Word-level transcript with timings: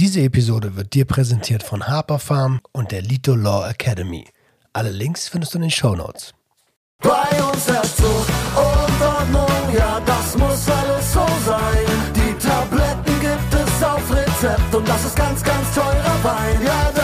Diese 0.00 0.22
Episode 0.22 0.76
wird 0.76 0.94
dir 0.94 1.04
präsentiert 1.04 1.62
von 1.62 1.86
Harper 1.86 2.18
Farm 2.18 2.60
und 2.72 2.90
der 2.90 3.02
Lito 3.02 3.34
Law 3.34 3.68
Academy. 3.68 4.24
Alle 4.72 4.90
Links 4.90 5.28
findest 5.28 5.52
du 5.52 5.58
in 5.58 5.62
den 5.64 5.70
Show 5.70 5.94
Notes. 5.94 6.32
Bei 7.02 7.28
uns 7.52 7.66
Zucht 7.66 8.30
und 8.56 9.06
Ordnung, 9.06 9.76
ja, 9.76 10.00
das 10.06 10.38
muss 10.38 10.70
alles 10.70 11.12
so 11.12 11.26
sein. 11.44 11.84
Die 12.16 12.32
Tabletten 12.48 13.20
gibt 13.20 13.52
es 13.52 13.82
auf 13.82 14.10
Rezept 14.10 14.74
und 14.74 14.88
das 14.88 15.04
ist 15.04 15.16
ganz, 15.16 15.42
ganz 15.42 15.74
teurer 15.74 16.24
Wein. 16.24 16.62
Ja, 16.64 16.99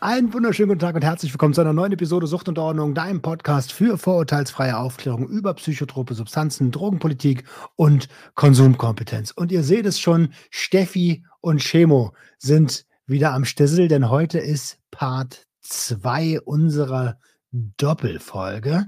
Einen 0.00 0.32
wunderschönen 0.32 0.68
guten 0.68 0.78
Tag 0.78 0.94
und 0.94 1.02
herzlich 1.02 1.32
willkommen 1.32 1.54
zu 1.54 1.60
einer 1.60 1.72
neuen 1.72 1.90
Episode 1.90 2.28
Sucht 2.28 2.48
und 2.48 2.56
Ordnung, 2.56 2.94
deinem 2.94 3.20
Podcast 3.20 3.72
für 3.72 3.98
vorurteilsfreie 3.98 4.78
Aufklärung 4.78 5.26
über 5.28 5.54
psychotrope 5.54 6.14
Substanzen, 6.14 6.70
Drogenpolitik 6.70 7.42
und 7.74 8.08
Konsumkompetenz. 8.36 9.32
Und 9.32 9.50
ihr 9.50 9.64
seht 9.64 9.86
es 9.86 9.98
schon, 9.98 10.32
Steffi 10.50 11.24
und 11.40 11.60
Chemo 11.60 12.12
sind 12.38 12.86
wieder 13.06 13.32
am 13.32 13.44
Stissel, 13.44 13.88
denn 13.88 14.08
heute 14.08 14.38
ist 14.38 14.78
Part 14.92 15.48
2 15.62 16.42
unserer 16.42 17.18
Doppelfolge. 17.50 18.86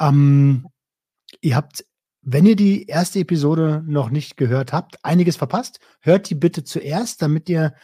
Ähm, 0.00 0.68
ihr 1.42 1.54
habt, 1.54 1.84
wenn 2.22 2.46
ihr 2.46 2.56
die 2.56 2.86
erste 2.86 3.18
Episode 3.18 3.84
noch 3.86 4.08
nicht 4.08 4.38
gehört 4.38 4.72
habt, 4.72 5.04
einiges 5.04 5.36
verpasst. 5.36 5.80
Hört 6.00 6.30
die 6.30 6.34
bitte 6.34 6.64
zuerst, 6.64 7.20
damit 7.20 7.50
ihr 7.50 7.74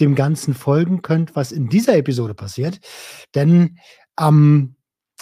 dem 0.00 0.14
Ganzen 0.14 0.54
folgen 0.54 1.02
könnt, 1.02 1.36
was 1.36 1.52
in 1.52 1.68
dieser 1.68 1.96
Episode 1.96 2.34
passiert. 2.34 2.80
Denn 3.34 3.78
ähm, 4.18 4.76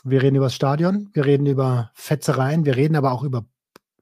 wir 0.05 0.23
reden 0.23 0.37
über 0.37 0.47
das 0.47 0.55
Stadion, 0.55 1.11
wir 1.13 1.25
reden 1.25 1.47
über 1.47 1.91
Fetzereien, 1.95 2.65
wir 2.65 2.77
reden 2.77 2.97
aber 2.97 3.13
auch 3.13 3.23
über 3.23 3.47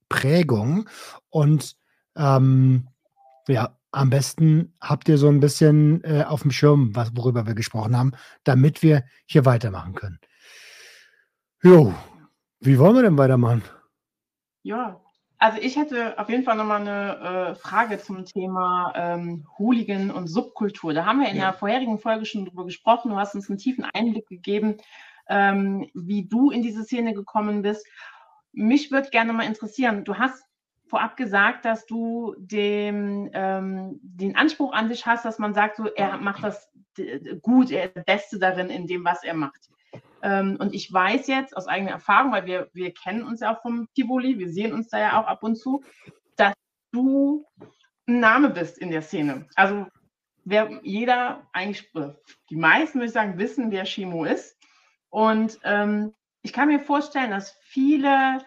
Prägung. 0.09 0.89
Und 1.31 1.77
ähm, 2.17 2.89
ja, 3.49 3.77
am 3.91 4.11
besten 4.11 4.75
habt 4.81 5.09
ihr 5.09 5.19
so 5.19 5.29
ein 5.29 5.41
bisschen 5.41 6.03
äh, 6.05 6.25
auf 6.25 6.43
dem 6.43 6.51
Schirm, 6.51 6.95
was, 6.95 7.11
worüber 7.15 7.47
wir 7.47 7.55
gesprochen 7.55 7.97
haben, 7.97 8.13
damit 8.43 8.83
wir 8.83 9.05
hier 9.27 9.45
weitermachen 9.45 9.95
können. 9.95 10.19
Jo, 11.63 11.95
wie 12.61 12.79
wollen 12.79 12.97
wir 12.97 13.03
denn 13.03 13.19
weitermachen? 13.19 13.63
Ja, 14.63 15.01
also 15.45 15.59
ich 15.61 15.77
hätte 15.77 16.19
auf 16.19 16.31
jeden 16.31 16.43
Fall 16.43 16.57
nochmal 16.57 16.81
eine 16.81 17.51
äh, 17.51 17.55
Frage 17.55 17.99
zum 17.99 18.25
Thema 18.25 18.95
ähm, 18.97 19.47
Hooligan 19.59 20.11
und 20.11 20.27
Subkultur. 20.27 20.95
Da 20.95 21.05
haben 21.05 21.21
wir 21.21 21.29
in 21.29 21.37
Ja. 21.37 21.51
der 21.51 21.53
vorherigen 21.53 21.99
Folge 21.99 22.25
schon 22.25 22.47
drüber 22.47 22.65
gesprochen. 22.65 23.11
Du 23.11 23.17
hast 23.17 23.35
uns 23.35 23.51
einen 23.51 23.59
tiefen 23.59 23.85
Einblick 23.93 24.27
gegeben, 24.27 24.79
ähm, 25.29 25.91
wie 25.93 26.27
du 26.27 26.51
in 26.51 26.63
diese 26.63 26.83
Szene 26.85 27.13
gekommen 27.13 27.61
bist. 27.61 27.87
Mich 28.53 28.91
würde 28.91 29.11
gerne 29.11 29.35
mal 29.35 29.45
interessieren, 29.45 30.05
du 30.05 30.15
hast 30.17 30.43
vorab 30.89 31.19
gesagt, 31.19 31.67
dass 31.67 31.85
du 31.85 32.35
dem, 32.39 33.29
ähm, 33.35 34.01
den 34.03 34.37
Anspruch 34.37 34.73
an 34.73 34.89
dich 34.89 35.05
hast, 35.05 35.27
dass 35.27 35.39
man 35.39 35.53
sagt, 35.53 35.77
so, 35.77 35.89
er 35.95 36.17
macht 36.17 36.43
das 36.43 36.71
gut, 37.43 37.71
er 37.71 37.85
ist 37.85 37.97
der 37.97 38.03
Beste 38.05 38.39
darin, 38.39 38.71
in 38.71 38.87
dem, 38.87 39.05
was 39.05 39.23
er 39.23 39.35
macht. 39.35 39.69
Ähm, 40.25 40.57
und 40.59 40.75
ich 40.75 40.91
weiß 40.91 41.27
jetzt 41.27 41.55
aus 41.55 41.69
eigener 41.69 41.91
Erfahrung, 41.91 42.33
weil 42.33 42.47
wir, 42.47 42.71
wir 42.73 42.95
kennen 42.95 43.25
uns 43.25 43.41
ja 43.41 43.55
auch 43.55 43.61
vom 43.61 43.89
Tivoli, 43.95 44.39
wir 44.39 44.51
sehen 44.51 44.73
uns 44.73 44.89
da 44.89 44.99
ja 44.99 45.21
auch 45.21 45.27
ab 45.27 45.43
und 45.43 45.57
zu, 45.57 45.85
dass 46.37 46.55
du 46.93 47.45
ein 48.09 48.21
Name 48.21 48.49
bist 48.49 48.79
in 48.79 48.91
der 48.91 49.03
Szene. 49.03 49.47
Also 49.55 49.87
wer, 50.45 50.81
jeder, 50.83 51.47
eigentlich, 51.53 51.93
die 52.49 52.57
meisten 52.57 52.95
würde 52.95 53.07
ich 53.09 53.13
sagen, 53.13 53.39
wissen, 53.39 53.71
wer 53.71 53.85
Shimo 53.85 54.25
ist. 54.25 54.57
Und 55.11 55.61
ähm, 55.63 56.15
ich 56.41 56.55
kann 56.55 56.69
mir 56.69 56.81
vorstellen, 56.81 57.31
dass 57.31 57.59
viele, 57.61 58.39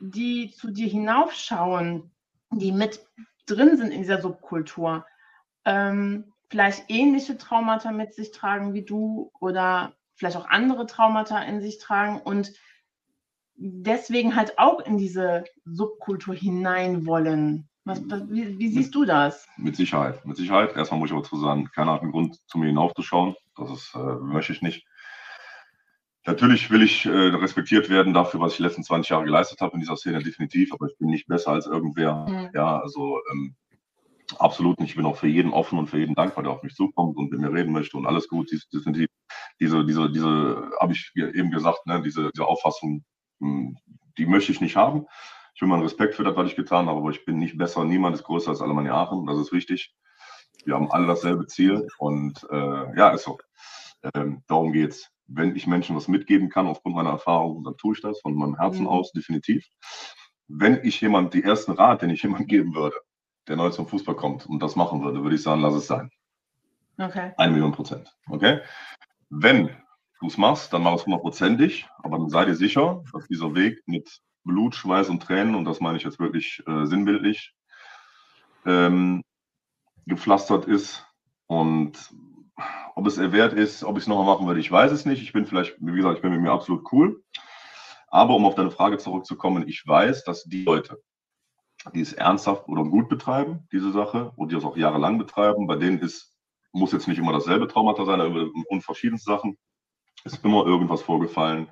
die 0.00 0.50
zu 0.50 0.72
dir 0.72 0.88
hinaufschauen, 0.88 2.10
die 2.50 2.72
mit 2.72 3.00
drin 3.46 3.76
sind 3.76 3.92
in 3.92 4.02
dieser 4.02 4.20
Subkultur, 4.20 5.06
ähm, 5.64 6.32
vielleicht 6.50 6.90
ähnliche 6.90 7.38
Traumata 7.38 7.92
mit 7.92 8.12
sich 8.12 8.32
tragen 8.32 8.74
wie 8.74 8.82
du 8.82 9.30
oder 9.38 9.94
vielleicht 10.22 10.36
auch 10.36 10.48
andere 10.48 10.86
Traumata 10.86 11.42
in 11.42 11.60
sich 11.60 11.80
tragen 11.80 12.20
und 12.20 12.52
deswegen 13.56 14.36
halt 14.36 14.56
auch 14.56 14.78
in 14.78 14.96
diese 14.96 15.42
Subkultur 15.64 16.32
hinein 16.32 17.06
wollen. 17.06 17.68
Was, 17.84 18.00
wie, 18.30 18.56
wie 18.56 18.68
siehst 18.68 18.94
du 18.94 19.04
das? 19.04 19.48
Mit 19.56 19.74
Sicherheit, 19.74 20.24
mit 20.24 20.36
Sicherheit. 20.36 20.76
Erstmal 20.76 21.00
muss 21.00 21.10
ich 21.10 21.16
aber 21.16 21.24
zu 21.24 21.36
sagen, 21.38 21.68
keiner 21.74 21.94
hat 21.94 22.02
einen 22.02 22.12
Grund, 22.12 22.38
zu 22.46 22.58
mir 22.58 22.66
hinaufzuschauen. 22.66 23.34
Das 23.56 23.68
ist, 23.72 23.96
äh, 23.96 23.98
möchte 23.98 24.52
ich 24.52 24.62
nicht. 24.62 24.86
Natürlich 26.24 26.70
will 26.70 26.82
ich 26.82 27.04
äh, 27.04 27.10
respektiert 27.10 27.90
werden 27.90 28.14
dafür, 28.14 28.38
was 28.38 28.52
ich 28.52 28.58
die 28.58 28.62
letzten 28.62 28.84
20 28.84 29.10
Jahre 29.10 29.24
geleistet 29.24 29.60
habe 29.60 29.74
in 29.74 29.80
dieser 29.80 29.96
Szene, 29.96 30.22
definitiv, 30.22 30.72
aber 30.72 30.86
ich 30.86 30.96
bin 30.98 31.08
nicht 31.08 31.26
besser 31.26 31.50
als 31.50 31.66
irgendwer. 31.66 32.28
Mhm. 32.28 32.50
Ja, 32.54 32.78
also 32.78 33.18
ähm, 33.32 33.56
absolut 34.38 34.78
nicht. 34.78 34.90
Ich 34.90 34.96
bin 34.96 35.06
auch 35.06 35.16
für 35.16 35.26
jeden 35.26 35.52
offen 35.52 35.80
und 35.80 35.88
für 35.88 35.98
jeden 35.98 36.14
dankbar, 36.14 36.44
der 36.44 36.52
auf 36.52 36.62
mich 36.62 36.76
zukommt 36.76 37.16
und 37.16 37.32
mit 37.32 37.40
mir 37.40 37.52
reden 37.52 37.72
möchte 37.72 37.96
und 37.96 38.06
alles 38.06 38.28
gut. 38.28 38.52
Definitiv. 38.72 39.08
Diese, 39.62 39.84
diese, 39.86 40.10
diese, 40.10 40.70
habe 40.80 40.92
ich 40.92 41.12
eben 41.14 41.52
gesagt, 41.52 41.86
ne, 41.86 42.02
diese, 42.02 42.30
diese 42.34 42.46
Auffassung, 42.46 43.04
mh, 43.38 43.74
die 44.18 44.26
möchte 44.26 44.50
ich 44.50 44.60
nicht 44.60 44.74
haben. 44.74 45.06
Ich 45.54 45.62
will 45.62 45.68
meinen 45.68 45.84
Respekt 45.84 46.16
für 46.16 46.24
das, 46.24 46.34
was 46.34 46.48
ich 46.48 46.56
getan 46.56 46.86
habe, 46.86 46.98
aber 46.98 47.10
ich 47.10 47.24
bin 47.24 47.38
nicht 47.38 47.56
besser. 47.56 47.84
Niemand 47.84 48.16
ist 48.16 48.24
größer 48.24 48.50
als 48.50 48.60
Alemannia 48.60 48.94
Aachen. 48.94 49.24
Das 49.26 49.38
ist 49.38 49.52
wichtig. 49.52 49.94
Wir 50.64 50.74
haben 50.74 50.90
alle 50.90 51.06
dasselbe 51.06 51.46
Ziel 51.46 51.86
und 51.98 52.44
äh, 52.50 52.98
ja, 52.98 53.10
ist 53.10 53.22
so. 53.24 53.38
Ähm, 54.14 54.42
darum 54.48 54.72
geht's. 54.72 55.08
Wenn 55.28 55.54
ich 55.54 55.68
Menschen 55.68 55.94
was 55.94 56.08
mitgeben 56.08 56.48
kann 56.48 56.66
aufgrund 56.66 56.96
meiner 56.96 57.10
Erfahrung, 57.10 57.62
dann 57.62 57.76
tue 57.76 57.94
ich 57.94 58.02
das 58.02 58.20
von 58.20 58.34
meinem 58.34 58.56
Herzen 58.58 58.82
Mhm. 58.82 58.88
aus, 58.88 59.12
definitiv. 59.12 59.64
Wenn 60.48 60.80
ich 60.82 61.00
jemand, 61.00 61.34
die 61.34 61.44
ersten 61.44 61.72
Rat, 61.72 62.02
den 62.02 62.10
ich 62.10 62.22
jemand 62.24 62.48
geben 62.48 62.74
würde, 62.74 62.96
der 63.46 63.56
neu 63.56 63.70
zum 63.70 63.86
Fußball 63.86 64.16
kommt 64.16 64.46
und 64.46 64.60
das 64.62 64.74
machen 64.76 65.02
würde, 65.04 65.22
würde 65.22 65.36
ich 65.36 65.42
sagen, 65.42 65.62
lass 65.62 65.74
es 65.74 65.86
sein. 65.86 66.10
Okay. 66.98 67.32
Eine 67.38 67.52
Million 67.52 67.72
Prozent. 67.72 68.12
Okay? 68.28 68.60
Wenn 69.34 69.70
du 70.20 70.26
es 70.26 70.36
machst, 70.36 70.74
dann 70.74 70.82
mach 70.82 70.92
es 70.92 71.06
hundertprozentig, 71.06 71.88
aber 72.02 72.18
dann 72.18 72.28
sei 72.28 72.44
dir 72.44 72.54
sicher, 72.54 73.02
dass 73.14 73.26
dieser 73.28 73.54
Weg 73.54 73.82
mit 73.86 74.20
Blut, 74.44 74.74
Schweiß 74.74 75.08
und 75.08 75.22
Tränen, 75.22 75.54
und 75.54 75.64
das 75.64 75.80
meine 75.80 75.96
ich 75.96 76.04
jetzt 76.04 76.20
wirklich 76.20 76.62
äh, 76.66 76.84
sinnbildlich, 76.84 77.54
ähm, 78.66 79.22
gepflastert 80.04 80.66
ist. 80.66 81.06
Und 81.46 82.12
ob 82.94 83.06
es 83.06 83.16
er 83.16 83.32
wert 83.32 83.54
ist, 83.54 83.84
ob 83.84 83.96
ich 83.96 84.04
es 84.04 84.06
nochmal 84.06 84.26
machen 84.26 84.46
würde, 84.46 84.60
ich 84.60 84.70
weiß 84.70 84.92
es 84.92 85.06
nicht. 85.06 85.22
Ich 85.22 85.32
bin 85.32 85.46
vielleicht, 85.46 85.76
wie 85.80 85.96
gesagt, 85.96 86.16
ich 86.16 86.22
bin 86.22 86.32
mit 86.32 86.42
mir 86.42 86.52
absolut 86.52 86.92
cool. 86.92 87.24
Aber 88.08 88.36
um 88.36 88.44
auf 88.44 88.54
deine 88.54 88.70
Frage 88.70 88.98
zurückzukommen, 88.98 89.66
ich 89.66 89.82
weiß, 89.86 90.24
dass 90.24 90.44
die 90.44 90.64
Leute, 90.64 91.02
die 91.94 92.02
es 92.02 92.12
ernsthaft 92.12 92.68
oder 92.68 92.84
gut 92.84 93.08
betreiben, 93.08 93.66
diese 93.72 93.92
Sache, 93.92 94.32
und 94.36 94.52
die 94.52 94.56
es 94.56 94.64
auch 94.64 94.76
jahrelang 94.76 95.16
betreiben, 95.16 95.66
bei 95.66 95.76
denen 95.76 96.00
ist, 96.00 96.31
muss 96.72 96.92
jetzt 96.92 97.08
nicht 97.08 97.18
immer 97.18 97.32
dasselbe 97.32 97.68
Traumata 97.68 98.04
sein, 98.04 98.20
aber 98.20 98.48
und 98.68 98.82
verschiedenste 98.82 99.30
Sachen, 99.30 99.58
ist 100.24 100.44
immer 100.44 100.66
irgendwas 100.66 101.02
vorgefallen, 101.02 101.70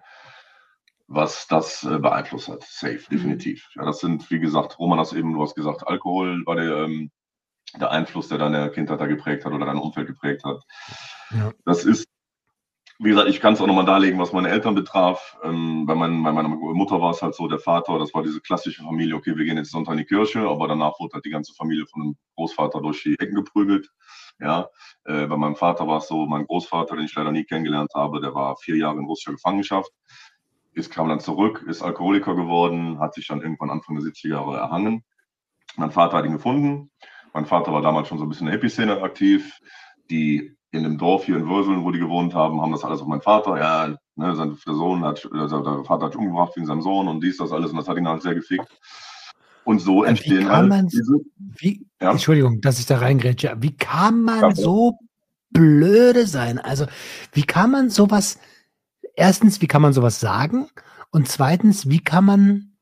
was 1.07 1.47
das 1.49 1.83
äh, 1.85 1.99
beeinflusst 1.99 2.49
hat. 2.49 2.63
Safe, 2.63 3.03
definitiv. 3.11 3.69
Ja, 3.75 3.85
das 3.85 4.01
sind, 4.01 4.31
wie 4.31 4.41
gesagt, 4.41 4.79
Roman 4.79 4.99
hast 4.99 5.13
eben, 5.13 5.33
du 5.33 5.43
hast 5.43 5.55
gesagt, 5.55 5.87
Alkohol 5.87 6.45
war 6.47 6.57
der, 6.57 6.85
ähm, 6.85 7.11
der 7.79 7.91
Einfluss, 7.91 8.29
der 8.29 8.39
deine 8.39 8.71
Kindheit 8.71 9.01
da 9.01 9.07
geprägt 9.07 9.45
hat 9.45 9.53
oder 9.53 9.67
dein 9.67 9.79
Umfeld 9.79 10.07
geprägt 10.07 10.45
hat. 10.45 10.63
Ja. 11.31 11.53
Das 11.65 11.85
ist, 11.85 12.07
wie 12.99 13.11
gesagt, 13.11 13.29
ich 13.29 13.41
kann 13.41 13.55
es 13.55 13.61
auch 13.61 13.67
nochmal 13.67 13.87
darlegen, 13.87 14.21
was 14.21 14.33
meine 14.33 14.51
Eltern 14.51 14.75
betraf. 14.75 15.37
Ähm, 15.43 15.87
bei, 15.87 15.95
mein, 15.95 16.23
bei 16.23 16.33
meiner 16.33 16.49
Mutter 16.49 17.01
war 17.01 17.13
es 17.13 17.23
halt 17.23 17.35
so, 17.35 17.49
der 17.49 17.59
Vater, 17.59 17.99
das 17.99 18.13
war 18.15 18.23
diese 18.23 18.41
klassische 18.41 18.83
Familie, 18.83 19.17
okay, 19.17 19.37
wir 19.37 19.45
gehen 19.45 19.57
jetzt 19.57 19.71
Sonntag 19.71 19.93
in 19.93 19.99
die 19.99 20.05
Kirche, 20.05 20.41
aber 20.41 20.69
danach 20.69 20.99
wurde 21.01 21.15
halt 21.15 21.25
die 21.25 21.31
ganze 21.31 21.55
Familie 21.55 21.87
von 21.87 22.03
dem 22.03 22.17
Großvater 22.37 22.81
durch 22.81 23.03
die 23.03 23.19
Ecken 23.19 23.37
geprügelt. 23.37 23.91
Ja, 24.41 24.69
äh, 25.05 25.27
bei 25.27 25.37
meinem 25.37 25.57
Vater 25.57 25.87
war 25.87 25.99
es 25.99 26.09
so, 26.09 26.27
mein 26.27 26.47
Großvater, 26.47 26.97
den 26.97 27.05
ich 27.05 27.15
leider 27.15 27.31
nie 27.31 27.45
kennengelernt 27.45 27.93
habe, 27.95 28.21
der 28.21 28.35
war 28.35 28.57
vier 28.57 28.77
Jahre 28.77 28.99
in 28.99 29.05
russischer 29.05 29.33
Gefangenschaft, 29.33 29.91
ist, 30.73 30.91
kam 30.91 31.09
dann 31.09 31.21
zurück, 31.21 31.65
ist 31.69 31.83
Alkoholiker 31.83 32.35
geworden, 32.35 32.99
hat 33.01 33.15
sich 33.15 33.27
dann 33.27 33.43
irgendwann 33.43 33.71
Anfang 33.71 33.97
der 33.97 34.05
70er 34.05 34.29
Jahre 34.29 34.57
erhangen. 34.57 35.05
Mein 35.77 35.91
Vater 35.91 36.19
hat 36.19 36.25
ihn 36.25 36.33
gefunden. 36.33 36.91
Mein 37.33 37.47
Vater 37.47 37.73
war 37.73 37.83
damals 37.83 38.09
schon 38.09 38.19
so 38.19 38.25
ein 38.25 38.29
bisschen 38.29 38.47
in 38.47 38.53
der 38.53 38.61
Hippie-Szene 38.61 39.03
aktiv. 39.03 39.59
Die 40.11 40.57
in 40.73 40.85
dem 40.85 40.99
Dorf 40.99 41.25
hier 41.25 41.37
in 41.37 41.49
Würseln, 41.49 41.85
wo 41.85 41.91
die 41.91 41.99
gewohnt 41.99 42.35
haben, 42.35 42.61
haben 42.61 42.73
das 42.73 42.85
alles 42.85 43.01
auf 43.01 43.09
meinen 43.09 43.23
Vater. 43.23 43.59
Ja, 43.59 43.95
ne, 44.15 44.37
sein 44.37 44.57
Sohn 44.67 45.05
hat, 45.05 45.29
also 45.33 45.61
der 45.63 45.85
Vater 45.85 46.07
hat 46.07 46.17
umgebracht 46.17 46.57
wegen 46.57 46.67
seinem 46.67 46.83
Sohn 46.83 47.09
und 47.09 47.23
dies, 47.23 47.37
das 47.37 47.53
alles 47.53 47.73
und 47.73 47.79
das 47.79 47.89
hat 47.89 47.97
ihn 47.97 48.09
halt 48.09 48.23
sehr 48.23 48.35
gefickt. 48.35 48.79
Und 49.65 49.79
so 49.81 50.03
Wie 50.03 50.09
entstehen 50.09 50.43
kann 50.47 50.51
halt 50.57 50.69
man- 50.69 50.89
diese. 50.89 51.15
Wie, 51.59 51.87
Ja. 52.01 52.13
Entschuldigung, 52.13 52.61
dass 52.61 52.79
ich 52.79 52.87
da 52.87 52.99
reingrätsche. 52.99 53.55
Wie 53.61 53.77
kann 53.77 54.23
man 54.23 54.41
Ja. 54.41 54.55
so 54.55 54.99
blöde 55.51 56.27
sein? 56.27 56.59
Also, 56.59 56.87
wie 57.33 57.43
kann 57.43 57.71
man 57.71 57.91
sowas 57.91 58.39
erstens, 59.15 59.61
wie 59.61 59.67
kann 59.67 59.83
man 59.83 59.93
sowas 59.93 60.21
sagen? 60.21 60.69
Und 61.11 61.29
zweitens, 61.29 61.89
wie 61.89 62.01
kann 62.01 62.25
man 62.25 62.73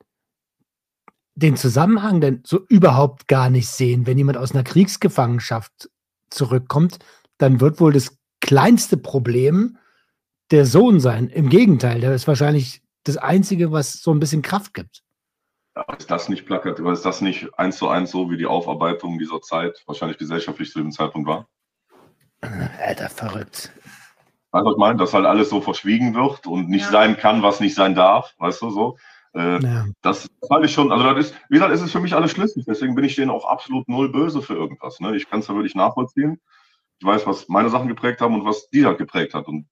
den 1.34 1.56
Zusammenhang 1.56 2.20
denn 2.20 2.42
so 2.44 2.60
überhaupt 2.68 3.28
gar 3.28 3.50
nicht 3.50 3.68
sehen? 3.68 4.06
Wenn 4.06 4.18
jemand 4.18 4.38
aus 4.38 4.52
einer 4.52 4.64
Kriegsgefangenschaft 4.64 5.88
zurückkommt, 6.30 6.98
dann 7.38 7.60
wird 7.60 7.80
wohl 7.80 7.92
das 7.92 8.18
kleinste 8.40 8.96
Problem 8.96 9.78
der 10.50 10.66
Sohn 10.66 11.00
sein. 11.00 11.28
Im 11.28 11.48
Gegenteil, 11.48 12.00
der 12.00 12.14
ist 12.14 12.26
wahrscheinlich 12.28 12.82
das 13.04 13.16
Einzige, 13.16 13.72
was 13.72 13.94
so 13.94 14.12
ein 14.12 14.20
bisschen 14.20 14.42
Kraft 14.42 14.74
gibt. 14.74 15.02
Ist 15.98 16.10
das 16.10 16.28
nicht 16.28 16.46
plakat, 16.46 16.78
ist 16.78 17.04
das 17.04 17.20
nicht 17.20 17.48
eins 17.58 17.76
zu 17.76 17.88
eins 17.88 18.10
so, 18.10 18.30
wie 18.30 18.36
die 18.36 18.46
Aufarbeitung 18.46 19.18
dieser 19.18 19.40
Zeit 19.40 19.82
wahrscheinlich 19.86 20.18
gesellschaftlich 20.18 20.70
zu 20.70 20.80
dem 20.80 20.92
Zeitpunkt 20.92 21.28
war? 21.28 21.46
Alter, 22.80 23.08
verrückt. 23.08 23.72
Also 24.50 24.72
ich 24.72 24.78
meine, 24.78 24.98
dass 24.98 25.12
halt 25.12 25.26
alles 25.26 25.50
so 25.50 25.60
verschwiegen 25.60 26.14
wird 26.14 26.46
und 26.46 26.68
nicht 26.68 26.86
ja. 26.86 26.90
sein 26.90 27.16
kann, 27.16 27.42
was 27.42 27.60
nicht 27.60 27.74
sein 27.74 27.94
darf, 27.94 28.34
weißt 28.38 28.62
du 28.62 28.70
so. 28.70 28.96
Äh, 29.34 29.62
ja. 29.62 29.86
Das 30.00 30.28
halte 30.50 30.66
ich 30.66 30.72
schon, 30.72 30.90
also 30.90 31.04
das 31.04 31.26
ist, 31.26 31.34
wie 31.48 31.54
gesagt, 31.54 31.72
ist 31.72 31.82
es 31.82 31.92
für 31.92 32.00
mich 32.00 32.14
alles 32.14 32.30
schlüssig, 32.30 32.64
deswegen 32.66 32.94
bin 32.94 33.04
ich 33.04 33.16
denen 33.16 33.30
auch 33.30 33.44
absolut 33.44 33.88
null 33.88 34.10
böse 34.10 34.40
für 34.40 34.54
irgendwas. 34.54 35.00
Ne? 35.00 35.14
Ich 35.16 35.28
kann 35.28 35.40
es 35.40 35.46
da 35.46 35.54
wirklich 35.54 35.74
nachvollziehen. 35.74 36.40
Ich 36.98 37.06
weiß, 37.06 37.26
was 37.26 37.48
meine 37.48 37.68
Sachen 37.68 37.88
geprägt 37.88 38.20
haben 38.20 38.34
und 38.34 38.44
was 38.44 38.70
die 38.70 38.86
halt 38.86 38.98
geprägt 38.98 39.34
hat. 39.34 39.46
Und 39.46 39.66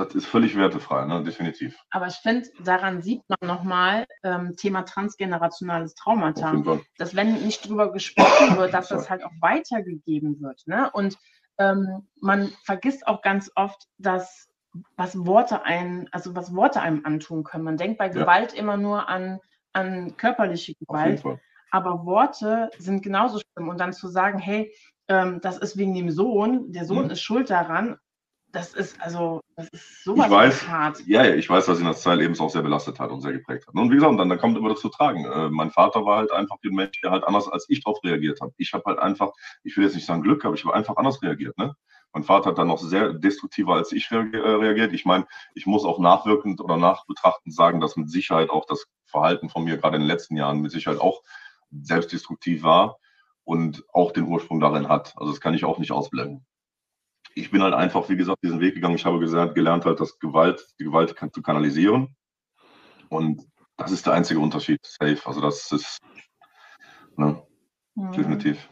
das 0.00 0.14
ist 0.14 0.26
völlig 0.26 0.56
wertefrei, 0.56 1.04
ne? 1.06 1.22
definitiv. 1.22 1.78
Aber 1.90 2.06
ich 2.06 2.16
finde, 2.16 2.48
daran 2.64 3.02
sieht 3.02 3.22
man 3.28 3.38
nochmal 3.42 4.06
ähm, 4.22 4.56
Thema 4.56 4.82
transgenerationales 4.82 5.94
Traumata, 5.94 6.80
dass 6.98 7.14
wenn 7.14 7.44
nicht 7.44 7.68
drüber 7.68 7.92
gesprochen 7.92 8.56
wird, 8.56 8.74
dass 8.74 8.88
das 8.88 9.10
halt 9.10 9.24
auch 9.24 9.32
weitergegeben 9.40 10.40
wird. 10.40 10.62
Ne? 10.66 10.90
Und 10.92 11.16
ähm, 11.58 12.08
man 12.20 12.52
vergisst 12.64 13.06
auch 13.06 13.22
ganz 13.22 13.50
oft, 13.54 13.86
dass 13.98 14.48
was 14.96 15.26
Worte 15.26 15.64
einen, 15.64 16.08
also 16.12 16.34
was 16.34 16.54
Worte 16.54 16.80
einem 16.80 17.04
antun 17.04 17.44
können. 17.44 17.64
Man 17.64 17.76
denkt 17.76 17.98
bei 17.98 18.08
Gewalt 18.08 18.52
ja. 18.52 18.58
immer 18.58 18.76
nur 18.76 19.08
an, 19.08 19.40
an 19.72 20.16
körperliche 20.16 20.74
Gewalt, 20.74 21.22
aber 21.70 22.04
Worte 22.04 22.70
sind 22.78 23.02
genauso 23.02 23.40
schlimm. 23.40 23.68
Und 23.68 23.78
dann 23.78 23.92
zu 23.92 24.08
sagen, 24.08 24.38
hey, 24.38 24.72
ähm, 25.08 25.40
das 25.40 25.58
ist 25.58 25.76
wegen 25.76 25.94
dem 25.94 26.10
Sohn, 26.10 26.72
der 26.72 26.84
Sohn 26.84 27.06
mhm. 27.06 27.10
ist 27.10 27.20
schuld 27.20 27.50
daran, 27.50 27.96
das 28.52 28.74
ist 28.74 29.00
also, 29.00 29.40
das 29.56 29.68
ist 29.68 30.04
sowas 30.04 30.26
ich 30.26 30.32
weiß, 30.32 30.68
hart. 30.68 31.06
Ja, 31.06 31.24
ja, 31.24 31.34
ich 31.34 31.48
weiß, 31.48 31.66
dass 31.66 31.78
ihn 31.78 31.86
das 31.86 32.02
Zeitlebens 32.02 32.40
auch 32.40 32.50
sehr 32.50 32.62
belastet 32.62 32.98
hat 32.98 33.10
und 33.10 33.20
sehr 33.20 33.32
geprägt 33.32 33.66
hat. 33.66 33.74
Und 33.74 33.90
wie 33.90 33.94
gesagt, 33.94 34.18
dann, 34.18 34.28
dann 34.28 34.38
kommt 34.38 34.56
immer 34.56 34.70
das 34.70 34.80
zu 34.80 34.88
tragen. 34.88 35.24
Äh, 35.24 35.50
mein 35.50 35.70
Vater 35.70 36.04
war 36.04 36.18
halt 36.18 36.32
einfach 36.32 36.56
ein 36.64 36.74
Mensch, 36.74 37.00
der 37.00 37.12
halt 37.12 37.24
anders 37.24 37.48
als 37.48 37.66
ich 37.68 37.82
darauf 37.82 38.02
reagiert 38.02 38.40
hat. 38.40 38.52
Ich 38.56 38.72
habe 38.72 38.84
halt 38.86 38.98
einfach, 38.98 39.30
ich 39.62 39.76
will 39.76 39.84
jetzt 39.84 39.94
nicht 39.94 40.06
sagen 40.06 40.22
Glück, 40.22 40.44
aber 40.44 40.54
ich 40.54 40.64
habe 40.64 40.74
einfach 40.74 40.96
anders 40.96 41.22
reagiert. 41.22 41.56
Ne? 41.58 41.74
Mein 42.12 42.24
Vater 42.24 42.50
hat 42.50 42.58
dann 42.58 42.68
noch 42.68 42.78
sehr 42.78 43.12
destruktiver 43.12 43.74
als 43.74 43.92
ich 43.92 44.10
äh, 44.10 44.16
reagiert. 44.16 44.92
Ich 44.92 45.04
meine, 45.04 45.26
ich 45.54 45.66
muss 45.66 45.84
auch 45.84 46.00
nachwirkend 46.00 46.60
oder 46.60 46.76
nachbetrachtend 46.76 47.54
sagen, 47.54 47.80
dass 47.80 47.96
mit 47.96 48.10
Sicherheit 48.10 48.50
auch 48.50 48.66
das 48.66 48.86
Verhalten 49.06 49.48
von 49.48 49.64
mir 49.64 49.76
gerade 49.76 49.96
in 49.96 50.02
den 50.02 50.08
letzten 50.08 50.36
Jahren 50.36 50.60
mit 50.60 50.72
Sicherheit 50.72 51.00
auch 51.00 51.22
selbstdestruktiv 51.70 52.64
war 52.64 52.98
und 53.44 53.84
auch 53.92 54.12
den 54.12 54.26
Ursprung 54.26 54.58
darin 54.58 54.88
hat. 54.88 55.14
Also 55.16 55.30
das 55.30 55.40
kann 55.40 55.54
ich 55.54 55.64
auch 55.64 55.78
nicht 55.78 55.92
ausblenden 55.92 56.44
ich 57.34 57.50
bin 57.50 57.62
halt 57.62 57.74
einfach, 57.74 58.08
wie 58.08 58.16
gesagt, 58.16 58.38
diesen 58.42 58.60
Weg 58.60 58.74
gegangen. 58.74 58.96
Ich 58.96 59.04
habe 59.04 59.20
gesagt, 59.20 59.54
gelernt 59.54 59.84
halt, 59.84 60.00
dass 60.00 60.18
Gewalt, 60.18 60.66
die 60.78 60.84
Gewalt 60.84 61.16
kann, 61.16 61.32
zu 61.32 61.42
kanalisieren. 61.42 62.16
Und 63.08 63.42
das 63.76 63.92
ist 63.92 64.06
der 64.06 64.14
einzige 64.14 64.40
Unterschied. 64.40 64.80
Safe. 64.82 65.18
Also 65.24 65.40
das 65.40 65.70
ist 65.72 66.00
ne, 67.16 67.42
mhm. 67.94 68.12
definitiv. 68.12 68.68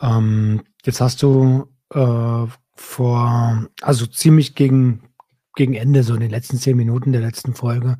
Ähm, 0.00 0.62
jetzt 0.84 1.00
hast 1.00 1.22
du 1.22 1.72
äh, 1.90 2.46
vor, 2.74 3.68
also 3.80 4.06
ziemlich 4.06 4.54
gegen, 4.54 5.08
gegen 5.54 5.74
Ende, 5.74 6.02
so 6.02 6.14
in 6.14 6.20
den 6.20 6.30
letzten 6.30 6.58
zehn 6.58 6.76
Minuten 6.76 7.12
der 7.12 7.22
letzten 7.22 7.54
Folge, 7.54 7.96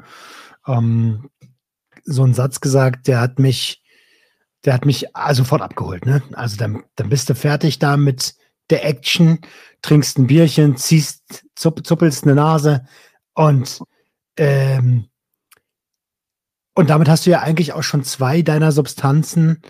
ähm, 0.67 1.31
so 2.05 2.23
einen 2.23 2.35
Satz 2.35 2.61
gesagt, 2.61 3.07
der 3.07 3.21
hat 3.21 3.39
mich, 3.39 3.83
der 4.65 4.75
hat 4.75 4.85
mich 4.85 5.07
sofort 5.33 5.63
abgeholt. 5.63 6.07
Ne? 6.07 6.23
Also 6.33 6.57
dann, 6.57 6.85
dann 6.97 7.09
bist 7.09 7.29
du 7.31 7.35
fertig 7.35 7.79
da 7.79 7.97
mit, 7.97 8.35
der 8.71 8.85
Action, 8.85 9.41
trinkst 9.83 10.19
ein 10.19 10.27
Bierchen, 10.27 10.77
ziehst, 10.77 11.45
zupp, 11.55 11.87
zuppelst 11.87 12.25
eine 12.25 12.35
Nase 12.35 12.85
und 13.35 13.81
ähm, 14.37 15.09
und 16.77 16.91
damit 16.91 17.09
hast 17.09 17.25
du 17.27 17.31
ja 17.31 17.41
eigentlich 17.41 17.73
auch 17.73 17.85
schon 17.85 18.03
zwei 18.03 18.43
deiner 18.43 18.73
Substanzen 18.73 19.63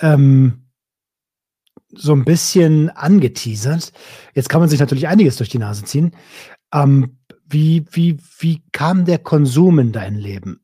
ähm, 0.00 0.68
so 1.94 2.12
ein 2.12 2.24
bisschen 2.24 2.90
angeteasert. 2.90 3.92
Jetzt 4.34 4.48
kann 4.48 4.60
man 4.60 4.68
sich 4.68 4.80
natürlich 4.80 5.08
einiges 5.08 5.36
durch 5.36 5.48
die 5.48 5.58
Nase 5.58 5.84
ziehen. 5.84 6.16
Ähm, 6.72 7.18
wie, 7.46 7.86
wie, 7.90 8.18
wie 8.38 8.62
kam 8.72 9.04
der 9.04 9.18
Konsum 9.18 9.78
in 9.78 9.92
dein 9.92 10.16
Leben? 10.16 10.60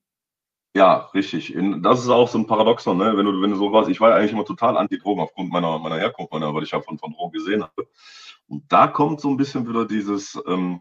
Ja, 0.76 1.08
richtig. 1.14 1.56
Das 1.82 2.00
ist 2.00 2.08
auch 2.08 2.28
so 2.28 2.36
ein 2.36 2.48
Paradoxon, 2.48 2.98
ne? 2.98 3.16
Wenn 3.16 3.26
du, 3.26 3.40
wenn 3.40 3.50
du 3.50 3.56
so 3.56 3.72
was, 3.72 3.86
ich 3.86 4.00
war 4.00 4.10
ja 4.10 4.16
eigentlich 4.16 4.32
immer 4.32 4.44
total 4.44 4.76
anti-Drogen 4.76 5.22
aufgrund 5.22 5.52
meiner, 5.52 5.78
meiner 5.78 5.98
Herkunft, 5.98 6.32
meiner, 6.32 6.52
weil 6.52 6.64
ich 6.64 6.72
ja 6.72 6.80
von, 6.80 6.98
von 6.98 7.12
Drogen 7.12 7.32
gesehen 7.32 7.62
habe. 7.62 7.86
Und 8.48 8.64
da 8.72 8.88
kommt 8.88 9.20
so 9.20 9.28
ein 9.28 9.36
bisschen 9.36 9.68
wieder 9.68 9.86
dieses, 9.86 10.36
ähm, 10.48 10.80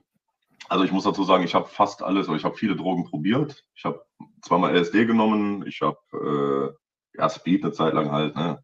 also 0.68 0.84
ich 0.84 0.92
muss 0.92 1.04
dazu 1.04 1.24
sagen, 1.24 1.44
ich 1.44 1.54
habe 1.54 1.68
fast 1.68 2.02
alles, 2.02 2.28
oder 2.28 2.38
ich 2.38 2.44
habe 2.44 2.58
viele 2.58 2.76
Drogen 2.76 3.06
probiert. 3.06 3.64
Ich 3.76 3.86
habe 3.86 4.04
zweimal 4.42 4.76
LSD 4.76 5.06
genommen, 5.06 5.64
ich 5.68 5.82
habe 5.82 6.76
äh, 7.16 7.20
ja 7.20 7.30
Speed 7.30 7.64
eine 7.64 7.72
Zeit 7.72 7.94
lang 7.94 8.12
halt, 8.12 8.36
ne? 8.36 8.64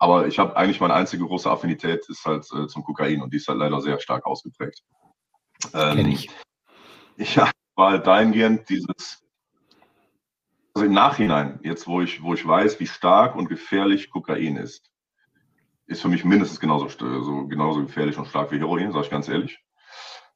Aber 0.00 0.26
ich 0.26 0.40
habe 0.40 0.56
eigentlich 0.56 0.80
meine 0.80 0.94
einzige 0.94 1.24
große 1.24 1.48
Affinität 1.48 2.08
ist 2.08 2.24
halt 2.24 2.44
äh, 2.52 2.66
zum 2.66 2.82
Kokain 2.82 3.22
und 3.22 3.32
die 3.32 3.36
ist 3.36 3.46
halt 3.46 3.58
leider 3.58 3.80
sehr 3.80 4.00
stark 4.00 4.26
ausgeprägt. 4.26 4.82
Ähm, 5.72 5.96
Kenn 5.96 6.08
ich. 6.08 6.28
Ja, 7.16 7.48
war 7.76 7.92
halt 7.92 8.06
dahingehend 8.08 8.68
dieses 8.68 9.23
also 10.74 10.86
im 10.86 10.92
Nachhinein, 10.92 11.60
jetzt 11.62 11.86
wo 11.86 12.00
ich, 12.00 12.22
wo 12.22 12.34
ich 12.34 12.46
weiß, 12.46 12.80
wie 12.80 12.86
stark 12.86 13.36
und 13.36 13.48
gefährlich 13.48 14.10
Kokain 14.10 14.56
ist, 14.56 14.90
ist 15.86 16.02
für 16.02 16.08
mich 16.08 16.24
mindestens 16.24 16.58
genauso, 16.58 16.88
so, 16.88 17.46
genauso 17.46 17.82
gefährlich 17.82 18.18
und 18.18 18.26
stark 18.26 18.50
wie 18.50 18.58
Heroin, 18.58 18.90
sage 18.92 19.04
ich 19.04 19.10
ganz 19.10 19.28
ehrlich. 19.28 19.60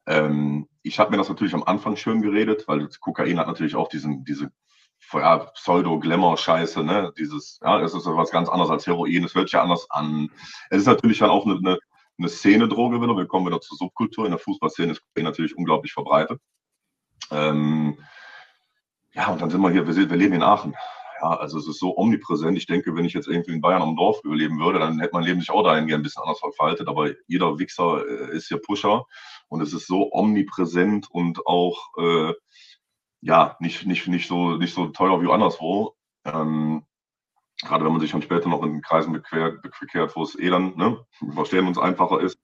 Ähm, 0.07 0.69
ich 0.83 0.99
habe 0.99 1.11
mir 1.11 1.17
das 1.17 1.29
natürlich 1.29 1.55
am 1.55 1.65
Anfang 1.65 1.97
schön 1.97 2.23
geredet, 2.23 2.69
weil 2.69 2.89
Kokain 3.01 3.39
hat 3.39 3.49
natürlich 3.49 3.75
auch 3.75 3.89
diesen, 3.89 4.25
diese 4.25 4.53
ja, 5.13 5.39
Pseudo-Glamour-Scheiße, 5.39 6.85
ne? 6.85 7.13
Dieses, 7.19 7.59
ja, 7.63 7.81
es 7.81 7.95
ist 7.95 8.07
was 8.07 8.31
ganz 8.31 8.49
anderes 8.49 8.71
als 8.71 8.87
Heroin, 8.87 9.25
es 9.25 9.35
hört 9.35 9.49
sich 9.49 9.55
ja 9.55 9.63
anders 9.63 9.91
an. 9.91 10.31
Es 10.71 10.79
ist 10.79 10.87
natürlich 10.87 11.19
dann 11.19 11.31
auch 11.31 11.47
eine, 11.47 11.57
eine, 11.57 11.79
eine 12.17 12.29
Szene-Droge 12.29 13.01
wieder. 13.01 13.17
Wir 13.17 13.27
kommen 13.27 13.47
wieder 13.47 13.61
zur 13.61 13.77
Subkultur. 13.77 14.27
In 14.27 14.33
der 14.33 14.41
Fußballszene 14.41 14.93
ist 14.93 15.03
Kokain 15.03 15.25
natürlich 15.25 15.57
unglaublich 15.57 15.93
verbreitet. 15.93 16.41
Ähm, 17.31 17.99
ja, 19.19 19.33
und 19.33 19.43
dann 19.43 19.51
sind 19.51 19.61
wir 19.61 19.71
hier, 19.71 19.85
wir, 19.87 19.97
wir 19.97 20.17
leben 20.17 20.35
in 20.35 20.45
Aachen. 20.45 20.77
Ja, 21.21 21.37
also 21.37 21.59
es 21.59 21.67
ist 21.67 21.81
so 21.81 21.97
omnipräsent. 21.97 22.57
Ich 22.57 22.67
denke, 22.67 22.95
wenn 22.95 23.05
ich 23.05 23.15
jetzt 23.15 23.27
irgendwie 23.27 23.53
in 23.53 23.61
Bayern 23.61 23.83
am 23.83 23.97
Dorf 23.97 24.21
überleben 24.23 24.61
würde, 24.61 24.79
dann 24.79 25.01
hätte 25.01 25.15
mein 25.15 25.25
Leben 25.25 25.41
sich 25.41 25.51
auch 25.51 25.65
dahin 25.65 25.93
ein 25.93 26.03
bisschen 26.03 26.23
anders 26.23 26.39
verfaltet. 26.39 26.87
Aber 26.87 27.11
jeder 27.27 27.59
Wichser 27.59 28.07
äh, 28.07 28.37
ist 28.37 28.47
hier 28.47 28.59
Pusher 28.59 29.05
und 29.49 29.61
es 29.61 29.73
ist 29.73 29.89
so 29.89 30.13
omnipräsent 30.13 31.11
und 31.11 31.45
auch 31.49 31.89
äh, 31.99 32.33
ja 33.21 33.57
nicht, 33.59 33.87
nicht, 33.87 34.07
nicht, 34.07 34.29
so, 34.29 34.53
nicht 34.57 34.73
so 34.73 34.87
teuer 34.87 35.21
wie 35.21 35.33
anderswo. 35.33 35.97
Ähm, 36.25 36.85
gerade 37.63 37.85
wenn 37.85 37.91
man 37.91 38.01
sich 38.01 38.13
dann 38.13 38.23
später 38.23 38.49
noch 38.49 38.63
in 38.63 38.81
Kreisen 38.83 39.13
bekehrt, 39.13 40.15
wo 40.15 40.23
es 40.23 40.39
eh 40.39 40.51
dann, 40.51 40.77
ne, 40.77 41.05
verstehen 41.35 41.67
uns 41.67 41.79
einfacher 41.79 42.21
ist. 42.21 42.39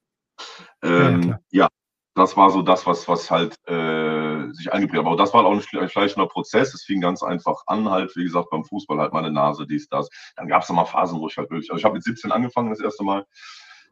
Ähm, 0.83 1.39
ja, 1.51 1.67
ja, 1.67 1.69
das 2.17 2.37
war 2.37 2.51
so 2.51 2.63
das, 2.63 2.85
was, 2.85 3.07
was 3.07 3.31
halt 3.31 3.57
äh, 3.69 4.14
sich 4.53 4.73
eingeprägt. 4.73 5.05
Aber 5.05 5.17
das 5.17 5.33
war 5.35 5.45
auch 5.45 5.53
ein 5.53 5.89
schleichender 5.89 6.27
Prozess. 6.27 6.75
Es 6.75 6.85
fing 6.85 7.01
ganz 7.01 7.23
einfach 7.23 7.63
an, 7.67 7.89
halt, 7.91 8.15
wie 8.17 8.25
gesagt, 8.25 8.51
beim 8.51 8.65
Fußball 8.65 8.99
halt 8.99 9.13
meine 9.13 9.31
Nase, 9.31 9.67
dies, 9.67 9.89
das. 9.89 10.09
Dann 10.37 10.49
gab 10.49 10.63
es 10.63 10.69
mal 10.71 10.85
Phasen, 10.85 11.21
wo 11.21 11.29
ich 11.29 11.37
halt 11.37 11.51
wirklich, 11.51 11.71
also 11.71 11.79
ich 11.79 11.85
habe 11.85 11.95
mit 11.95 12.05
17 12.05 12.33
angefangen 12.33 12.71
das 12.71 12.81
erste 12.81 13.05
Mal. 13.05 13.27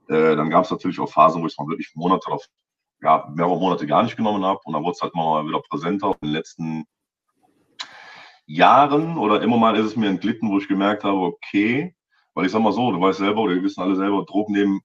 Äh, 0.08 0.36
dann 0.36 0.50
gab 0.50 0.64
es 0.64 0.70
natürlich 0.70 0.98
auch 1.00 1.10
Phasen, 1.10 1.42
wo 1.42 1.46
ich 1.46 1.52
es 1.52 1.58
mal 1.58 1.68
wirklich 1.68 1.92
Monate 1.94 2.30
oder 2.30 2.40
ja, 3.02 3.28
mehrere 3.34 3.58
Monate 3.58 3.86
gar 3.86 4.02
nicht 4.02 4.16
genommen 4.16 4.44
habe. 4.44 4.60
Und 4.64 4.74
dann 4.74 4.82
wurde 4.82 4.92
es 4.92 5.02
halt 5.02 5.14
mal 5.14 5.46
wieder 5.46 5.60
präsenter. 5.68 6.14
In 6.20 6.28
den 6.28 6.32
letzten 6.32 6.84
Jahren 8.46 9.18
oder 9.18 9.42
immer 9.42 9.56
mal 9.56 9.76
ist 9.76 9.86
es 9.86 9.96
mir 9.96 10.08
entglitten, 10.08 10.50
wo 10.50 10.58
ich 10.58 10.68
gemerkt 10.68 11.04
habe, 11.04 11.18
okay, 11.18 11.94
weil 12.34 12.46
ich 12.46 12.52
sag 12.52 12.62
mal 12.62 12.72
so, 12.72 12.92
du 12.92 13.00
weißt 13.00 13.18
selber 13.18 13.42
oder 13.42 13.54
wir 13.54 13.62
wissen 13.62 13.82
alle 13.82 13.96
selber, 13.96 14.24
Drogen 14.24 14.52
nehmen 14.52 14.80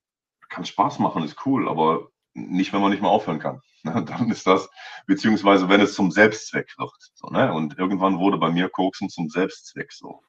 kann 0.50 0.66
Spaß 0.66 1.00
machen, 1.00 1.24
ist 1.24 1.46
cool, 1.46 1.68
aber 1.68 2.10
nicht, 2.34 2.74
wenn 2.74 2.82
man 2.82 2.92
nicht 2.92 3.02
mehr 3.02 3.12
aufhören 3.12 3.40
kann. 3.40 3.62
Dann 4.06 4.30
ist 4.30 4.48
das, 4.48 4.70
beziehungsweise 5.06 5.70
wenn 5.70 5.82
es 5.82 5.94
zum 5.94 6.12
Selbstzweck 6.12 6.74
wird. 6.78 6.92
So, 7.16 7.28
ne? 7.28 7.54
Und 7.54 7.78
irgendwann 7.78 8.20
wurde 8.20 8.38
bei 8.38 8.50
mir 8.50 8.70
Koksen 8.70 9.10
zum 9.10 9.30
Selbstzweck 9.30 9.92
so. 9.92 10.22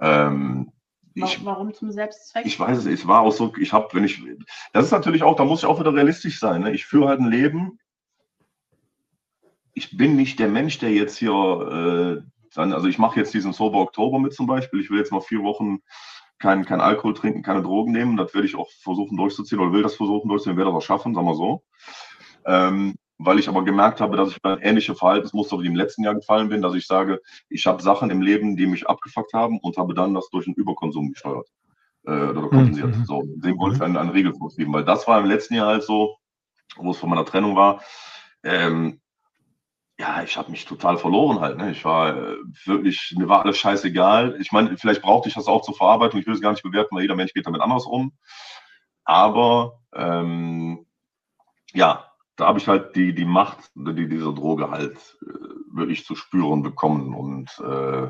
Ähm, 0.00 0.72
ich, 1.14 1.44
Warum 1.44 1.74
zum 1.74 1.90
Selbstzweck? 1.90 2.46
Ich 2.46 2.58
weiß 2.58 2.78
es, 2.78 2.86
es 2.86 3.06
war 3.06 3.22
auch 3.22 3.32
so, 3.32 3.52
ich 3.58 3.72
habe, 3.72 3.88
wenn 3.92 4.04
ich, 4.04 4.22
das 4.72 4.86
ist 4.86 4.92
natürlich 4.92 5.22
auch, 5.22 5.36
da 5.36 5.44
muss 5.44 5.60
ich 5.60 5.66
auch 5.66 5.80
wieder 5.80 5.94
realistisch 5.94 6.38
sein. 6.38 6.62
Ne? 6.62 6.72
Ich 6.72 6.86
führe 6.86 7.08
halt 7.08 7.20
ein 7.20 7.30
Leben. 7.30 7.78
Ich 9.74 9.96
bin 9.96 10.16
nicht 10.16 10.38
der 10.38 10.48
Mensch, 10.48 10.78
der 10.78 10.92
jetzt 10.92 11.16
hier, 11.18 11.32
äh, 11.32 12.22
dann, 12.54 12.72
also 12.72 12.88
ich 12.88 12.98
mache 12.98 13.18
jetzt 13.18 13.34
diesen 13.34 13.52
Sober 13.52 13.78
Oktober 13.78 14.18
mit 14.18 14.34
zum 14.34 14.46
Beispiel. 14.46 14.80
Ich 14.80 14.90
will 14.90 14.98
jetzt 14.98 15.12
mal 15.12 15.20
vier 15.20 15.42
Wochen 15.42 15.80
kein, 16.38 16.64
kein 16.64 16.80
Alkohol 16.80 17.14
trinken, 17.14 17.42
keine 17.42 17.62
Drogen 17.62 17.92
nehmen. 17.92 18.16
Das 18.16 18.34
werde 18.34 18.46
ich 18.46 18.56
auch 18.56 18.70
versuchen 18.70 19.16
durchzuziehen 19.16 19.60
oder 19.60 19.72
will 19.72 19.82
das 19.82 19.96
versuchen 19.96 20.28
durchzuziehen, 20.28 20.56
werde 20.56 20.70
das 20.70 20.78
auch 20.78 20.86
schaffen, 20.86 21.14
sagen 21.14 21.26
wir 21.26 21.34
so. 21.34 21.64
Ähm, 22.44 22.94
weil 23.18 23.38
ich 23.40 23.48
aber 23.48 23.64
gemerkt 23.64 24.00
habe, 24.00 24.16
dass 24.16 24.30
ich 24.30 24.40
bei 24.40 24.58
ähnliche 24.60 24.94
Verhaltensmuster 24.94 25.60
wie 25.60 25.66
im 25.66 25.74
letzten 25.74 26.04
Jahr 26.04 26.14
gefallen 26.14 26.48
bin, 26.48 26.62
dass 26.62 26.74
ich 26.74 26.86
sage, 26.86 27.20
ich 27.48 27.66
habe 27.66 27.82
Sachen 27.82 28.10
im 28.10 28.22
Leben, 28.22 28.56
die 28.56 28.66
mich 28.66 28.88
abgefuckt 28.88 29.32
haben 29.32 29.58
und 29.58 29.76
habe 29.76 29.92
dann 29.92 30.14
das 30.14 30.30
durch 30.30 30.46
einen 30.46 30.54
Überkonsum 30.54 31.10
gesteuert 31.12 31.48
äh, 32.06 32.10
oder 32.10 32.42
kompensiert. 32.42 32.96
Mhm. 32.96 33.04
So, 33.04 33.22
dem 33.26 33.58
wollte 33.58 33.76
ich 33.76 33.82
einen, 33.82 33.96
einen 33.96 34.10
Regel 34.10 34.32
geben, 34.56 34.72
weil 34.72 34.84
das 34.84 35.08
war 35.08 35.18
im 35.18 35.26
letzten 35.26 35.54
Jahr 35.54 35.66
halt 35.66 35.82
so, 35.82 36.16
wo 36.76 36.92
es 36.92 36.98
von 36.98 37.10
meiner 37.10 37.24
Trennung 37.24 37.56
war. 37.56 37.82
Ähm, 38.44 39.00
ja, 39.98 40.22
ich 40.22 40.36
habe 40.36 40.52
mich 40.52 40.64
total 40.64 40.96
verloren 40.96 41.40
halt. 41.40 41.58
Ne? 41.58 41.72
Ich 41.72 41.84
war 41.84 42.16
äh, 42.16 42.36
wirklich, 42.66 43.14
mir 43.18 43.28
war 43.28 43.42
alles 43.42 43.58
scheißegal. 43.58 44.36
Ich 44.40 44.52
meine, 44.52 44.76
vielleicht 44.78 45.02
brauchte 45.02 45.28
ich 45.28 45.34
das 45.34 45.48
auch 45.48 45.62
zur 45.62 45.74
Verarbeitung. 45.74 46.20
Ich 46.20 46.26
will 46.26 46.34
es 46.34 46.40
gar 46.40 46.52
nicht 46.52 46.62
bewerten, 46.62 46.94
weil 46.94 47.02
jeder 47.02 47.16
Mensch 47.16 47.34
geht 47.34 47.46
damit 47.46 47.60
anders 47.60 47.84
um. 47.84 48.12
Aber 49.04 49.80
ähm, 49.92 50.86
ja, 51.72 52.07
da 52.38 52.46
habe 52.46 52.58
ich 52.58 52.68
halt 52.68 52.96
die, 52.96 53.14
die 53.14 53.24
Macht 53.24 53.58
die, 53.74 54.08
dieser 54.08 54.32
Droge 54.32 54.70
halt 54.70 54.96
äh, 55.22 55.76
wirklich 55.76 56.06
zu 56.06 56.14
spüren 56.14 56.62
bekommen. 56.62 57.14
Und 57.14 57.50
äh, 57.58 58.08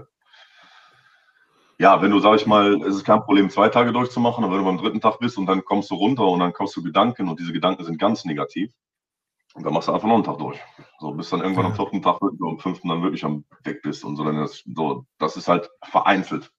ja, 1.78 2.02
wenn 2.02 2.10
du, 2.10 2.20
sag 2.20 2.36
ich 2.36 2.46
mal, 2.46 2.80
es 2.82 2.96
ist 2.96 3.04
kein 3.04 3.22
Problem, 3.22 3.50
zwei 3.50 3.68
Tage 3.70 3.92
durchzumachen, 3.92 4.44
aber 4.44 4.54
wenn 4.54 4.64
du 4.64 4.66
beim 4.66 4.78
dritten 4.78 5.00
Tag 5.00 5.18
bist 5.18 5.38
und 5.38 5.46
dann 5.46 5.64
kommst 5.64 5.90
du 5.90 5.94
runter 5.94 6.26
und 6.26 6.40
dann 6.40 6.52
kommst 6.52 6.76
du 6.76 6.82
Gedanken 6.82 7.28
und 7.28 7.40
diese 7.40 7.52
Gedanken 7.52 7.84
sind 7.84 7.98
ganz 7.98 8.24
negativ, 8.24 8.70
und 9.54 9.64
dann 9.64 9.72
machst 9.72 9.88
du 9.88 9.92
einfach 9.92 10.06
noch 10.06 10.14
einen 10.14 10.24
Tag 10.24 10.38
durch. 10.38 10.60
So, 11.00 11.12
bis 11.12 11.30
dann 11.30 11.40
irgendwann 11.40 11.64
ja. 11.64 11.70
am 11.70 11.76
vierten 11.76 12.02
Tag 12.02 12.20
und 12.20 12.40
am 12.42 12.58
fünften 12.58 12.88
dann 12.88 13.02
wirklich 13.02 13.24
am 13.24 13.44
Weg 13.64 13.82
bist 13.82 14.04
und 14.04 14.16
so. 14.16 14.24
Dann 14.24 14.36
das, 14.36 14.62
so, 14.64 15.04
das 15.18 15.36
ist 15.36 15.48
halt 15.48 15.68
vereinzelt 15.82 16.52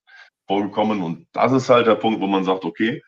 vorgekommen 0.46 1.00
und 1.00 1.26
das 1.32 1.52
ist 1.52 1.70
halt 1.70 1.86
der 1.86 1.94
Punkt, 1.94 2.20
wo 2.20 2.26
man 2.26 2.44
sagt, 2.44 2.64
okay, 2.64 3.00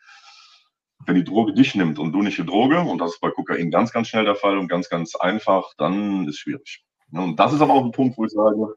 wenn 1.05 1.15
die 1.15 1.23
Droge 1.23 1.53
dich 1.53 1.75
nimmt 1.75 1.99
und 1.99 2.11
du 2.11 2.21
nicht 2.21 2.37
die 2.37 2.45
Droge, 2.45 2.79
und 2.79 2.99
das 2.99 3.13
ist 3.13 3.21
bei 3.21 3.29
Kokain 3.29 3.71
ganz, 3.71 3.91
ganz 3.91 4.07
schnell 4.07 4.25
der 4.25 4.35
Fall 4.35 4.57
und 4.57 4.67
ganz, 4.67 4.89
ganz 4.89 5.15
einfach, 5.15 5.73
dann 5.77 6.27
ist 6.27 6.39
schwierig. 6.39 6.83
Und 7.11 7.39
das 7.39 7.53
ist 7.53 7.61
aber 7.61 7.73
auch 7.73 7.85
ein 7.85 7.91
Punkt, 7.91 8.17
wo 8.17 8.25
ich 8.25 8.31
sage, 8.31 8.75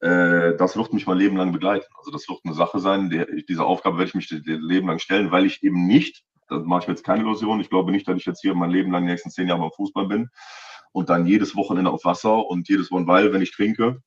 äh, 0.00 0.56
das 0.56 0.76
wird 0.76 0.92
mich 0.92 1.06
mein 1.06 1.18
Leben 1.18 1.36
lang 1.36 1.52
begleiten. 1.52 1.86
Also 1.98 2.10
das 2.10 2.28
wird 2.28 2.40
eine 2.44 2.54
Sache 2.54 2.78
sein, 2.78 3.10
der, 3.10 3.26
diese 3.48 3.64
Aufgabe 3.64 3.98
werde 3.98 4.08
ich 4.08 4.14
mich 4.14 4.28
das 4.28 4.40
Leben 4.44 4.88
lang 4.88 4.98
stellen, 4.98 5.30
weil 5.30 5.46
ich 5.46 5.62
eben 5.62 5.86
nicht, 5.86 6.24
da 6.48 6.58
mache 6.58 6.82
ich 6.82 6.88
mir 6.88 6.94
jetzt 6.94 7.04
keine 7.04 7.22
Illusion, 7.22 7.60
ich 7.60 7.70
glaube 7.70 7.90
nicht, 7.90 8.06
dass 8.06 8.16
ich 8.16 8.26
jetzt 8.26 8.40
hier 8.40 8.54
mein 8.54 8.70
Leben 8.70 8.92
lang 8.92 9.04
die 9.04 9.10
nächsten 9.10 9.30
zehn 9.30 9.48
Jahre 9.48 9.60
beim 9.60 9.72
Fußball 9.72 10.06
bin 10.06 10.28
und 10.92 11.08
dann 11.08 11.26
jedes 11.26 11.56
Wochenende 11.56 11.90
auf 11.90 12.04
Wasser 12.04 12.46
und 12.46 12.68
jedes 12.68 12.90
Wochenende, 12.90 13.12
weil 13.12 13.32
wenn 13.32 13.42
ich 13.42 13.52
trinke, 13.52 14.02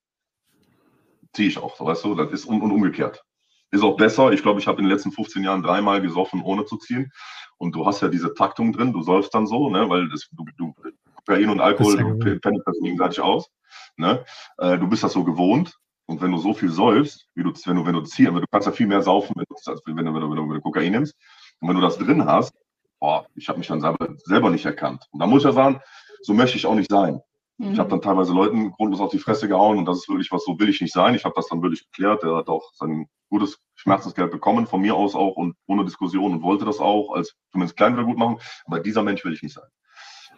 ziehe 1.34 1.50
ich 1.50 1.58
auch, 1.58 1.80
weißt 1.80 2.06
du, 2.06 2.16
das 2.16 2.32
ist 2.32 2.46
und, 2.46 2.62
und 2.62 2.72
umgekehrt. 2.72 3.24
Ist 3.72 3.84
auch 3.84 3.98
besser. 3.98 4.32
Ich 4.32 4.42
glaube, 4.42 4.60
ich 4.60 4.68
habe 4.68 4.80
in 4.80 4.86
den 4.86 4.92
letzten 4.92 5.12
15 5.12 5.44
Jahren 5.44 5.62
dreimal 5.62 6.02
gesoffen, 6.02 6.42
ohne 6.42 6.66
zu 6.66 6.78
ziehen. 6.78 7.12
Und 7.58 7.76
du 7.76 7.86
hast 7.86 8.02
ja 8.02 8.08
diese 8.08 8.34
Taktung 8.34 8.74
drin, 8.74 8.94
du 8.94 9.02
säufst 9.02 9.34
dann 9.34 9.46
so, 9.46 9.70
ne, 9.70 9.90
weil 9.90 10.10
das, 10.10 10.28
du, 10.32 10.46
du, 10.58 10.74
Kokain 11.16 11.50
und 11.50 11.60
Alkohol, 11.60 12.18
pennt 12.40 12.62
das 12.66 12.80
gegenseitig 12.82 13.20
aus. 13.22 13.50
Ne? 13.98 14.24
Äh, 14.58 14.78
du 14.78 14.88
bist 14.88 15.04
das 15.04 15.14
so 15.14 15.24
gewohnt. 15.24 15.76
Und 16.06 16.22
wenn 16.22 16.32
du 16.32 16.40
so 16.40 16.56
viel 16.56 16.72
säufst, 16.72 17.28
wie 17.36 17.44
du, 17.44 17.52
wenn 17.66 17.76
du, 17.76 17.86
wenn 17.86 17.94
du 17.94 18.02
ziehst, 18.02 18.32
du 18.32 18.44
kannst 18.50 18.66
ja 18.66 18.72
viel 18.72 18.88
mehr 18.88 19.04
saufen, 19.04 19.36
wenn 19.36 19.46
du, 19.48 19.56
wenn 19.86 20.06
du, 20.06 20.14
wenn 20.14 20.22
du, 20.22 20.30
wenn 20.30 20.38
du, 20.38 20.50
wenn 20.50 20.56
du 20.56 20.62
Kokain 20.62 20.92
nimmst. 20.92 21.16
Und 21.60 21.68
wenn 21.68 21.76
du 21.76 21.82
das 21.82 22.00
drin 22.00 22.26
hast, 22.26 22.54
boah, 23.00 23.28
ich 23.36 23.48
habe 23.48 23.60
mich 23.60 23.68
dann 23.68 23.82
selber, 23.82 24.16
selber 24.24 24.50
nicht 24.50 24.66
erkannt. 24.66 25.06
Und 25.12 25.20
da 25.20 25.28
muss 25.28 25.42
ich 25.42 25.46
ja 25.46 25.52
sagen, 25.52 25.80
so 26.22 26.34
möchte 26.34 26.58
ich 26.58 26.66
auch 26.66 26.74
nicht 26.74 26.90
sein. 26.90 27.22
Mhm. 27.60 27.74
Ich 27.74 27.80
habe 27.80 27.90
dann 27.90 28.02
teilweise 28.02 28.34
Leuten 28.34 28.72
grundlos 28.72 29.02
auf 29.02 29.12
die 29.12 29.20
Fresse 29.20 29.50
gehauen 29.50 29.78
und 29.78 29.86
das 29.86 29.98
ist 30.00 30.10
wirklich 30.10 30.32
was, 30.32 30.46
so 30.46 30.58
will 30.58 30.70
ich 30.70 30.80
nicht 30.80 30.94
sein. 30.94 31.14
Ich 31.14 31.26
habe 31.26 31.36
das 31.36 31.48
dann 31.48 31.62
wirklich 31.62 31.84
geklärt. 31.92 32.24
Der 32.24 32.38
hat 32.38 32.48
auch 32.48 32.74
sein 32.74 33.08
gutes 33.30 33.60
Schmerzensgeld 33.76 34.32
bekommen, 34.32 34.66
von 34.66 34.82
mir 34.82 34.96
aus 34.96 35.14
auch 35.14 35.36
und 35.36 35.56
ohne 35.68 35.84
Diskussion 35.84 36.32
und 36.32 36.42
wollte 36.42 36.66
das 36.66 36.80
auch 36.80 37.14
als 37.14 37.36
zumindest 37.52 37.78
klein 37.78 37.94
wieder 37.94 38.06
gut 38.06 38.18
machen. 38.18 38.40
Aber 38.66 38.80
dieser 38.80 39.04
Mensch 39.04 39.24
will 39.26 39.34
ich 39.34 39.44
nicht 39.44 39.54
sein. 39.54 39.68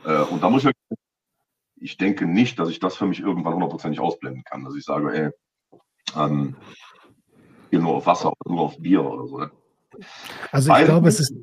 Äh, 0.03 0.23
und 0.23 0.41
da 0.41 0.49
muss 0.49 0.65
ich, 0.65 0.71
ich 1.75 1.97
denke 1.97 2.25
nicht, 2.25 2.57
dass 2.57 2.69
ich 2.69 2.79
das 2.79 2.95
für 2.95 3.05
mich 3.05 3.19
irgendwann 3.19 3.53
hundertprozentig 3.53 3.99
ausblenden 3.99 4.43
kann, 4.43 4.63
dass 4.63 4.75
ich 4.75 4.83
sage, 4.83 5.13
ey, 5.13 5.79
ähm, 6.19 6.55
hier 7.69 7.79
nur 7.79 7.97
auf 7.97 8.07
Wasser 8.07 8.33
oder 8.39 8.53
nur 8.53 8.63
auf 8.63 8.77
Bier 8.79 9.05
oder 9.05 9.27
so. 9.27 9.45
Also 10.51 10.73
ich 10.73 10.85
glaube, 10.85 11.07
es 11.07 11.19
ist, 11.19 11.33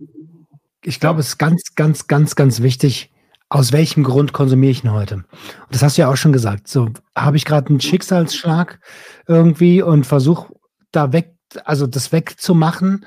ich 0.82 0.98
glaube, 0.98 1.20
es 1.20 1.28
ist 1.28 1.38
ganz, 1.38 1.74
ganz, 1.76 2.08
ganz, 2.08 2.34
ganz 2.34 2.62
wichtig, 2.62 3.12
aus 3.48 3.72
welchem 3.72 4.04
Grund 4.04 4.32
konsumiere 4.32 4.70
ich 4.70 4.84
ihn 4.84 4.92
heute? 4.92 5.16
Und 5.16 5.26
das 5.70 5.82
hast 5.82 5.96
du 5.96 6.02
ja 6.02 6.10
auch 6.10 6.16
schon 6.16 6.32
gesagt. 6.32 6.68
So 6.68 6.90
habe 7.16 7.36
ich 7.36 7.44
gerade 7.44 7.68
einen 7.68 7.80
Schicksalsschlag 7.80 8.80
irgendwie 9.26 9.82
und 9.82 10.04
versuche 10.04 10.52
da 10.92 11.12
weg, 11.12 11.34
also 11.64 11.86
das 11.86 12.12
wegzumachen, 12.12 13.06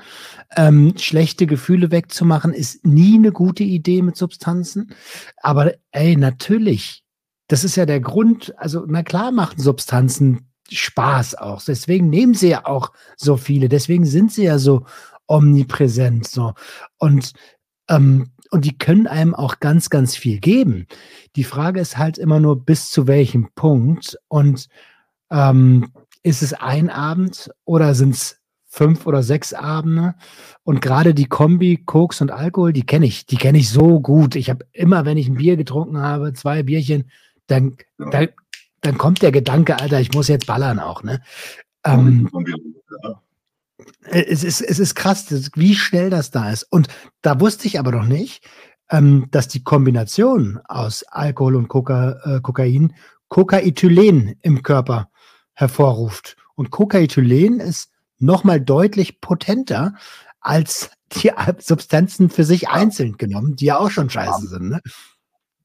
ähm, 0.56 0.94
schlechte 0.96 1.46
Gefühle 1.46 1.90
wegzumachen, 1.90 2.52
ist 2.52 2.84
nie 2.84 3.14
eine 3.14 3.32
gute 3.32 3.62
Idee 3.62 4.02
mit 4.02 4.16
Substanzen. 4.16 4.94
Aber 5.36 5.74
ey, 5.92 6.16
natürlich, 6.16 7.04
das 7.48 7.62
ist 7.64 7.76
ja 7.76 7.86
der 7.86 8.00
Grund. 8.00 8.52
Also 8.56 8.84
na 8.86 9.02
klar 9.02 9.30
machen 9.30 9.60
Substanzen 9.60 10.48
Spaß 10.70 11.36
auch. 11.36 11.62
Deswegen 11.62 12.08
nehmen 12.08 12.34
sie 12.34 12.48
ja 12.48 12.66
auch 12.66 12.92
so 13.16 13.36
viele. 13.36 13.68
Deswegen 13.68 14.06
sind 14.06 14.32
sie 14.32 14.44
ja 14.44 14.58
so 14.58 14.86
omnipräsent. 15.26 16.26
So 16.26 16.54
und 16.98 17.32
ähm, 17.88 18.32
und 18.52 18.66
die 18.66 18.76
können 18.76 19.06
einem 19.06 19.34
auch 19.34 19.60
ganz, 19.60 19.88
ganz 19.88 20.14
viel 20.14 20.38
geben. 20.38 20.86
Die 21.36 21.44
Frage 21.44 21.80
ist 21.80 21.96
halt 21.96 22.18
immer 22.18 22.38
nur, 22.38 22.64
bis 22.64 22.90
zu 22.90 23.06
welchem 23.06 23.48
Punkt 23.54 24.18
und 24.28 24.68
ähm, 25.30 25.90
ist 26.22 26.42
es 26.42 26.52
ein 26.52 26.90
Abend 26.90 27.50
oder 27.64 27.94
sind 27.94 28.14
es 28.14 28.40
fünf 28.66 29.06
oder 29.06 29.22
sechs 29.22 29.54
Abende? 29.54 30.14
Und 30.64 30.82
gerade 30.82 31.14
die 31.14 31.24
Kombi 31.24 31.82
Koks 31.84 32.20
und 32.20 32.30
Alkohol, 32.30 32.74
die 32.74 32.84
kenne 32.84 33.06
ich, 33.06 33.24
die 33.24 33.36
kenne 33.36 33.56
ich 33.56 33.70
so 33.70 34.00
gut. 34.00 34.36
Ich 34.36 34.50
habe 34.50 34.66
immer, 34.72 35.06
wenn 35.06 35.16
ich 35.16 35.28
ein 35.28 35.36
Bier 35.36 35.56
getrunken 35.56 35.98
habe, 35.98 36.34
zwei 36.34 36.62
Bierchen, 36.62 37.10
dann, 37.46 37.76
ja. 37.98 38.10
dann, 38.10 38.28
dann 38.82 38.98
kommt 38.98 39.22
der 39.22 39.32
Gedanke, 39.32 39.80
Alter, 39.80 39.98
ich 40.00 40.12
muss 40.12 40.28
jetzt 40.28 40.46
ballern 40.46 40.78
auch, 40.78 41.02
ne? 41.02 41.22
Ähm, 41.84 42.28
es 44.04 44.44
ist, 44.44 44.60
es 44.60 44.78
ist 44.78 44.94
krass, 44.94 45.50
wie 45.54 45.74
schnell 45.74 46.10
das 46.10 46.30
da 46.30 46.50
ist. 46.50 46.64
Und 46.64 46.88
da 47.22 47.40
wusste 47.40 47.66
ich 47.66 47.78
aber 47.78 47.92
noch 47.92 48.06
nicht, 48.06 48.44
ähm, 48.90 49.28
dass 49.30 49.48
die 49.48 49.64
Kombination 49.64 50.60
aus 50.66 51.04
Alkohol 51.04 51.56
und 51.56 51.68
Coca, 51.68 52.18
äh, 52.24 52.40
Kokain 52.40 52.94
Cocaethylen 53.28 54.36
im 54.42 54.62
Körper 54.62 55.08
hervorruft. 55.54 56.36
Und 56.54 56.70
Cocaethylen 56.70 57.60
ist 57.60 57.90
nochmal 58.18 58.60
deutlich 58.60 59.22
potenter 59.22 59.94
als 60.40 60.90
die 61.12 61.30
Substanzen 61.58 62.28
für 62.28 62.44
sich 62.44 62.68
einzeln 62.68 63.16
genommen, 63.16 63.56
die 63.56 63.66
ja 63.66 63.78
auch 63.78 63.90
schon 63.90 64.10
scheiße 64.10 64.48
sind. 64.48 64.68
Ne? 64.68 64.80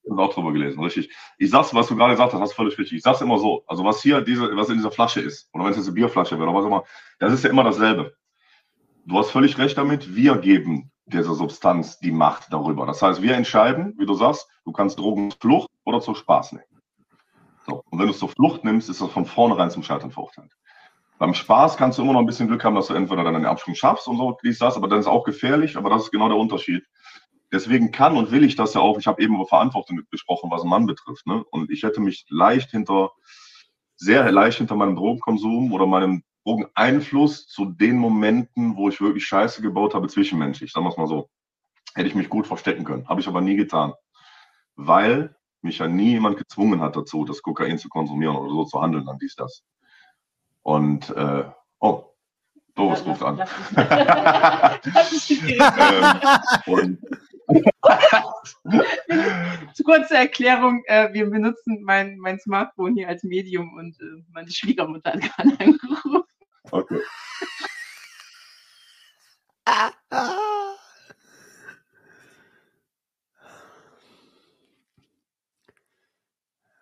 Ich 0.03 0.11
habe 0.11 0.21
auch 0.21 0.33
drüber 0.33 0.53
gelesen, 0.53 0.81
richtig. 0.81 1.13
Ich 1.37 1.49
sag's, 1.49 1.73
was 1.73 1.87
du 1.87 1.97
gerade 1.97 2.13
gesagt 2.13 2.31
hast, 2.31 2.39
hast 2.39 2.53
völlig 2.53 2.77
richtig. 2.77 2.99
Ich 2.99 3.03
sag's 3.03 3.19
immer 3.19 3.37
so. 3.37 3.65
Also 3.67 3.83
was 3.83 4.01
hier 4.01 4.21
diese, 4.21 4.55
was 4.55 4.69
in 4.69 4.77
dieser 4.77 4.91
Flasche 4.91 5.19
ist, 5.19 5.49
oder 5.51 5.65
wenn 5.65 5.71
es 5.71 5.77
jetzt 5.77 5.87
eine 5.87 5.95
Bierflasche 5.95 6.39
wäre, 6.39 6.49
oder 6.49 6.57
was 6.57 6.65
immer, 6.65 6.83
das 7.19 7.33
ist 7.33 7.43
ja 7.43 7.49
immer 7.49 7.65
dasselbe. 7.65 8.15
Du 9.07 9.17
hast 9.17 9.31
völlig 9.31 9.57
recht 9.57 9.77
damit. 9.77 10.17
Wir 10.17 10.37
geben 10.37 10.91
dieser 11.05 11.33
Substanz 11.33 11.97
die 11.99 12.11
Macht 12.11 12.51
darüber. 12.51 12.85
Das 12.85 13.01
heißt, 13.01 13.21
wir 13.21 13.35
entscheiden, 13.35 13.95
wie 13.97 14.05
du 14.05 14.13
sagst, 14.13 14.49
du 14.65 14.73
kannst 14.73 14.99
Drogen 14.99 15.31
zur 15.31 15.39
Flucht 15.39 15.69
oder 15.85 16.01
zur 16.01 16.17
Spaß 16.17 16.51
nehmen. 16.51 16.81
So. 17.65 17.83
Und 17.89 17.99
wenn 17.99 18.07
du 18.07 18.11
es 18.11 18.19
zur 18.19 18.27
Flucht 18.27 18.65
nimmst, 18.65 18.89
ist 18.89 18.99
das 18.99 19.09
von 19.09 19.25
vornherein 19.25 19.71
zum 19.71 19.81
Scheitern 19.81 20.11
verurteilt. 20.11 20.51
Beim 21.19 21.33
Spaß 21.33 21.77
kannst 21.77 21.97
du 21.97 22.01
immer 22.01 22.11
noch 22.11 22.19
ein 22.19 22.25
bisschen 22.25 22.49
Glück 22.49 22.65
haben, 22.65 22.75
dass 22.75 22.87
du 22.87 22.95
entweder 22.95 23.23
dann 23.23 23.35
den 23.35 23.45
Absprung 23.45 23.75
schaffst 23.75 24.09
und 24.09 24.17
so, 24.17 24.37
dies, 24.43 24.59
das, 24.59 24.75
aber 24.75 24.89
dann 24.89 24.99
ist 24.99 25.07
auch 25.07 25.23
gefährlich, 25.23 25.77
aber 25.77 25.89
das 25.89 26.03
ist 26.03 26.11
genau 26.11 26.27
der 26.27 26.37
Unterschied. 26.37 26.83
Deswegen 27.53 27.93
kann 27.93 28.17
und 28.17 28.31
will 28.31 28.43
ich 28.43 28.57
das 28.57 28.73
ja 28.73 28.81
auch, 28.81 28.99
ich 28.99 29.07
habe 29.07 29.21
eben 29.23 29.35
über 29.35 29.47
Verantwortung 29.47 30.01
gesprochen, 30.11 30.51
was 30.51 30.61
einen 30.61 30.69
Mann 30.69 30.85
betrifft. 30.85 31.25
Ne? 31.25 31.45
Und 31.49 31.71
ich 31.71 31.83
hätte 31.83 32.01
mich 32.01 32.25
leicht 32.27 32.71
hinter, 32.71 33.11
sehr 33.95 34.29
leicht 34.33 34.57
hinter 34.57 34.75
meinem 34.75 34.97
Drogenkonsum 34.97 35.71
oder 35.71 35.87
meinem 35.87 36.23
Drogeneinfluss 36.47 37.47
zu 37.47 37.65
den 37.65 37.97
Momenten, 37.97 38.77
wo 38.77 38.87
ich 38.87 39.01
wirklich 39.01 39.25
Scheiße 39.25 39.61
gebaut 39.61 39.93
habe, 39.93 40.07
zwischenmenschlich, 40.07 40.71
sagen 40.71 40.85
wir 40.85 40.91
es 40.91 40.97
mal 40.97 41.07
so, 41.07 41.29
hätte 41.93 42.07
ich 42.07 42.15
mich 42.15 42.29
gut 42.29 42.47
verstecken 42.47 42.85
können. 42.85 43.05
Habe 43.09 43.19
ich 43.19 43.27
aber 43.27 43.41
nie 43.41 43.57
getan. 43.57 43.91
Weil 44.77 45.35
mich 45.61 45.79
ja 45.79 45.89
nie 45.89 46.11
jemand 46.11 46.37
gezwungen 46.37 46.79
hat 46.79 46.95
dazu, 46.95 47.25
das 47.25 47.41
Kokain 47.41 47.77
zu 47.77 47.89
konsumieren 47.89 48.37
oder 48.37 48.49
so 48.49 48.63
zu 48.63 48.81
handeln, 48.81 49.05
dann 49.05 49.19
dies, 49.19 49.35
das. 49.35 49.65
Und, 50.61 51.09
äh, 51.17 51.43
oh, 51.79 52.05
Doris 52.75 53.05
ruft 53.05 53.23
an. 53.23 53.43
ähm, 56.67 56.97
Zu 59.73 59.83
kurzer 59.83 60.15
Erklärung, 60.15 60.83
äh, 60.85 61.11
wir 61.11 61.29
benutzen 61.29 61.81
mein, 61.83 62.17
mein 62.19 62.39
Smartphone 62.39 62.95
hier 62.95 63.09
als 63.09 63.23
Medium 63.23 63.73
und 63.73 63.99
äh, 63.99 64.23
meine 64.31 64.51
Schwiegermutter 64.51 65.13
hat 65.13 65.21
gerade 65.21 65.59
angerufen. 65.59 66.23
Okay. 66.71 67.01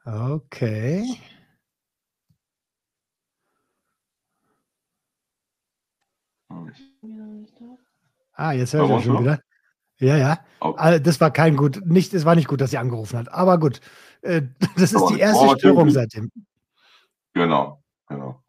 Okay. 0.06 1.20
Ah, 8.34 8.52
jetzt 8.52 8.74
höre 8.74 8.86
ich 8.86 8.92
auch 8.92 9.02
schon 9.02 9.22
wieder. 9.22 9.40
Ja, 9.98 10.18
ja. 10.18 10.46
Okay. 10.60 11.00
Das 11.02 11.22
war 11.22 11.32
kein 11.32 11.56
gut, 11.56 11.82
nicht, 11.86 12.14
es 12.14 12.26
war 12.26 12.36
nicht 12.36 12.48
gut, 12.48 12.62
dass 12.62 12.72
sie 12.72 12.78
angerufen 12.78 13.18
hat. 13.18 13.32
Aber 13.32 13.60
gut, 13.60 13.80
äh, 14.22 14.44
das 14.78 14.94
ist 14.94 15.10
die 15.10 15.20
erste 15.20 15.50
Störung 15.58 15.90
seitdem. 15.90 16.32
Genau, 17.34 17.82
genau. 18.08 18.45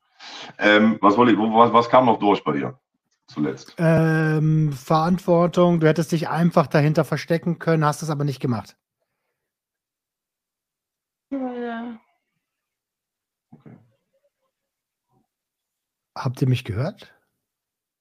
Ähm, 0.58 0.98
was, 1.00 1.14
ich, 1.14 1.38
was, 1.38 1.72
was 1.72 1.88
kam 1.88 2.06
noch 2.06 2.18
durch 2.18 2.42
bei 2.44 2.52
dir 2.52 2.78
zuletzt? 3.26 3.74
Ähm, 3.78 4.72
Verantwortung, 4.72 5.80
du 5.80 5.88
hättest 5.88 6.12
dich 6.12 6.28
einfach 6.28 6.66
dahinter 6.66 7.04
verstecken 7.04 7.58
können, 7.58 7.84
hast 7.84 8.02
es 8.02 8.10
aber 8.10 8.24
nicht 8.24 8.40
gemacht. 8.40 8.76
Ja. 11.30 11.98
Okay. 13.50 13.76
Habt 16.16 16.40
ihr 16.40 16.48
mich 16.48 16.64
gehört? 16.64 17.12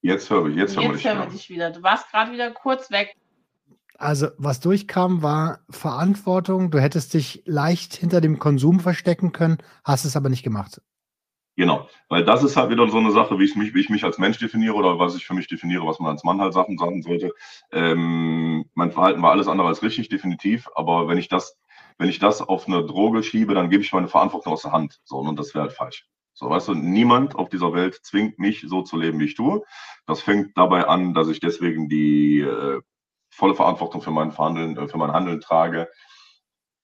Jetzt 0.01 0.29
hören 0.29 0.45
wir, 0.45 0.53
jetzt 0.55 0.77
hören 0.77 0.91
jetzt 0.91 1.03
wir, 1.03 1.13
hören 1.15 1.27
wir 1.27 1.31
dich 1.31 1.49
wieder. 1.49 1.71
Du 1.71 1.81
warst 1.81 2.09
gerade 2.11 2.31
wieder 2.31 2.51
kurz 2.51 2.91
weg. 2.91 3.15
Also, 3.97 4.27
was 4.37 4.59
durchkam, 4.59 5.23
war 5.23 5.61
Verantwortung. 5.69 6.69
Du 6.69 6.79
hättest 6.79 7.13
dich 7.13 7.43
leicht 7.45 7.95
hinter 7.95 8.21
dem 8.21 8.39
Konsum 8.39 8.79
verstecken 8.79 9.31
können, 9.31 9.57
hast 9.83 10.05
es 10.05 10.15
aber 10.15 10.29
nicht 10.29 10.43
gemacht. 10.43 10.81
Genau, 11.57 11.87
weil 12.09 12.25
das 12.25 12.43
ist 12.43 12.57
halt 12.57 12.69
wieder 12.69 12.87
so 12.89 12.97
eine 12.97 13.11
Sache, 13.11 13.39
wie 13.39 13.45
ich 13.45 13.55
mich, 13.55 13.73
wie 13.73 13.79
ich 13.79 13.89
mich 13.89 14.03
als 14.03 14.17
Mensch 14.17 14.37
definiere 14.39 14.73
oder 14.75 14.99
was 14.99 15.15
ich 15.15 15.25
für 15.25 15.33
mich 15.33 15.47
definiere, 15.47 15.85
was 15.85 15.99
man 15.99 16.11
als 16.11 16.23
Mann 16.25 16.41
halt 16.41 16.53
Sachen 16.53 16.77
sagen 16.77 17.01
sollte. 17.01 17.31
Ähm, 17.71 18.65
mein 18.73 18.91
Verhalten 18.91 19.21
war 19.21 19.31
alles 19.31 19.47
andere 19.47 19.67
als 19.69 19.81
richtig, 19.81 20.09
definitiv. 20.09 20.67
Aber 20.75 21.07
wenn 21.07 21.17
ich 21.17 21.29
das, 21.29 21.57
wenn 21.97 22.09
ich 22.09 22.19
das 22.19 22.41
auf 22.41 22.67
eine 22.67 22.85
Droge 22.85 23.23
schiebe, 23.23 23.53
dann 23.53 23.69
gebe 23.69 23.83
ich 23.83 23.93
meine 23.93 24.09
Verantwortung 24.09 24.51
aus 24.51 24.63
der 24.63 24.73
Hand. 24.73 24.99
So, 25.05 25.17
und 25.19 25.39
das 25.39 25.53
wäre 25.53 25.63
halt 25.63 25.73
falsch. 25.73 26.05
So, 26.33 26.49
weißt 26.49 26.67
du, 26.67 26.73
niemand 26.73 27.35
auf 27.35 27.47
dieser 27.47 27.71
Welt 27.73 27.99
zwingt 28.03 28.37
mich, 28.37 28.65
so 28.67 28.81
zu 28.81 28.97
leben, 28.97 29.19
wie 29.19 29.25
ich 29.25 29.35
tue. 29.35 29.63
Das 30.07 30.19
fängt 30.21 30.57
dabei 30.57 30.87
an, 30.87 31.13
dass 31.13 31.29
ich 31.29 31.39
deswegen 31.39 31.87
die 31.87 32.41
äh, 32.41 32.81
volle 33.29 33.55
Verantwortung 33.55 34.01
für 34.01 34.11
mein 34.11 34.31
Verhandeln, 34.33 34.75
äh, 34.77 34.89
für 34.89 34.97
mein 34.97 35.13
Handeln 35.13 35.39
trage 35.39 35.87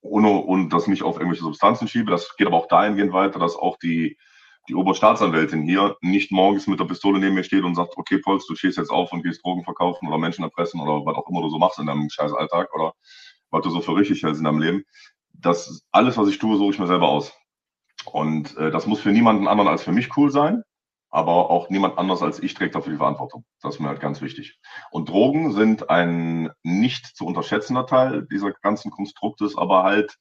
ohne, 0.02 0.30
und 0.30 0.70
das 0.70 0.86
nicht 0.86 1.02
auf 1.02 1.16
irgendwelche 1.16 1.44
Substanzen 1.44 1.88
schiebe. 1.88 2.10
Das 2.10 2.36
geht 2.36 2.46
aber 2.46 2.56
auch 2.56 2.68
dahingehend 2.68 3.12
weiter, 3.12 3.38
dass 3.38 3.56
auch 3.56 3.78
die, 3.78 4.18
die 4.68 4.74
Oberstaatsanwältin 4.74 5.62
hier 5.62 5.96
nicht 6.00 6.30
morgens 6.30 6.66
mit 6.66 6.80
der 6.80 6.84
Pistole 6.84 7.18
neben 7.18 7.34
mir 7.34 7.44
steht 7.44 7.64
und 7.64 7.74
sagt, 7.74 7.96
okay, 7.96 8.18
Polz, 8.18 8.46
du 8.46 8.54
stehst 8.54 8.78
jetzt 8.78 8.90
auf 8.90 9.12
und 9.12 9.22
gehst 9.22 9.44
Drogen 9.44 9.64
verkaufen 9.64 10.08
oder 10.08 10.18
Menschen 10.18 10.44
erpressen 10.44 10.80
oder 10.80 11.04
was 11.04 11.16
auch 11.16 11.28
immer 11.28 11.42
du 11.42 11.50
so 11.50 11.58
machst 11.58 11.78
in 11.78 11.86
deinem 11.86 12.08
scheiß 12.08 12.32
Alltag 12.32 12.74
oder 12.74 12.94
was 13.50 13.62
du 13.62 13.70
so 13.70 13.80
für 13.80 13.96
richtig 13.96 14.22
hältst 14.22 14.38
in 14.38 14.44
deinem 14.44 14.60
Leben. 14.60 14.84
Das 15.32 15.82
alles, 15.90 16.16
was 16.16 16.28
ich 16.28 16.38
tue, 16.38 16.56
suche 16.56 16.74
ich 16.74 16.78
mir 16.78 16.86
selber 16.86 17.08
aus. 17.08 17.32
Und 18.06 18.56
äh, 18.56 18.70
das 18.70 18.86
muss 18.86 19.00
für 19.00 19.10
niemanden 19.10 19.48
anderen 19.48 19.68
als 19.68 19.82
für 19.82 19.92
mich 19.92 20.16
cool 20.16 20.30
sein 20.30 20.62
aber 21.12 21.50
auch 21.50 21.68
niemand 21.68 21.98
anders 21.98 22.22
als 22.22 22.42
ich 22.42 22.54
trägt 22.54 22.74
dafür 22.74 22.92
die 22.92 22.98
Verantwortung. 22.98 23.44
Das 23.60 23.74
ist 23.74 23.80
mir 23.80 23.88
halt 23.88 24.00
ganz 24.00 24.22
wichtig. 24.22 24.58
Und 24.90 25.10
Drogen 25.10 25.52
sind 25.52 25.90
ein 25.90 26.50
nicht 26.62 27.04
zu 27.06 27.26
unterschätzender 27.26 27.86
Teil 27.86 28.26
dieser 28.26 28.52
ganzen 28.52 28.90
Konstruktes, 28.90 29.56
aber 29.56 29.82
halt 29.82 30.16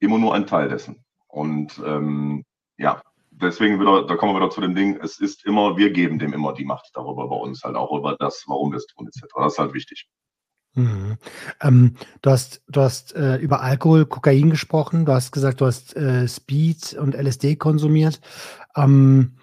immer 0.00 0.18
nur 0.18 0.34
ein 0.34 0.48
Teil 0.48 0.68
dessen. 0.68 1.04
Und 1.28 1.80
ähm, 1.86 2.44
ja, 2.76 3.00
deswegen 3.40 3.80
wieder, 3.80 4.06
da 4.06 4.16
kommen 4.16 4.32
wir 4.34 4.40
wieder 4.40 4.50
zu 4.50 4.60
dem 4.60 4.74
Ding, 4.74 4.98
es 5.02 5.18
ist 5.18 5.44
immer, 5.44 5.76
wir 5.76 5.90
geben 5.90 6.18
dem 6.18 6.32
immer 6.32 6.52
die 6.52 6.64
Macht 6.64 6.90
darüber 6.94 7.28
bei 7.28 7.36
uns, 7.36 7.62
halt 7.62 7.76
auch 7.76 7.96
über 7.96 8.16
das, 8.18 8.44
warum 8.46 8.72
wir 8.72 8.78
es 8.78 8.86
tun, 8.86 9.06
etc. 9.06 9.26
Das 9.36 9.52
ist 9.52 9.58
halt 9.58 9.74
wichtig. 9.74 10.08
Mhm. 10.74 11.16
Ähm, 11.60 11.96
du 12.22 12.30
hast, 12.30 12.62
du 12.68 12.80
hast 12.80 13.14
äh, 13.16 13.36
über 13.36 13.60
Alkohol, 13.60 14.06
Kokain 14.06 14.50
gesprochen, 14.50 15.04
du 15.04 15.12
hast 15.12 15.32
gesagt, 15.32 15.60
du 15.60 15.66
hast 15.66 15.96
äh, 15.96 16.28
Speed 16.28 16.94
und 16.94 17.14
LSD 17.14 17.56
konsumiert. 17.56 18.20
Ähm, 18.76 19.36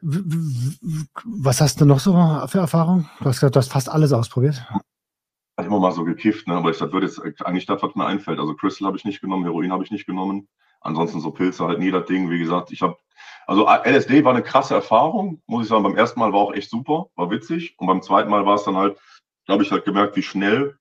was 0.00 1.60
hast 1.60 1.80
du 1.80 1.84
noch 1.84 2.00
so 2.00 2.12
für 2.48 2.58
Erfahrungen? 2.58 3.08
Du 3.20 3.26
hast 3.26 3.36
gesagt, 3.36 3.54
du 3.54 3.58
hast 3.58 3.70
fast 3.70 3.88
alles 3.88 4.12
ausprobiert. 4.12 4.56
Ich 4.56 5.58
habe 5.58 5.68
immer 5.68 5.80
mal 5.80 5.92
so 5.92 6.04
gekifft, 6.04 6.48
ne? 6.48 6.54
aber 6.54 6.70
ich, 6.70 6.78
das 6.78 6.90
würde 6.92 7.06
jetzt 7.06 7.44
eigentlich 7.44 7.66
das, 7.66 7.82
was 7.82 7.94
mir 7.94 8.06
einfällt. 8.06 8.40
Also 8.40 8.54
Crystal 8.54 8.86
habe 8.86 8.96
ich 8.96 9.04
nicht 9.04 9.20
genommen, 9.20 9.44
Heroin 9.44 9.70
habe 9.70 9.84
ich 9.84 9.90
nicht 9.90 10.06
genommen. 10.06 10.48
Ansonsten 10.82 11.20
so 11.20 11.30
Pilze 11.30 11.66
halt 11.66 11.78
nie 11.78 11.90
das 11.90 12.06
Ding. 12.06 12.30
Wie 12.30 12.38
gesagt, 12.38 12.72
ich 12.72 12.82
habe, 12.82 12.96
also 13.46 13.66
LSD 13.68 14.24
war 14.24 14.32
eine 14.32 14.42
krasse 14.42 14.74
Erfahrung, 14.74 15.42
muss 15.46 15.64
ich 15.64 15.68
sagen. 15.68 15.82
Beim 15.82 15.96
ersten 15.96 16.20
Mal 16.20 16.32
war 16.32 16.40
auch 16.40 16.54
echt 16.54 16.70
super, 16.70 17.06
war 17.16 17.30
witzig. 17.30 17.74
Und 17.78 17.86
beim 17.86 18.02
zweiten 18.02 18.30
Mal 18.30 18.46
war 18.46 18.56
es 18.56 18.64
dann 18.64 18.76
halt, 18.76 18.98
da 19.46 19.54
habe 19.54 19.62
ich 19.62 19.70
halt 19.70 19.84
gemerkt, 19.84 20.16
wie 20.16 20.22
schnell 20.22 20.76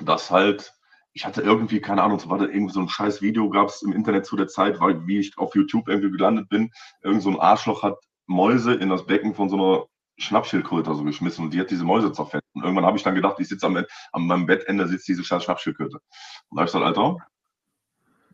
das 0.00 0.30
halt, 0.30 0.74
ich 1.12 1.26
hatte 1.26 1.42
irgendwie, 1.42 1.80
keine 1.80 2.02
Ahnung, 2.02 2.18
so 2.18 2.30
war 2.30 2.38
da 2.38 2.46
irgendwie 2.46 2.72
so 2.72 2.80
ein 2.80 2.88
scheiß 2.88 3.20
Video 3.20 3.50
gab 3.50 3.68
es 3.68 3.82
im 3.82 3.92
Internet 3.92 4.26
zu 4.26 4.36
der 4.36 4.48
Zeit, 4.48 4.80
weil 4.80 5.06
wie 5.06 5.18
ich 5.18 5.36
auf 5.36 5.54
YouTube 5.54 5.88
irgendwie 5.88 6.10
gelandet 6.10 6.48
bin, 6.48 6.70
irgend 7.02 7.22
so 7.22 7.30
ein 7.30 7.40
Arschloch 7.40 7.82
hat 7.82 7.98
Mäuse 8.26 8.74
in 8.74 8.88
das 8.88 9.04
Becken 9.04 9.34
von 9.34 9.48
so 9.48 9.56
einer 9.56 9.86
Schnappschildkröte 10.18 10.94
so 10.94 11.04
geschmissen 11.04 11.44
und 11.44 11.54
die 11.54 11.60
hat 11.60 11.70
diese 11.70 11.84
Mäuse 11.84 12.12
zerfetzt. 12.12 12.48
Und 12.54 12.62
irgendwann 12.62 12.86
habe 12.86 12.96
ich 12.96 13.02
dann 13.02 13.14
gedacht, 13.14 13.38
ich 13.40 13.48
sitze 13.48 13.66
am, 13.66 13.84
am 14.12 14.26
meinem 14.26 14.46
Bettende 14.46 14.86
sitzt 14.86 15.08
diese 15.08 15.24
Schnappschildkröte. 15.24 15.96
Und 15.96 16.56
da 16.56 16.60
habe 16.60 16.66
ich 16.66 16.72
gesagt, 16.72 16.84
Alter, 16.84 17.16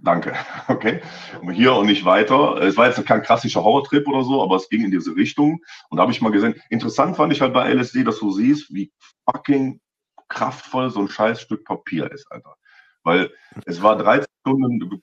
danke, 0.03 0.35
okay. 0.69 1.01
Hier 1.53 1.75
und 1.75 1.87
nicht 1.87 2.05
weiter. 2.05 2.61
Es 2.63 2.77
war 2.77 2.87
jetzt 2.87 3.05
kein 3.07 3.23
klassischer 3.23 3.63
Horrortrip 3.63 4.07
oder 4.09 4.23
so, 4.23 4.43
aber 4.43 4.57
es 4.57 4.69
ging 4.69 4.85
in 4.85 4.91
diese 4.91 5.15
Richtung. 5.17 5.61
Und 5.91 5.97
da 5.97 6.03
habe 6.03 6.13
ich 6.13 6.21
mal 6.21 6.33
gesehen, 6.33 6.55
interessant 6.71 7.17
fand 7.17 7.33
ich 7.33 7.41
halt 7.41 7.53
bei 7.53 7.73
LSD, 7.73 8.05
dass 8.05 8.19
du 8.19 8.31
siehst, 8.31 8.73
wie 8.73 8.93
fucking 9.31 9.81
kraftvoll 10.29 10.91
so 10.91 11.01
ein 11.01 11.09
scheiß 11.09 11.41
Stück 11.41 11.65
Papier 11.65 12.11
ist, 12.13 12.31
Alter. 12.31 12.57
Weil 13.03 13.31
es 13.65 13.83
war 13.83 13.97
13 13.97 14.27
Stunden, 14.41 15.03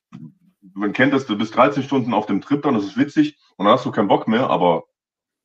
man 0.74 0.94
kennt 0.94 1.14
das, 1.14 1.26
du 1.26 1.38
bist 1.38 1.56
13 1.56 1.84
Stunden 1.84 2.14
auf 2.14 2.26
dem 2.26 2.42
Trip 2.42 2.62
dann, 2.62 2.76
das 2.76 2.84
ist 2.84 2.98
witzig 2.98 3.38
und 3.58 3.66
dann 3.66 3.74
hast 3.74 3.86
du 3.86 3.92
keinen 3.92 4.08
Bock 4.08 4.28
mehr, 4.28 4.50
aber 4.50 4.84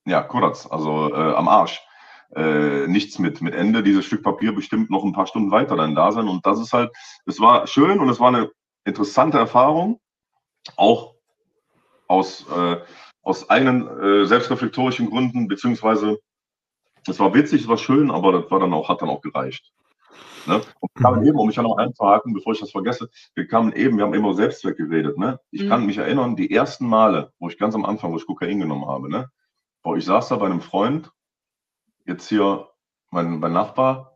ja, 0.06 0.22
kurz, 0.22 0.66
also 0.66 1.12
äh, 1.12 1.34
am 1.34 1.48
Arsch. 1.48 1.80
Äh, 2.34 2.86
nichts 2.86 3.18
mit, 3.18 3.40
mit 3.42 3.54
Ende. 3.54 3.82
Dieses 3.82 4.04
Stück 4.04 4.22
Papier 4.22 4.52
bestimmt 4.52 4.88
noch 4.88 5.02
ein 5.02 5.12
paar 5.12 5.26
Stunden 5.26 5.50
weiter 5.50 5.74
dann 5.74 5.96
da 5.96 6.12
sein. 6.12 6.28
Und 6.28 6.46
das 6.46 6.60
ist 6.60 6.72
halt, 6.72 6.92
es 7.26 7.40
war 7.40 7.66
schön 7.66 7.98
und 7.98 8.08
es 8.08 8.20
war 8.20 8.28
eine 8.28 8.50
interessante 8.90 9.38
Erfahrung, 9.38 10.00
auch 10.76 11.14
aus, 12.06 12.46
äh, 12.50 12.76
aus 13.22 13.48
eigenen 13.48 13.86
äh, 13.86 14.26
selbstreflektorischen 14.26 15.08
Gründen, 15.08 15.48
beziehungsweise 15.48 16.18
es 17.06 17.18
war 17.18 17.32
witzig, 17.32 17.62
es 17.62 17.68
war 17.68 17.78
schön, 17.78 18.10
aber 18.10 18.32
das 18.32 18.50
war 18.50 18.60
dann 18.60 18.74
auch, 18.74 18.88
hat 18.88 19.00
dann 19.00 19.08
auch 19.08 19.22
gereicht. 19.22 19.72
Ne? 20.46 20.56
Und 20.80 20.90
wir 20.94 21.02
kamen 21.02 21.20
mhm. 21.20 21.28
eben, 21.28 21.38
um 21.38 21.46
mich 21.46 21.56
ja 21.56 21.62
noch 21.62 21.76
einzuhaken, 21.76 22.34
bevor 22.34 22.52
ich 22.52 22.60
das 22.60 22.70
vergesse, 22.70 23.08
wir 23.34 23.46
kamen 23.46 23.72
eben, 23.72 23.96
wir 23.96 24.04
haben 24.04 24.14
immer 24.14 24.34
Selbstzweck 24.34 24.76
geredet. 24.76 25.16
Ne? 25.18 25.38
Ich 25.50 25.62
mhm. 25.62 25.68
kann 25.68 25.86
mich 25.86 25.98
erinnern, 25.98 26.36
die 26.36 26.50
ersten 26.50 26.86
Male, 26.86 27.32
wo 27.38 27.48
ich 27.48 27.58
ganz 27.58 27.74
am 27.74 27.84
Anfang, 27.84 28.12
wo 28.12 28.16
ich 28.16 28.26
Kokain 28.26 28.60
genommen 28.60 28.86
habe, 28.86 29.10
ne? 29.10 29.30
Boah, 29.82 29.96
ich 29.96 30.04
saß 30.04 30.28
da 30.28 30.36
bei 30.36 30.44
einem 30.44 30.60
Freund, 30.60 31.10
jetzt 32.04 32.28
hier 32.28 32.68
mein, 33.10 33.40
mein 33.40 33.52
Nachbar 33.54 34.09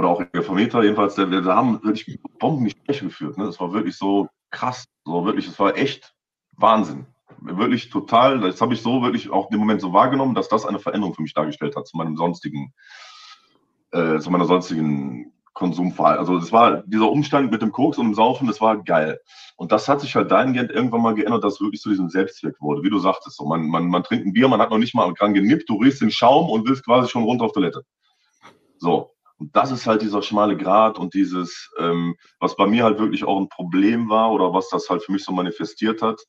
oder 0.00 0.08
auch 0.08 0.22
der 0.24 0.42
Vermieter, 0.42 0.82
jedenfalls, 0.82 1.14
der, 1.14 1.30
wir 1.30 1.44
haben 1.44 1.82
wirklich 1.84 2.18
Bombengespräche 2.38 3.04
geführt. 3.04 3.36
Ne? 3.36 3.44
Das 3.44 3.60
war 3.60 3.72
wirklich 3.74 3.98
so 3.98 4.28
krass, 4.50 4.86
so 5.04 5.26
wirklich, 5.26 5.46
es 5.46 5.58
war 5.58 5.76
echt 5.76 6.14
Wahnsinn. 6.56 7.06
Wirklich 7.42 7.90
total, 7.90 8.40
das 8.40 8.62
habe 8.62 8.72
ich 8.72 8.80
so 8.80 9.02
wirklich 9.02 9.30
auch 9.30 9.50
im 9.50 9.58
Moment 9.58 9.82
so 9.82 9.92
wahrgenommen, 9.92 10.34
dass 10.34 10.48
das 10.48 10.64
eine 10.64 10.78
Veränderung 10.78 11.14
für 11.14 11.22
mich 11.22 11.34
dargestellt 11.34 11.76
hat 11.76 11.86
zu 11.86 11.98
meinem 11.98 12.16
sonstigen 12.16 12.72
äh, 13.92 14.18
zu 14.20 14.30
meiner 14.30 14.46
sonstigen 14.46 15.32
Konsumverhalten. 15.52 16.20
Also 16.20 16.38
das 16.38 16.50
war 16.50 16.82
dieser 16.86 17.10
Umstand 17.10 17.50
mit 17.50 17.60
dem 17.60 17.72
Koks 17.72 17.98
und 17.98 18.06
dem 18.06 18.14
Saufen, 18.14 18.46
das 18.46 18.60
war 18.60 18.82
geil. 18.82 19.20
Und 19.56 19.72
das 19.72 19.86
hat 19.88 20.00
sich 20.00 20.14
halt 20.14 20.30
dahingehend 20.30 20.70
irgendwann 20.70 21.02
mal 21.02 21.14
geändert, 21.14 21.44
dass 21.44 21.54
es 21.54 21.60
wirklich 21.60 21.82
zu 21.82 21.90
diesem 21.90 22.08
Selbstzweck 22.08 22.58
wurde, 22.60 22.82
wie 22.82 22.90
du 22.90 22.98
sagtest. 22.98 23.36
So, 23.36 23.44
man, 23.44 23.68
man, 23.68 23.88
man 23.88 24.02
trinkt 24.02 24.26
ein 24.26 24.32
Bier, 24.32 24.48
man 24.48 24.60
hat 24.60 24.70
noch 24.70 24.78
nicht 24.78 24.94
mal 24.94 25.12
dran 25.12 25.34
genippt, 25.34 25.68
du 25.68 25.76
riechst 25.76 26.00
den 26.00 26.10
Schaum 26.10 26.48
und 26.48 26.66
willst 26.66 26.84
quasi 26.84 27.10
schon 27.10 27.24
runter 27.24 27.44
auf 27.44 27.52
Toilette. 27.52 27.82
So. 28.78 29.10
Und 29.40 29.56
das 29.56 29.70
ist 29.70 29.86
halt 29.86 30.02
dieser 30.02 30.20
schmale 30.20 30.54
Grat 30.54 30.98
und 30.98 31.14
dieses, 31.14 31.72
ähm, 31.78 32.14
was 32.40 32.56
bei 32.56 32.66
mir 32.66 32.84
halt 32.84 32.98
wirklich 32.98 33.24
auch 33.24 33.40
ein 33.40 33.48
Problem 33.48 34.10
war 34.10 34.32
oder 34.32 34.52
was 34.52 34.68
das 34.68 34.90
halt 34.90 35.02
für 35.02 35.12
mich 35.12 35.24
so 35.24 35.32
manifestiert 35.32 36.02
hat. 36.02 36.20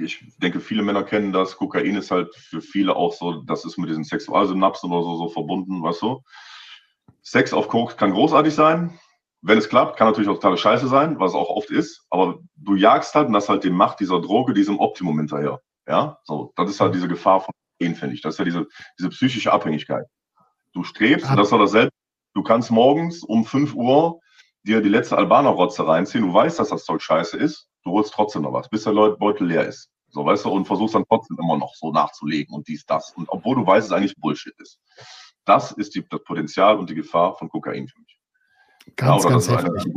Ich 0.00 0.22
denke, 0.38 0.60
viele 0.60 0.84
Männer 0.84 1.02
kennen 1.02 1.32
das. 1.32 1.56
Kokain 1.56 1.96
ist 1.96 2.12
halt 2.12 2.32
für 2.36 2.60
viele 2.60 2.94
auch 2.94 3.12
so, 3.12 3.42
das 3.42 3.64
ist 3.64 3.76
mit 3.76 3.90
diesen 3.90 4.04
Sexualsynapsen 4.04 4.88
oder 4.88 5.02
so, 5.02 5.16
so 5.16 5.28
verbunden, 5.30 5.82
weißt 5.82 6.02
du? 6.02 6.22
Sex 7.22 7.52
auf 7.52 7.66
Koks 7.68 7.96
kann 7.96 8.12
großartig 8.12 8.54
sein. 8.54 9.00
Wenn 9.42 9.58
es 9.58 9.68
klappt, 9.68 9.96
kann 9.96 10.06
natürlich 10.06 10.28
auch 10.28 10.34
totale 10.34 10.58
Scheiße 10.58 10.86
sein, 10.86 11.18
was 11.18 11.34
auch 11.34 11.48
oft 11.48 11.70
ist. 11.70 12.06
Aber 12.08 12.38
du 12.54 12.76
jagst 12.76 13.16
halt, 13.16 13.26
und 13.26 13.32
das 13.32 13.48
halt 13.48 13.64
die 13.64 13.70
Macht 13.70 13.98
dieser 13.98 14.20
Droge, 14.20 14.54
diesem 14.54 14.78
Optimum 14.78 15.18
hinterher. 15.18 15.60
Ja, 15.88 16.18
so, 16.22 16.52
das 16.54 16.70
ist 16.70 16.80
halt 16.80 16.94
diese 16.94 17.08
Gefahr 17.08 17.40
von 17.40 17.52
Gehen, 17.80 17.96
finde 17.96 18.14
ich. 18.14 18.22
Das 18.22 18.34
ist 18.34 18.38
ja 18.38 18.44
diese, 18.44 18.66
diese 18.96 19.08
psychische 19.08 19.52
Abhängigkeit. 19.52 20.06
Du 20.72 20.84
strebst, 20.84 21.28
und 21.28 21.36
das 21.36 21.50
war 21.50 21.58
dasselbe. 21.58 21.90
Du 22.38 22.44
kannst 22.44 22.70
morgens 22.70 23.24
um 23.24 23.44
5 23.44 23.74
Uhr 23.74 24.20
dir 24.62 24.80
die 24.80 24.88
letzte 24.88 25.18
Albaner-Rotze 25.18 25.84
reinziehen. 25.84 26.24
Du 26.24 26.32
weißt, 26.32 26.60
dass 26.60 26.68
das 26.68 26.84
Zeug 26.84 27.02
scheiße 27.02 27.36
ist. 27.36 27.68
Du 27.82 27.90
holst 27.90 28.14
trotzdem 28.14 28.42
noch 28.42 28.52
was, 28.52 28.68
bis 28.68 28.84
der 28.84 28.92
Beutel 28.92 29.48
leer 29.48 29.66
ist. 29.66 29.90
So, 30.10 30.24
weißt 30.24 30.44
du, 30.44 30.50
und 30.50 30.64
versuchst 30.64 30.94
dann 30.94 31.04
trotzdem 31.08 31.36
immer 31.40 31.58
noch 31.58 31.74
so 31.74 31.90
nachzulegen 31.90 32.54
und 32.54 32.68
dies, 32.68 32.86
das. 32.86 33.10
Und 33.16 33.28
obwohl 33.28 33.56
du 33.56 33.66
weißt, 33.66 33.88
es 33.88 33.92
eigentlich 33.92 34.14
Bullshit 34.20 34.54
ist. 34.58 34.78
Das 35.46 35.72
ist 35.72 35.96
die, 35.96 36.08
das 36.08 36.22
Potenzial 36.22 36.78
und 36.78 36.88
die 36.88 36.94
Gefahr 36.94 37.34
von 37.34 37.48
Kokain 37.48 37.88
für 37.88 37.98
mich. 37.98 38.20
Ganz, 38.94 39.24
ja, 39.24 39.30
ganz 39.30 39.50
heftig. 39.50 39.92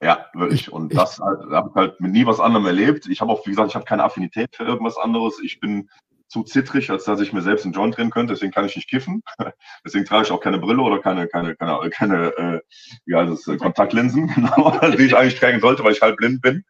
ja, 0.00 0.24
wirklich. 0.34 0.70
Und 0.70 0.92
ich, 0.92 0.98
das 1.00 1.18
halt, 1.18 1.50
habe 1.50 1.70
ich 1.70 1.74
halt 1.74 2.00
mit 2.00 2.12
nie 2.12 2.26
was 2.26 2.38
anderem 2.38 2.66
erlebt. 2.66 3.08
Ich 3.08 3.20
habe 3.20 3.32
auch, 3.32 3.44
wie 3.44 3.50
gesagt, 3.50 3.70
ich 3.70 3.74
habe 3.74 3.84
keine 3.84 4.04
Affinität 4.04 4.54
für 4.54 4.62
irgendwas 4.62 4.98
anderes. 4.98 5.40
Ich 5.42 5.58
bin 5.58 5.90
zu 6.28 6.42
zittrig, 6.42 6.90
als 6.90 7.04
dass 7.04 7.20
ich 7.20 7.32
mir 7.32 7.42
selbst 7.42 7.64
einen 7.64 7.74
Joint 7.74 7.96
drehen 7.96 8.10
könnte. 8.10 8.34
Deswegen 8.34 8.52
kann 8.52 8.64
ich 8.64 8.76
nicht 8.76 8.88
kiffen. 8.88 9.22
Deswegen 9.84 10.04
trage 10.04 10.24
ich 10.24 10.32
auch 10.32 10.40
keine 10.40 10.58
Brille 10.58 10.82
oder 10.82 10.98
keine, 10.98 11.28
keine, 11.28 11.54
keine, 11.56 11.90
keine 11.90 12.36
äh, 12.36 12.60
wie 13.04 13.14
heißt 13.14 13.32
es, 13.32 13.46
äh, 13.48 13.56
Kontaktlinsen, 13.56 14.26
genau, 14.34 14.78
die 14.96 15.04
ich 15.04 15.16
eigentlich 15.16 15.38
tragen 15.38 15.60
sollte, 15.60 15.84
weil 15.84 15.92
ich 15.92 16.02
halb 16.02 16.16
blind 16.16 16.42
bin. 16.42 16.64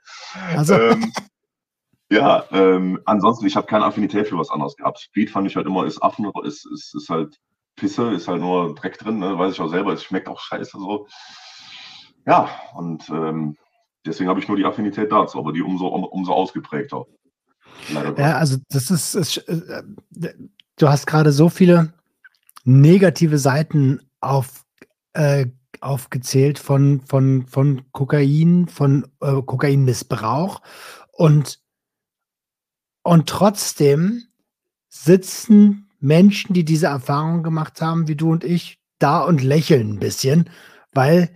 Also. 0.55 0.75
Ähm, 0.75 1.13
ja, 2.11 2.45
ähm, 2.53 3.01
ansonsten, 3.05 3.47
ich 3.47 3.57
habe 3.57 3.67
keine 3.67 3.85
Affinität 3.85 4.29
für 4.29 4.39
was 4.39 4.51
anderes 4.51 4.77
gehabt. 4.77 5.01
Speed 5.01 5.31
fand 5.31 5.49
ich 5.49 5.57
halt 5.57 5.67
immer, 5.67 5.87
ist 5.87 6.01
Affen, 6.03 6.31
ist, 6.45 6.65
ist, 6.73 6.95
ist 6.95 7.09
halt 7.09 7.37
Pisse, 7.75 8.13
ist 8.13 8.29
halt 8.29 8.41
nur 8.41 8.75
Dreck 8.75 8.99
drin, 8.99 9.19
ne? 9.19 9.37
weiß 9.39 9.53
ich 9.53 9.61
auch 9.61 9.69
selber, 9.69 9.93
es 9.93 10.05
schmeckt 10.05 10.29
auch 10.29 10.41
scheiße 10.41 10.79
so. 10.79 11.09
Ja, 12.25 12.49
und 12.75 13.09
ähm, 13.11 13.57
deswegen 14.05 14.29
habe 14.29 14.41
ich 14.41 14.49
nur 14.49 14.57
die 14.57 14.65
Affinität 14.65 15.11
dazu, 15.11 15.39
aber 15.39 15.53
die 15.53 15.63
umso, 15.63 15.89
um, 15.89 16.05
umso 16.05 16.33
ausgeprägter. 16.33 17.07
Ja, 18.17 18.37
also 18.39 18.57
das 18.69 18.91
ist, 18.91 19.15
ist 19.15 19.37
äh, 19.49 19.83
du 20.77 20.89
hast 20.89 21.07
gerade 21.07 21.33
so 21.33 21.49
viele 21.49 21.93
negative 22.65 23.39
Seiten 23.39 24.01
auf, 24.21 24.65
äh, 25.13 25.47
aufgezählt 25.81 26.59
von, 26.59 27.01
von, 27.03 27.47
von 27.47 27.83
Kokain, 27.93 28.69
von 28.69 29.07
äh, 29.21 29.43
Kokainmissbrauch. 29.43 30.63
Und, 31.13 31.61
und 33.03 33.29
trotzdem 33.29 34.25
sitzen 34.89 35.89
Menschen, 36.01 36.55
die 36.55 36.65
diese 36.65 36.87
Erfahrung 36.87 37.43
gemacht 37.43 37.81
haben, 37.81 38.09
wie 38.09 38.17
du 38.17 38.33
und 38.33 38.45
ich, 38.45 38.81
da 38.99 39.21
und 39.21 39.43
lächeln 39.43 39.95
ein 39.95 39.99
bisschen, 39.99 40.51
weil 40.93 41.31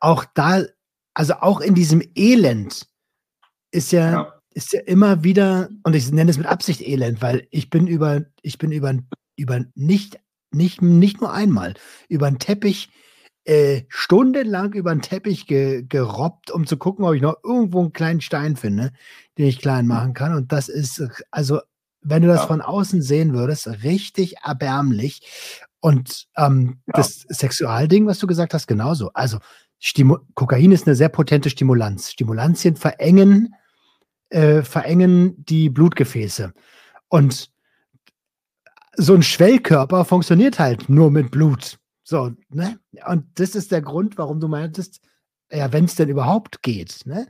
auch 0.00 0.24
da, 0.34 0.62
also 1.12 1.34
auch 1.34 1.60
in 1.60 1.74
diesem 1.74 2.02
Elend 2.14 2.88
ist 3.70 3.92
ja, 3.92 4.10
ja 4.10 4.40
ist 4.54 4.72
ja 4.72 4.80
immer 4.80 5.24
wieder, 5.24 5.68
und 5.82 5.94
ich 5.94 6.10
nenne 6.10 6.30
es 6.30 6.38
mit 6.38 6.46
Absicht 6.46 6.80
Elend, 6.80 7.20
weil 7.20 7.46
ich 7.50 7.70
bin 7.70 7.86
über, 7.86 8.22
ich 8.42 8.58
bin 8.58 8.72
über, 8.72 8.94
über 9.36 9.60
nicht, 9.74 10.18
nicht, 10.52 10.80
nicht 10.80 11.20
nur 11.20 11.32
einmal, 11.32 11.74
über 12.08 12.28
einen 12.28 12.38
Teppich, 12.38 12.88
äh, 13.44 13.82
stundenlang 13.88 14.72
über 14.72 14.90
einen 14.90 15.02
Teppich 15.02 15.46
ge, 15.46 15.84
gerobbt, 15.86 16.50
um 16.50 16.66
zu 16.66 16.76
gucken, 16.78 17.04
ob 17.04 17.14
ich 17.14 17.20
noch 17.20 17.36
irgendwo 17.44 17.80
einen 17.80 17.92
kleinen 17.92 18.20
Stein 18.20 18.56
finde, 18.56 18.92
den 19.36 19.46
ich 19.46 19.58
klein 19.58 19.86
machen 19.86 20.14
kann. 20.14 20.34
Und 20.34 20.52
das 20.52 20.68
ist, 20.68 21.02
also, 21.30 21.60
wenn 22.00 22.22
du 22.22 22.28
das 22.28 22.42
ja. 22.42 22.46
von 22.46 22.62
außen 22.62 23.02
sehen 23.02 23.34
würdest, 23.34 23.66
richtig 23.82 24.36
erbärmlich. 24.38 25.22
Und 25.80 26.26
ähm, 26.36 26.78
ja. 26.86 26.94
das 26.94 27.26
Sexualding, 27.28 28.06
was 28.06 28.18
du 28.18 28.26
gesagt 28.26 28.54
hast, 28.54 28.66
genauso. 28.66 29.10
Also, 29.12 29.38
Stimu 29.78 30.18
Kokain 30.34 30.72
ist 30.72 30.86
eine 30.86 30.96
sehr 30.96 31.10
potente 31.10 31.50
Stimulanz. 31.50 32.12
Stimulantien 32.12 32.76
verengen 32.76 33.54
äh, 34.30 34.62
verengen 34.62 35.44
die 35.44 35.68
Blutgefäße. 35.70 36.52
Und 37.08 37.50
so 38.96 39.14
ein 39.14 39.22
Schwellkörper 39.22 40.04
funktioniert 40.04 40.58
halt 40.58 40.88
nur 40.88 41.10
mit 41.10 41.30
Blut. 41.30 41.78
So, 42.02 42.32
ne? 42.50 42.78
Und 43.06 43.26
das 43.34 43.54
ist 43.54 43.72
der 43.72 43.82
Grund, 43.82 44.18
warum 44.18 44.40
du 44.40 44.48
meintest, 44.48 45.00
ja, 45.50 45.72
wenn 45.72 45.84
es 45.84 45.94
denn 45.94 46.08
überhaupt 46.08 46.62
geht, 46.62 47.00
ne? 47.06 47.26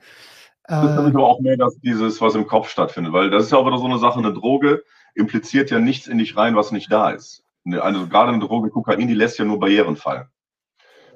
Das 0.67 0.83
ist 0.83 1.15
aber 1.15 1.25
auch 1.25 1.41
mehr 1.41 1.59
dass 1.59 1.79
dieses, 1.81 2.23
was 2.23 2.35
im 2.35 2.47
Kopf 2.47 2.71
stattfindet, 2.71 3.13
weil 3.13 3.29
das 3.29 3.45
ist 3.45 3.53
ja 3.53 3.59
auch 3.59 3.67
wieder 3.67 3.77
so 3.77 3.85
eine 3.85 3.99
Sache, 3.99 4.19
eine 4.19 4.33
Droge 4.33 4.83
impliziert 5.15 5.71
ja 5.71 5.79
nichts 5.79 6.07
in 6.07 6.17
dich 6.17 6.37
rein, 6.37 6.57
was 6.57 6.73
nicht 6.73 6.91
da 6.91 7.11
ist. 7.11 7.45
Ne, 7.65 7.83
also 7.83 8.07
gerade 8.07 8.33
eine 8.33 8.41
Droge 8.41 8.71
Kokain, 8.71 9.07
die 9.07 9.15
lässt 9.15 9.39
ja 9.39 9.45
nur 9.45 9.59
Barrieren 9.59 9.97
fallen. 9.97 10.27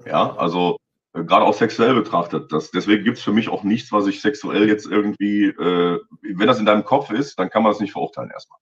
Ja, 0.07 0.37
also 0.37 0.77
äh, 0.77 0.88
gerade 1.24 1.44
auch 1.44 1.54
sexuell 1.54 1.94
betrachtet. 1.94 2.52
Das, 2.52 2.70
deswegen 2.70 3.04
gibt 3.04 3.18
es 3.18 3.24
für 3.24 3.33
mich 3.33 3.48
auch 3.48 3.62
nichts, 3.62 3.92
was 3.92 4.07
ich 4.07 4.20
sexuell 4.20 4.68
jetzt 4.68 4.87
irgendwie, 4.87 5.46
äh, 5.46 6.00
wenn 6.22 6.46
das 6.46 6.59
in 6.59 6.66
deinem 6.66 6.85
Kopf 6.85 7.11
ist, 7.11 7.38
dann 7.38 7.50
kann 7.50 7.62
man 7.62 7.72
das 7.72 7.81
nicht 7.81 7.92
verurteilen 7.92 8.31
erstmal. 8.31 8.59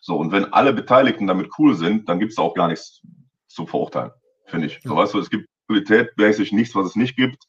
So, 0.00 0.16
und 0.16 0.32
wenn 0.32 0.52
alle 0.52 0.72
Beteiligten 0.72 1.26
damit 1.26 1.50
cool 1.58 1.74
sind, 1.74 2.08
dann 2.08 2.18
gibt 2.18 2.32
es 2.32 2.38
auch 2.38 2.54
gar 2.54 2.68
nichts 2.68 3.02
zu 3.48 3.66
verurteilen, 3.66 4.12
finde 4.46 4.68
ich. 4.68 4.80
So, 4.82 4.96
weißt 4.96 5.14
du, 5.14 5.18
es 5.18 5.30
gibt 5.30 5.46
qualitätmäßig 5.66 6.52
nichts, 6.52 6.74
was 6.74 6.86
es 6.86 6.96
nicht 6.96 7.16
gibt. 7.16 7.44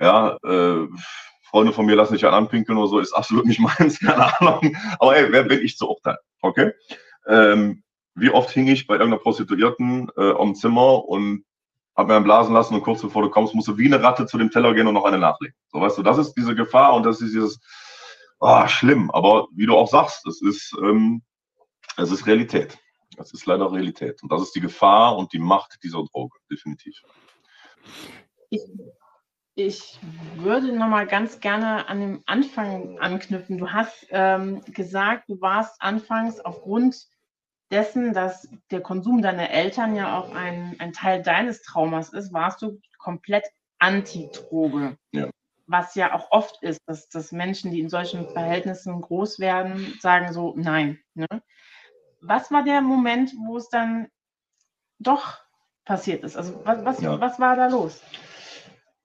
Ja, 0.00 0.36
äh, 0.44 0.86
Freunde 1.44 1.72
von 1.72 1.86
mir 1.86 1.96
lassen 1.96 2.14
sich 2.14 2.26
an 2.26 2.34
anpinkeln 2.34 2.76
oder 2.76 2.88
so, 2.88 2.98
ist 2.98 3.12
absolut 3.12 3.46
nicht 3.46 3.60
meins, 3.78 3.98
keine 3.98 4.40
Ahnung. 4.40 4.76
Aber 4.98 5.16
ey, 5.16 5.30
wer 5.32 5.44
bin 5.44 5.60
ich 5.60 5.76
zu 5.76 5.88
urteilen? 5.88 6.18
Okay? 6.42 6.72
Ähm, 7.26 7.82
wie 8.14 8.30
oft 8.30 8.50
hing 8.50 8.68
ich 8.68 8.86
bei 8.86 8.94
irgendeiner 8.94 9.22
Prostituierten 9.22 10.10
äh, 10.16 10.32
am 10.32 10.54
Zimmer 10.54 11.04
und 11.04 11.44
hab 11.94 12.08
mir 12.08 12.16
einen 12.16 12.24
blasen 12.24 12.54
lassen 12.54 12.74
und 12.74 12.82
kurz 12.82 13.02
bevor 13.02 13.22
du 13.22 13.30
kommst, 13.30 13.54
musst 13.54 13.68
du 13.68 13.78
wie 13.78 13.86
eine 13.86 14.02
Ratte 14.02 14.26
zu 14.26 14.38
dem 14.38 14.50
Teller 14.50 14.74
gehen 14.74 14.86
und 14.86 14.94
noch 14.94 15.04
eine 15.04 15.18
nachlegen. 15.18 15.54
So, 15.68 15.80
weißt 15.80 15.98
du, 15.98 16.02
das 16.02 16.18
ist 16.18 16.34
diese 16.34 16.54
Gefahr 16.54 16.94
und 16.94 17.04
das 17.04 17.20
ist 17.20 17.32
dieses, 17.32 17.60
oh, 18.40 18.66
schlimm. 18.66 19.10
Aber 19.12 19.48
wie 19.52 19.66
du 19.66 19.76
auch 19.76 19.88
sagst, 19.88 20.26
es 20.26 20.42
ist, 20.42 20.74
ähm, 20.82 21.22
es 21.96 22.10
ist 22.10 22.26
Realität. 22.26 22.78
Das 23.16 23.32
ist 23.32 23.46
leider 23.46 23.70
Realität. 23.70 24.22
Und 24.22 24.32
das 24.32 24.42
ist 24.42 24.54
die 24.56 24.60
Gefahr 24.60 25.16
und 25.16 25.32
die 25.32 25.38
Macht 25.38 25.78
dieser 25.84 26.02
Droge, 26.04 26.36
definitiv. 26.50 27.00
Ich, 28.50 28.62
ich 29.54 30.00
würde 30.36 30.76
nochmal 30.76 31.06
ganz 31.06 31.38
gerne 31.38 31.88
an 31.88 32.00
dem 32.00 32.22
Anfang 32.26 32.98
anknüpfen. 32.98 33.58
Du 33.58 33.70
hast 33.70 34.06
ähm, 34.10 34.62
gesagt, 34.66 35.28
du 35.28 35.40
warst 35.40 35.80
anfangs 35.80 36.40
aufgrund 36.40 37.06
dessen, 37.70 38.12
dass 38.12 38.48
der 38.70 38.80
Konsum 38.80 39.22
deiner 39.22 39.50
Eltern 39.50 39.96
ja 39.96 40.18
auch 40.18 40.34
ein, 40.34 40.76
ein 40.78 40.92
Teil 40.92 41.22
deines 41.22 41.62
Traumas 41.62 42.12
ist, 42.12 42.32
warst 42.32 42.62
du 42.62 42.80
komplett 42.98 43.44
Anti-Droge. 43.78 44.96
Ja. 45.12 45.30
Was 45.66 45.94
ja 45.94 46.14
auch 46.14 46.30
oft 46.30 46.62
ist, 46.62 46.80
dass, 46.86 47.08
dass 47.08 47.32
Menschen, 47.32 47.70
die 47.70 47.80
in 47.80 47.88
solchen 47.88 48.28
Verhältnissen 48.28 49.00
groß 49.00 49.38
werden, 49.38 49.94
sagen 50.00 50.32
so, 50.32 50.54
nein. 50.56 51.00
Ne? 51.14 51.26
Was 52.20 52.50
war 52.50 52.64
der 52.64 52.80
Moment, 52.82 53.32
wo 53.46 53.56
es 53.56 53.68
dann 53.68 54.08
doch 54.98 55.38
passiert 55.84 56.22
ist? 56.22 56.36
Also 56.36 56.60
was, 56.64 56.84
was, 56.84 57.00
ja. 57.00 57.20
was 57.20 57.38
war 57.38 57.56
da 57.56 57.68
los? 57.68 58.02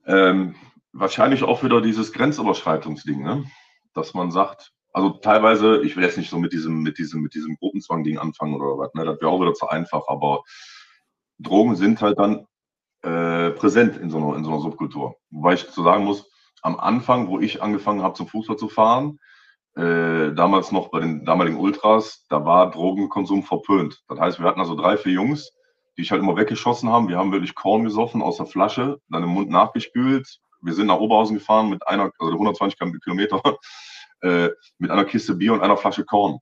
Ähm, 0.05 0.55
wahrscheinlich 0.91 1.43
auch 1.43 1.63
wieder 1.63 1.81
dieses 1.81 2.11
Grenzüberschreitungsding, 2.13 3.23
ne? 3.23 3.45
dass 3.93 4.13
man 4.13 4.31
sagt, 4.31 4.73
also 4.91 5.10
teilweise, 5.10 5.82
ich 5.84 5.95
will 5.95 6.04
jetzt 6.04 6.17
nicht 6.17 6.30
so 6.30 6.39
mit 6.39 6.54
diesem, 6.54 6.82
mit 6.82 6.97
diesem, 6.97 7.21
mit 7.21 7.34
diesem 7.34 7.56
Gruppenzwang-Ding 7.58 8.17
anfangen 8.17 8.56
oder 8.56 8.78
was, 8.78 8.93
ne? 8.93 9.06
das 9.06 9.19
wäre 9.21 9.32
auch 9.32 9.41
wieder 9.41 9.54
zu 9.54 9.67
einfach, 9.67 10.04
aber 10.08 10.43
Drogen 11.38 11.75
sind 11.75 12.02
halt 12.02 12.19
dann 12.19 12.45
äh, 13.04 13.52
präsent 13.52 13.97
in 13.97 14.10
so, 14.10 14.17
einer, 14.17 14.36
in 14.36 14.43
so 14.43 14.52
einer 14.52 14.62
Subkultur. 14.62 15.15
Wobei 15.30 15.54
ich 15.54 15.69
zu 15.69 15.84
sagen 15.84 16.04
muss, 16.04 16.30
am 16.62 16.80
Anfang, 16.80 17.28
wo 17.28 17.39
ich 17.39 17.62
angefangen 17.62 18.02
habe, 18.02 18.15
zum 18.15 18.28
Fußball 18.28 18.58
zu 18.58 18.67
fahren, 18.67 19.19
äh, 19.75 20.34
damals 20.34 20.71
noch 20.71 20.89
bei 20.89 20.99
den 20.99 21.23
damaligen 21.23 21.58
Ultras, 21.58 22.25
da 22.30 22.43
war 22.43 22.71
Drogenkonsum 22.71 23.43
verpönt. 23.43 24.04
Das 24.10 24.19
heißt, 24.19 24.39
wir 24.39 24.47
hatten 24.47 24.60
also 24.60 24.75
drei, 24.75 24.97
vier 24.97 25.13
Jungs, 25.13 25.52
die 25.95 26.02
ich 26.02 26.12
halt 26.12 26.21
immer 26.21 26.36
weggeschossen 26.36 26.89
haben. 26.89 27.08
Wir 27.08 27.17
haben 27.17 27.32
wirklich 27.32 27.56
Korn 27.56 27.84
gesoffen 27.84 28.21
aus 28.21 28.38
der 28.38 28.45
Flasche, 28.45 28.99
dann 29.10 29.23
im 29.23 29.30
Mund 29.30 29.49
nachgespült. 29.49 30.39
Wir 30.62 30.73
sind 30.73 30.88
nach 30.88 30.99
Oberhausen 30.99 31.38
gefahren 31.38 31.69
mit 31.69 31.88
einer, 31.88 32.12
also 32.19 32.34
120 32.34 32.78
Kilometer 33.02 33.41
äh, 34.21 34.49
mit 34.77 34.91
einer 34.91 35.05
Kiste 35.05 35.36
Bier 35.36 35.53
und 35.53 35.62
einer 35.62 35.77
Flasche 35.77 36.05
Korn. 36.05 36.39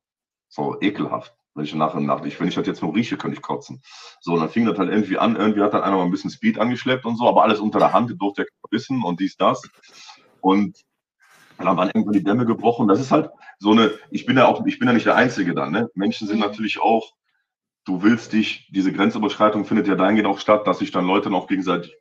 So 0.47 0.79
ekelhaft. 0.81 1.33
Wenn 1.53 1.65
ich 1.65 1.73
nachher 1.73 1.99
nach, 1.99 2.23
ich, 2.23 2.39
wenn 2.39 2.47
ich 2.47 2.55
das 2.55 2.67
jetzt 2.67 2.83
nur 2.83 2.93
rieche, 2.93 3.17
könnte 3.17 3.35
ich 3.35 3.41
kotzen. 3.41 3.81
So, 4.21 4.33
und 4.33 4.41
dann 4.41 4.49
fing 4.49 4.65
das 4.65 4.77
halt 4.77 4.91
irgendwie 4.91 5.17
an, 5.17 5.35
irgendwie 5.35 5.61
hat 5.61 5.73
dann 5.73 5.81
einer 5.81 5.95
mal 5.95 6.03
ein 6.03 6.11
bisschen 6.11 6.29
Speed 6.29 6.59
angeschleppt 6.59 7.05
und 7.05 7.17
so, 7.17 7.27
aber 7.27 7.43
alles 7.43 7.59
unter 7.59 7.79
der 7.79 7.93
Hand, 7.93 8.13
durfte 8.19 8.43
der 8.43 8.51
wissen 8.69 9.03
und 9.03 9.19
dies, 9.19 9.37
das. 9.37 9.67
Und 10.39 10.77
dann 11.57 11.75
waren 11.75 11.87
irgendwann 11.87 12.13
die 12.13 12.23
Dämme 12.23 12.45
gebrochen. 12.45 12.87
Das 12.87 12.99
ist 12.99 13.11
halt 13.11 13.31
so 13.57 13.71
eine, 13.71 13.91
ich 14.11 14.25
bin 14.25 14.37
ja 14.37 14.45
auch, 14.45 14.63
ich 14.65 14.77
bin 14.77 14.87
ja 14.87 14.93
nicht 14.93 15.07
der 15.07 15.15
Einzige 15.15 15.55
dann, 15.55 15.71
ne? 15.71 15.89
Menschen 15.95 16.27
sind 16.27 16.39
natürlich 16.39 16.79
auch, 16.79 17.13
du 17.85 18.03
willst 18.03 18.33
dich, 18.33 18.69
diese 18.71 18.93
Grenzüberschreitung 18.93 19.65
findet 19.65 19.87
ja 19.87 19.95
dahingehend 19.95 20.27
auch 20.27 20.39
statt, 20.39 20.67
dass 20.67 20.79
sich 20.79 20.91
dann 20.91 21.07
Leute 21.07 21.31
noch 21.31 21.47
gegenseitig 21.47 21.95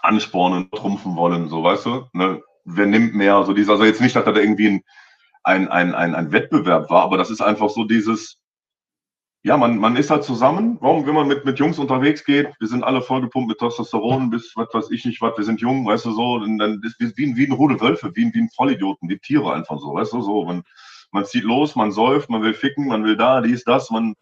anspornen, 0.00 0.70
trumpfen 0.70 1.16
wollen, 1.16 1.48
so 1.48 1.62
weißt 1.62 1.86
du, 1.86 2.06
ne? 2.12 2.42
Wer 2.68 2.86
nimmt 2.86 3.14
mehr, 3.14 3.44
so 3.44 3.52
dieses, 3.52 3.70
also 3.70 3.84
jetzt 3.84 4.00
nicht, 4.00 4.16
dass 4.16 4.24
da 4.24 4.34
irgendwie 4.34 4.68
ein, 4.68 4.82
ein, 5.44 5.68
ein, 5.68 5.94
ein, 5.94 6.14
ein 6.14 6.32
Wettbewerb 6.32 6.90
war, 6.90 7.02
aber 7.02 7.16
das 7.16 7.30
ist 7.30 7.40
einfach 7.40 7.70
so 7.70 7.84
dieses, 7.84 8.38
ja, 9.42 9.56
man, 9.56 9.78
man 9.78 9.96
ist 9.96 10.10
halt 10.10 10.24
zusammen. 10.24 10.78
Warum, 10.80 11.06
wenn 11.06 11.14
man 11.14 11.28
mit, 11.28 11.44
mit 11.44 11.58
Jungs 11.58 11.78
unterwegs 11.78 12.24
geht, 12.24 12.50
wir 12.58 12.68
sind 12.68 12.82
alle 12.82 13.00
vollgepumpt 13.00 13.48
mit 13.48 13.58
Testosteron, 13.58 14.30
bis 14.30 14.52
was 14.56 14.68
weiß 14.72 14.90
ich 14.90 15.04
nicht 15.04 15.22
was, 15.22 15.36
wir 15.38 15.44
sind 15.44 15.60
jung, 15.60 15.86
weißt 15.86 16.06
du 16.06 16.12
so, 16.12 16.34
und 16.34 16.58
dann 16.58 16.82
ist 16.84 16.98
wie, 17.16 17.36
wie 17.36 17.46
ein 17.46 17.52
Rudel 17.52 17.80
Wölfe, 17.80 18.10
wie, 18.14 18.30
wie 18.34 18.40
ein 18.40 18.50
Vollidioten, 18.50 19.08
wie 19.08 19.18
Tiere 19.18 19.54
einfach 19.54 19.78
so, 19.78 19.94
weißt 19.94 20.12
du 20.12 20.22
so. 20.22 20.44
Man, 20.44 20.64
man 21.12 21.24
zieht 21.24 21.44
los, 21.44 21.76
man 21.76 21.92
säuft, 21.92 22.28
man 22.28 22.42
will 22.42 22.52
ficken, 22.52 22.88
man 22.88 23.04
will 23.04 23.16
da, 23.16 23.40
dies, 23.40 23.64
das, 23.64 23.90
man, 23.90 24.14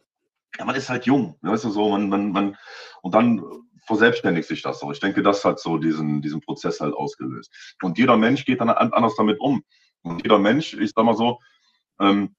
ja, 0.59 0.65
man 0.65 0.77
ist 0.77 0.91
halt 0.91 1.07
jung, 1.07 1.37
weißt 1.41 1.65
du 1.65 1.71
so, 1.71 1.89
man, 1.89 2.09
man, 2.09 2.33
man, 2.33 2.57
und 3.03 3.15
dann 3.15 3.43
verselbstständigt 3.87 4.49
sich 4.49 4.63
das 4.63 4.81
so. 4.81 4.91
Ich 4.93 5.01
denke, 5.01 5.23
das 5.23 5.45
hat 5.45 5.61
so 5.61 5.79
diesen, 5.79 6.23
diesen 6.23 6.41
Prozess 6.41 6.81
halt 6.81 6.95
ausgelöst. 6.95 7.77
Und 7.83 7.99
jeder 7.99 8.17
Mensch 8.17 8.45
geht 8.45 8.61
dann 8.61 8.71
anders 8.71 9.15
damit 9.17 9.41
um. 9.41 9.63
Und 10.03 10.23
jeder 10.23 10.39
Mensch, 10.39 10.75
ich 10.75 10.93
sag 10.95 11.05
mal 11.05 11.17
so, 11.17 11.39
ähm, 12.01 12.35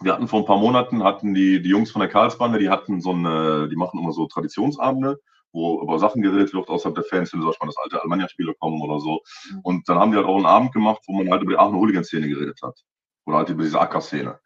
wir 0.00 0.12
hatten 0.12 0.28
vor 0.28 0.40
ein 0.40 0.46
paar 0.46 0.58
Monaten, 0.58 1.04
hatten 1.04 1.34
die, 1.34 1.62
die 1.62 1.70
Jungs 1.70 1.90
von 1.90 2.00
der 2.00 2.10
Karlsbande, 2.10 2.58
die 2.58 2.68
hatten 2.68 3.00
so 3.00 3.12
eine, 3.12 3.68
die 3.68 3.76
machen 3.76 3.98
immer 3.98 4.12
so 4.12 4.26
Traditionsabende, 4.26 5.18
wo 5.52 5.80
über 5.80 5.98
Sachen 5.98 6.20
geredet 6.20 6.52
wird 6.52 6.68
außerhalb 6.68 6.94
der 6.94 7.04
Fans, 7.04 7.32
wenn 7.32 7.40
zum 7.40 7.48
Beispiel 7.48 7.68
das 7.68 7.78
alte 7.78 8.00
Alemannia-Spiele 8.00 8.54
kommen 8.54 8.82
oder 8.82 9.00
so. 9.00 9.20
Mhm. 9.50 9.60
Und 9.62 9.88
dann 9.88 9.98
haben 9.98 10.10
die 10.10 10.18
halt 10.18 10.26
auch 10.26 10.36
einen 10.36 10.46
Abend 10.46 10.72
gemacht, 10.72 11.02
wo 11.06 11.14
man 11.14 11.30
halt 11.30 11.42
über 11.42 11.52
die 11.52 11.58
Aachener 11.58 11.78
Hooligan-Szene 11.78 12.28
geredet 12.28 12.60
hat. 12.62 12.78
Oder 13.24 13.38
halt 13.38 13.48
über 13.48 13.62
diese 13.62 13.80
Acker-Szene. 13.80 14.38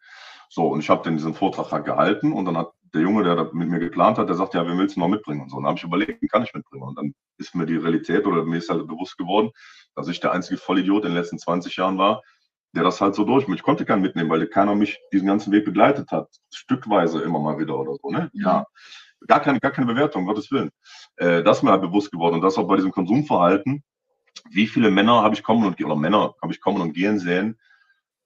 So, 0.53 0.67
und 0.67 0.81
ich 0.81 0.89
habe 0.89 1.01
dann 1.01 1.15
diesen 1.15 1.33
Vortrag 1.33 1.71
halt 1.71 1.85
gehalten 1.85 2.33
und 2.33 2.43
dann 2.43 2.57
hat 2.57 2.73
der 2.93 3.03
Junge, 3.03 3.23
der 3.23 3.37
da 3.37 3.49
mit 3.53 3.69
mir 3.69 3.79
geplant 3.79 4.17
hat, 4.17 4.27
der 4.27 4.35
sagt, 4.35 4.53
ja, 4.53 4.67
wen 4.67 4.77
willst 4.77 4.97
du 4.97 4.99
noch 4.99 5.07
mitbringen 5.07 5.39
und 5.39 5.49
so. 5.49 5.55
Und 5.55 5.63
dann 5.63 5.69
habe 5.69 5.77
ich 5.77 5.83
überlegt, 5.85 6.21
wen 6.21 6.27
kann 6.27 6.43
ich 6.43 6.53
mitbringen? 6.53 6.83
Und 6.83 6.97
dann 6.97 7.13
ist 7.37 7.55
mir 7.55 7.65
die 7.65 7.77
Realität 7.77 8.27
oder 8.27 8.43
mir 8.43 8.57
ist 8.57 8.69
halt 8.69 8.85
bewusst 8.85 9.17
geworden, 9.17 9.51
dass 9.95 10.09
ich 10.09 10.19
der 10.19 10.33
einzige 10.33 10.59
Vollidiot 10.59 11.05
in 11.05 11.11
den 11.11 11.17
letzten 11.17 11.39
20 11.39 11.77
Jahren 11.77 11.97
war, 11.97 12.21
der 12.73 12.83
das 12.83 12.99
halt 12.99 13.15
so 13.15 13.23
durch. 13.23 13.47
Ich 13.47 13.63
konnte 13.63 13.85
keinen 13.85 14.01
mitnehmen, 14.01 14.29
weil 14.29 14.45
keiner 14.45 14.75
mich 14.75 14.99
diesen 15.13 15.27
ganzen 15.27 15.53
Weg 15.53 15.63
begleitet 15.63 16.11
hat. 16.11 16.27
Stückweise 16.53 17.21
immer 17.21 17.39
mal 17.39 17.57
wieder 17.57 17.79
oder 17.79 17.95
so. 17.95 18.09
Ne? 18.09 18.29
Mhm. 18.33 18.41
Ja, 18.41 18.65
gar 19.27 19.39
keine, 19.39 19.61
gar 19.61 19.71
keine 19.71 19.87
Bewertung, 19.87 20.25
Gottes 20.25 20.51
Willen. 20.51 20.71
Äh, 21.15 21.43
das 21.43 21.59
ist 21.59 21.63
mir 21.63 21.71
halt 21.71 21.81
bewusst 21.81 22.11
geworden. 22.11 22.35
Und 22.35 22.41
das 22.41 22.57
auch 22.57 22.67
bei 22.67 22.75
diesem 22.75 22.91
Konsumverhalten. 22.91 23.85
Wie 24.49 24.67
viele 24.67 24.91
Männer 24.91 25.21
habe 25.23 25.33
ich 25.33 25.43
kommen 25.43 25.65
und 25.65 25.81
oder 25.81 25.95
Männer 25.95 26.35
habe 26.41 26.51
ich 26.51 26.59
kommen 26.59 26.81
und 26.81 26.91
gehen 26.91 27.19
sehen, 27.19 27.57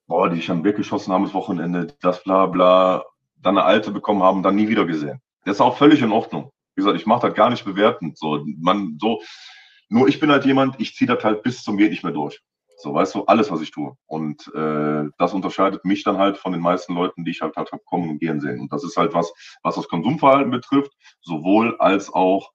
boah, 0.08 0.30
die 0.30 0.40
ich 0.40 0.50
am 0.52 0.64
Weg 0.64 0.76
geschossen 0.78 1.14
haben 1.14 1.24
das 1.24 1.34
Wochenende, 1.34 1.88
das 2.02 2.24
bla 2.24 2.46
bla, 2.46 3.04
dann 3.42 3.58
eine 3.58 3.66
alte 3.66 3.92
bekommen 3.92 4.24
haben, 4.24 4.44
dann 4.44 4.56
nie 4.56 4.68
wieder 4.68 4.86
gesehen. 4.86 5.22
Das 5.46 5.58
ist 5.58 5.62
auch 5.62 5.78
völlig 5.78 6.02
in 6.02 6.12
Ordnung. 6.12 6.52
Wie 6.76 6.82
gesagt, 6.82 6.98
ich 6.98 7.06
mache 7.06 7.28
das 7.28 7.36
gar 7.36 7.50
nicht 7.50 7.66
bewertend. 7.66 8.18
So, 8.18 8.44
man, 8.58 8.98
so, 9.00 9.22
nur 9.90 10.08
ich 10.08 10.20
bin 10.20 10.32
halt 10.32 10.46
jemand, 10.46 10.80
ich 10.80 10.96
ziehe 10.96 11.08
das 11.08 11.24
halt 11.24 11.44
bis 11.44 11.64
zum 11.64 11.78
geht 11.78 11.92
nicht 11.92 12.04
mehr 12.04 12.12
durch. 12.14 12.42
So, 12.78 12.94
weißt 12.94 13.16
du, 13.16 13.26
alles, 13.26 13.50
was 13.52 13.62
ich 13.62 13.72
tue. 13.72 13.96
Und 14.06 14.52
äh, 14.54 15.06
das 15.18 15.34
unterscheidet 15.34 15.86
mich 15.86 16.04
dann 16.04 16.18
halt 16.18 16.38
von 16.38 16.52
den 16.52 16.62
meisten 16.62 16.94
Leuten, 16.94 17.24
die 17.24 17.32
ich 17.32 17.42
halt 17.42 17.56
halt 17.56 17.70
kommen 17.86 18.10
und 18.10 18.20
gehen 18.20 18.42
sehen. 18.42 18.60
Und 18.60 18.74
das 18.74 18.84
ist 18.84 18.98
halt 18.98 19.14
was, 19.14 19.34
was 19.64 19.76
das 19.76 19.88
Konsumverhalten 19.88 20.52
betrifft, 20.52 20.92
sowohl 21.22 21.78
als 21.80 22.14
auch 22.14 22.52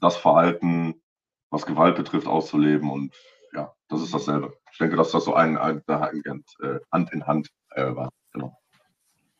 das 0.00 0.16
Verhalten, 0.16 1.02
was 1.50 1.66
Gewalt 1.66 1.96
betrifft, 1.96 2.26
auszuleben. 2.26 2.90
Und 2.90 3.14
ja, 3.52 3.72
das 3.88 4.02
ist 4.02 4.14
dasselbe. 4.14 4.52
Ich 4.72 4.78
denke, 4.78 4.96
dass 4.96 5.12
das 5.12 5.24
so 5.24 5.34
ein, 5.34 5.56
ein, 5.56 5.82
ein, 5.86 6.44
äh, 6.62 6.78
Hand 6.92 7.12
in 7.12 7.26
Hand 7.26 7.48
äh, 7.70 7.94
war. 7.94 8.10
Genau. 8.32 8.56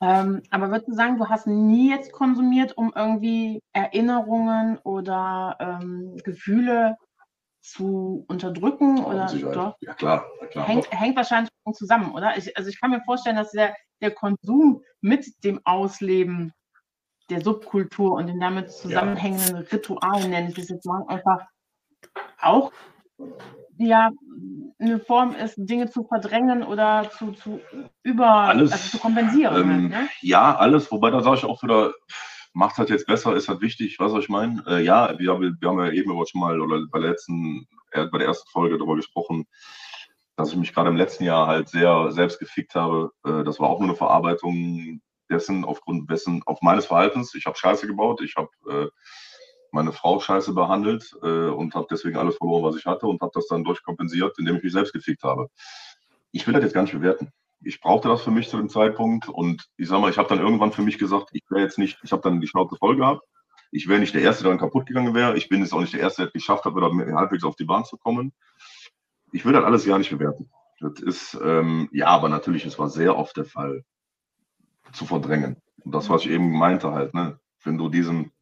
Ähm, 0.01 0.43
aber 0.51 0.71
würdest 0.71 0.89
du 0.89 0.95
sagen, 0.95 1.19
du 1.19 1.29
hast 1.29 1.47
nie 1.47 1.91
jetzt 1.91 2.13
konsumiert, 2.13 2.77
um 2.77 2.93
irgendwie 2.95 3.61
Erinnerungen 3.73 4.79
oder 4.79 5.57
ähm, 5.59 6.17
Gefühle 6.23 6.97
zu 7.61 8.25
unterdrücken? 8.29 9.01
Oh, 9.05 9.09
oder 9.09 9.27
doch? 9.27 9.77
Ja, 9.81 9.95
klar. 9.95 10.27
Ja, 10.41 10.47
klar. 10.47 10.67
Hängt, 10.67 10.91
hängt, 10.93 11.17
wahrscheinlich 11.17 11.51
zusammen, 11.75 12.13
oder? 12.13 12.37
Ich, 12.37 12.57
also 12.57 12.71
ich 12.71 12.81
kann 12.81 12.91
mir 12.91 13.03
vorstellen, 13.03 13.37
dass 13.37 13.51
der, 13.51 13.75
der 14.01 14.13
Konsum 14.13 14.83
mit 15.01 15.45
dem 15.45 15.61
Ausleben 15.65 16.53
der 17.29 17.43
Subkultur 17.43 18.13
und 18.13 18.29
den 18.29 18.41
damit 18.41 18.71
zusammenhängenden 18.71 19.57
ja. 19.57 19.63
Ritualen, 19.73 20.31
nenne 20.31 20.49
ich 20.49 20.59
es 20.59 20.69
jetzt 20.69 20.87
mal, 20.87 21.05
einfach 21.09 21.47
auch 22.41 22.73
ja 23.87 24.11
eine 24.79 25.01
Form 25.01 25.35
ist, 25.35 25.55
Dinge 25.57 25.91
zu 25.91 26.05
verdrängen 26.05 26.63
oder 26.63 27.11
zu, 27.11 27.33
zu 27.33 27.61
über 28.03 28.29
alles, 28.29 28.73
also 28.73 28.91
zu 28.91 28.99
kompensieren. 28.99 29.57
Ähm, 29.57 29.71
halt, 29.71 29.91
ne? 29.91 30.09
Ja, 30.21 30.57
alles, 30.57 30.91
wobei 30.91 31.11
da 31.11 31.21
sage 31.21 31.39
ich 31.39 31.45
auch 31.45 31.63
wieder, 31.63 31.93
macht 32.53 32.79
halt 32.79 32.91
jetzt 32.91 33.07
besser, 33.07 33.35
ist 33.35 33.49
halt 33.49 33.61
wichtig, 33.61 33.99
was 33.99 34.13
ich 34.15 34.29
meine. 34.29 34.63
Äh, 34.67 34.85
ja, 34.85 35.19
wir, 35.19 35.41
wir, 35.41 35.69
haben 35.69 35.79
ja 35.79 35.91
eben 35.91 36.11
schon 36.27 36.41
mal 36.41 36.61
oder 36.61 36.81
bei 36.91 37.01
der 37.01 37.11
letzten, 37.11 37.67
äh, 37.93 38.07
bei 38.07 38.19
der 38.19 38.29
ersten 38.29 38.49
Folge 38.51 38.79
darüber 38.79 38.97
gesprochen, 38.97 39.47
dass 40.37 40.51
ich 40.51 40.57
mich 40.57 40.73
gerade 40.73 40.91
im 40.91 40.97
letzten 40.97 41.25
Jahr 41.25 41.47
halt 41.47 41.69
sehr 41.69 42.13
selbst 42.13 42.39
gefickt 42.39 42.75
habe. 42.75 43.11
Äh, 43.25 43.45
das 43.45 43.59
war 43.59 43.69
auch 43.69 43.81
nur 43.81 43.89
eine 43.89 43.97
Verarbeitung 43.97 45.01
dessen, 45.31 45.65
aufgrund 45.65 46.11
dessen, 46.11 46.43
auf 46.47 46.63
meines 46.63 46.87
Verhaltens. 46.87 47.35
Ich 47.35 47.47
habe 47.47 47.59
Scheiße 47.59 47.87
gebaut, 47.87 48.21
ich 48.23 48.35
habe 48.37 48.49
äh, 48.71 48.89
meine 49.73 49.93
Frau 49.93 50.21
scheiße 50.21 50.55
behandelt 50.55 51.17
äh, 51.23 51.49
und 51.49 51.75
habe 51.75 51.87
deswegen 51.91 52.17
alles 52.17 52.37
verloren, 52.37 52.65
was 52.65 52.77
ich 52.77 52.87
hatte 52.87 53.07
und 53.07 53.21
habe 53.21 53.33
das 53.35 53.47
dann 53.47 53.65
durchkompensiert, 53.65 54.39
indem 54.39 54.57
ich 54.57 54.63
mich 54.63 54.73
selbst 54.73 54.93
gefickt 54.93 55.23
habe. 55.23 55.49
Ich 56.33 56.47
will 56.47 56.55
das 56.55 56.63
jetzt 56.63 56.75
gar 56.75 56.83
nicht 56.83 56.93
bewerten. 56.93 57.31
Ich 57.63 57.81
brauchte 57.81 58.09
das 58.09 58.23
für 58.23 58.31
mich 58.31 58.49
zu 58.49 58.57
dem 58.57 58.69
Zeitpunkt 58.69 59.29
und 59.29 59.67
ich 59.77 59.89
sag 59.89 60.01
mal, 60.01 60.11
ich 60.11 60.19
habe 60.19 60.29
dann 60.29 60.39
irgendwann 60.39 60.73
für 60.73 60.83
mich 60.83 60.99
gesagt, 60.99 61.31
ich 61.33 61.43
wäre 61.51 61.63
jetzt 61.63 61.79
nicht, 61.79 61.99
ich 62.03 62.13
habe 62.13 62.23
dann 62.23 62.41
die 62.41 62.47
Schnauze 62.47 62.77
voll 62.77 62.97
gehabt. 62.97 63.23
Ich 63.71 63.89
wäre 63.89 64.01
nicht 64.01 64.15
der 64.15 64.23
Erste, 64.23 64.45
der 64.45 64.53
dann 64.53 64.61
kaputt 64.61 64.87
gegangen 64.87 65.15
wäre. 65.15 65.37
Ich 65.37 65.49
bin 65.49 65.61
jetzt 65.61 65.73
auch 65.73 65.81
nicht 65.81 65.93
der 65.93 66.01
Erste, 66.01 66.23
der 66.23 66.27
es 66.29 66.33
geschafft 66.33 66.65
hat, 66.65 66.75
wieder 66.75 66.91
halbwegs 67.17 67.45
auf 67.45 67.57
die 67.57 67.65
Bahn 67.65 67.85
zu 67.85 67.99
kommen. 67.99 68.33
Ich 69.33 69.45
will 69.45 69.53
das 69.53 69.65
alles 69.65 69.85
gar 69.85 69.99
nicht 69.99 70.11
bewerten. 70.11 70.51
Das 70.81 71.01
ist, 71.01 71.39
ähm, 71.43 71.89
ja, 71.93 72.07
aber 72.07 72.29
natürlich, 72.29 72.65
es 72.65 72.79
war 72.79 72.89
sehr 72.89 73.17
oft 73.17 73.37
der 73.37 73.45
Fall, 73.45 73.85
zu 74.93 75.05
verdrängen. 75.05 75.57
Und 75.85 75.95
das, 75.95 76.09
was 76.09 76.25
ich 76.25 76.31
eben 76.31 76.51
meinte 76.53 76.93
halt, 76.93 77.15
ne, 77.15 77.39
wenn 77.63 77.79
du 77.79 77.89
diesen 77.89 78.33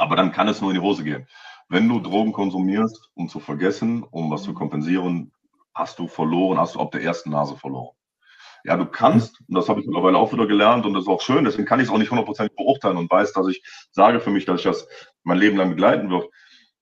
aber 0.00 0.16
dann 0.16 0.32
kann 0.32 0.48
es 0.48 0.60
nur 0.60 0.70
in 0.70 0.76
die 0.76 0.82
Hose 0.82 1.04
gehen. 1.04 1.26
Wenn 1.68 1.88
du 1.88 2.00
Drogen 2.00 2.32
konsumierst, 2.32 3.10
um 3.14 3.28
zu 3.28 3.38
vergessen, 3.38 4.02
um 4.02 4.30
was 4.30 4.42
zu 4.42 4.54
kompensieren, 4.54 5.32
hast 5.74 5.98
du 5.98 6.08
verloren, 6.08 6.58
hast 6.58 6.74
du 6.74 6.80
auf 6.80 6.90
der 6.90 7.02
ersten 7.02 7.30
Nase 7.30 7.56
verloren. 7.56 7.94
Ja, 8.64 8.76
du 8.76 8.86
kannst, 8.86 9.40
und 9.48 9.54
das 9.54 9.68
habe 9.68 9.80
ich 9.80 9.86
mittlerweile 9.86 10.18
auch 10.18 10.32
wieder 10.32 10.46
gelernt 10.46 10.84
und 10.84 10.94
das 10.94 11.04
ist 11.04 11.08
auch 11.08 11.22
schön, 11.22 11.44
deswegen 11.44 11.66
kann 11.66 11.80
ich 11.80 11.86
es 11.86 11.92
auch 11.92 11.98
nicht 11.98 12.10
hundertprozentig 12.10 12.56
beurteilen 12.56 12.96
und 12.96 13.10
weiß, 13.10 13.32
dass 13.32 13.46
ich 13.48 13.62
sage 13.92 14.20
für 14.20 14.30
mich, 14.30 14.44
dass 14.44 14.60
ich 14.60 14.64
das 14.64 14.86
mein 15.22 15.38
Leben 15.38 15.56
lang 15.56 15.70
begleiten 15.70 16.10
wird. 16.10 16.28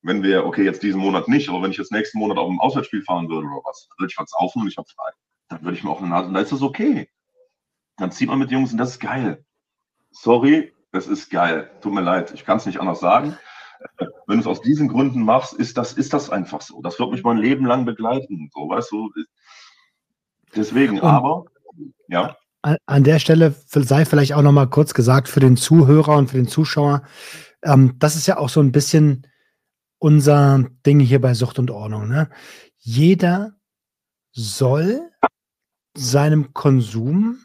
Wenn 0.03 0.23
wir, 0.23 0.47
okay, 0.47 0.65
jetzt 0.65 0.83
diesen 0.83 1.01
Monat 1.01 1.29
nicht, 1.29 1.49
aber 1.49 1.63
wenn 1.63 1.71
ich 1.71 1.77
jetzt 1.77 1.93
nächsten 1.93 2.19
Monat 2.19 2.39
auf 2.39 2.49
ein 2.49 2.59
Auswärtsspiel 2.59 3.03
fahren 3.03 3.29
würde 3.29 3.47
oder 3.47 3.61
was, 3.65 3.89
würde 3.99 4.11
ich 4.11 4.19
was 4.19 4.31
saufen 4.31 4.63
und 4.63 4.69
ich 4.69 4.77
habe 4.77 4.89
frei. 4.89 5.11
Dann 5.49 5.63
würde 5.63 5.77
ich 5.77 5.85
mir 5.85 5.91
auch 5.91 6.01
eine 6.01 6.09
Nase, 6.09 6.33
dann 6.33 6.43
ist 6.43 6.53
das 6.53 6.63
okay. 6.63 7.09
Dann 7.97 8.11
zieht 8.11 8.29
man 8.29 8.39
mit 8.39 8.51
Jungs 8.51 8.73
und 8.73 8.79
das 8.79 8.93
ist 8.93 9.01
geil. 9.01 9.45
Sorry, 10.11 10.73
das 10.93 11.07
ist 11.07 11.31
geil. 11.31 11.71
Tut 11.81 11.93
mir 11.93 12.01
leid, 12.01 12.33
ich 12.35 12.45
kann 12.45 12.59
es 12.59 12.67
nicht 12.67 12.81
anders 12.81 13.01
sagen. 13.01 13.37
Wenn 14.27 14.37
du 14.37 14.41
es 14.41 14.47
aus 14.47 14.61
diesen 14.61 14.89
Gründen 14.89 15.23
machst, 15.23 15.55
ist 15.55 15.79
das, 15.79 15.93
ist 15.93 16.13
das 16.13 16.31
einfach 16.31 16.61
so. 16.61 16.81
Das 16.83 16.99
wird 16.99 17.11
mich 17.11 17.23
mein 17.23 17.39
Leben 17.39 17.65
lang 17.65 17.85
begleiten. 17.85 18.51
So, 18.53 18.69
weißt 18.69 18.91
du? 18.91 19.11
Deswegen, 20.55 21.01
aber, 21.01 21.45
ja. 22.09 22.37
An 22.87 23.05
der 23.05 23.19
Stelle 23.19 23.55
sei 23.67 24.05
vielleicht 24.05 24.33
auch 24.35 24.43
noch 24.43 24.53
mal 24.53 24.69
kurz 24.69 24.95
gesagt 24.95 25.29
für 25.29 25.41
den 25.41 25.57
Zuhörer 25.57 26.17
und 26.17 26.29
für 26.29 26.37
den 26.37 26.49
Zuschauer, 26.49 27.03
ähm, 27.63 27.95
das 27.99 28.17
ist 28.17 28.27
ja 28.27 28.39
auch 28.39 28.49
so 28.49 28.61
ein 28.61 28.73
bisschen 28.73 29.27
unser 29.99 30.65
Ding 30.85 31.01
hier 31.01 31.21
bei 31.21 31.35
Sucht 31.35 31.59
und 31.59 31.71
Ordnung. 31.71 32.09
Ne? 32.09 32.29
Jeder 32.79 33.53
soll 34.33 35.11
seinem 35.97 36.53
Konsum, 36.53 37.39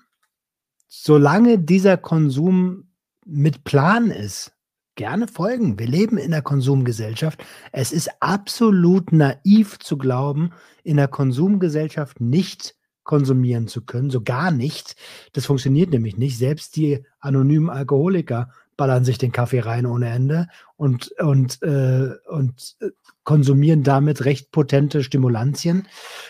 solange 0.88 1.60
dieser 1.60 1.98
Konsum 1.98 2.93
mit 3.26 3.64
Plan 3.64 4.12
ist, 4.12 4.54
gerne 4.96 5.28
folgen. 5.28 5.80
Wir 5.80 5.88
leben 5.88 6.18
in 6.18 6.32
der 6.32 6.42
Konsumgesellschaft. 6.42 7.44
Es 7.72 7.92
ist 7.92 8.10
absolut 8.20 9.12
naiv 9.12 9.80
zu 9.80 9.98
glauben, 9.98 10.52
in 10.84 10.98
der 10.98 11.08
Konsumgesellschaft 11.08 12.22
nicht 12.22 12.76
konsumieren 13.04 13.68
zu 13.68 13.84
können, 13.84 14.10
so 14.10 14.22
gar 14.22 14.52
nicht. 14.52 14.96
Das 15.34 15.46
funktioniert 15.46 15.92
nämlich 15.92 16.18
nicht. 16.18 16.38
Selbst 16.38 16.76
die 16.76 17.06
anonymen 17.20 17.70
Alkoholiker 17.70 18.50
ballern 18.78 19.04
sich 19.04 19.18
den 19.18 19.32
Kaffee 19.32 19.60
rein 19.60 19.86
ohne 19.86 20.10
Ende 20.10 20.48
und, 20.78 21.12
und, 21.20 21.62
äh, 21.62 22.12
und 22.28 22.76
äh, 22.80 22.90
konsumieren 23.24 23.84
damit 23.84 24.26
recht 24.26 24.52
potente 24.52 25.04
Stimulantien. 25.04 25.88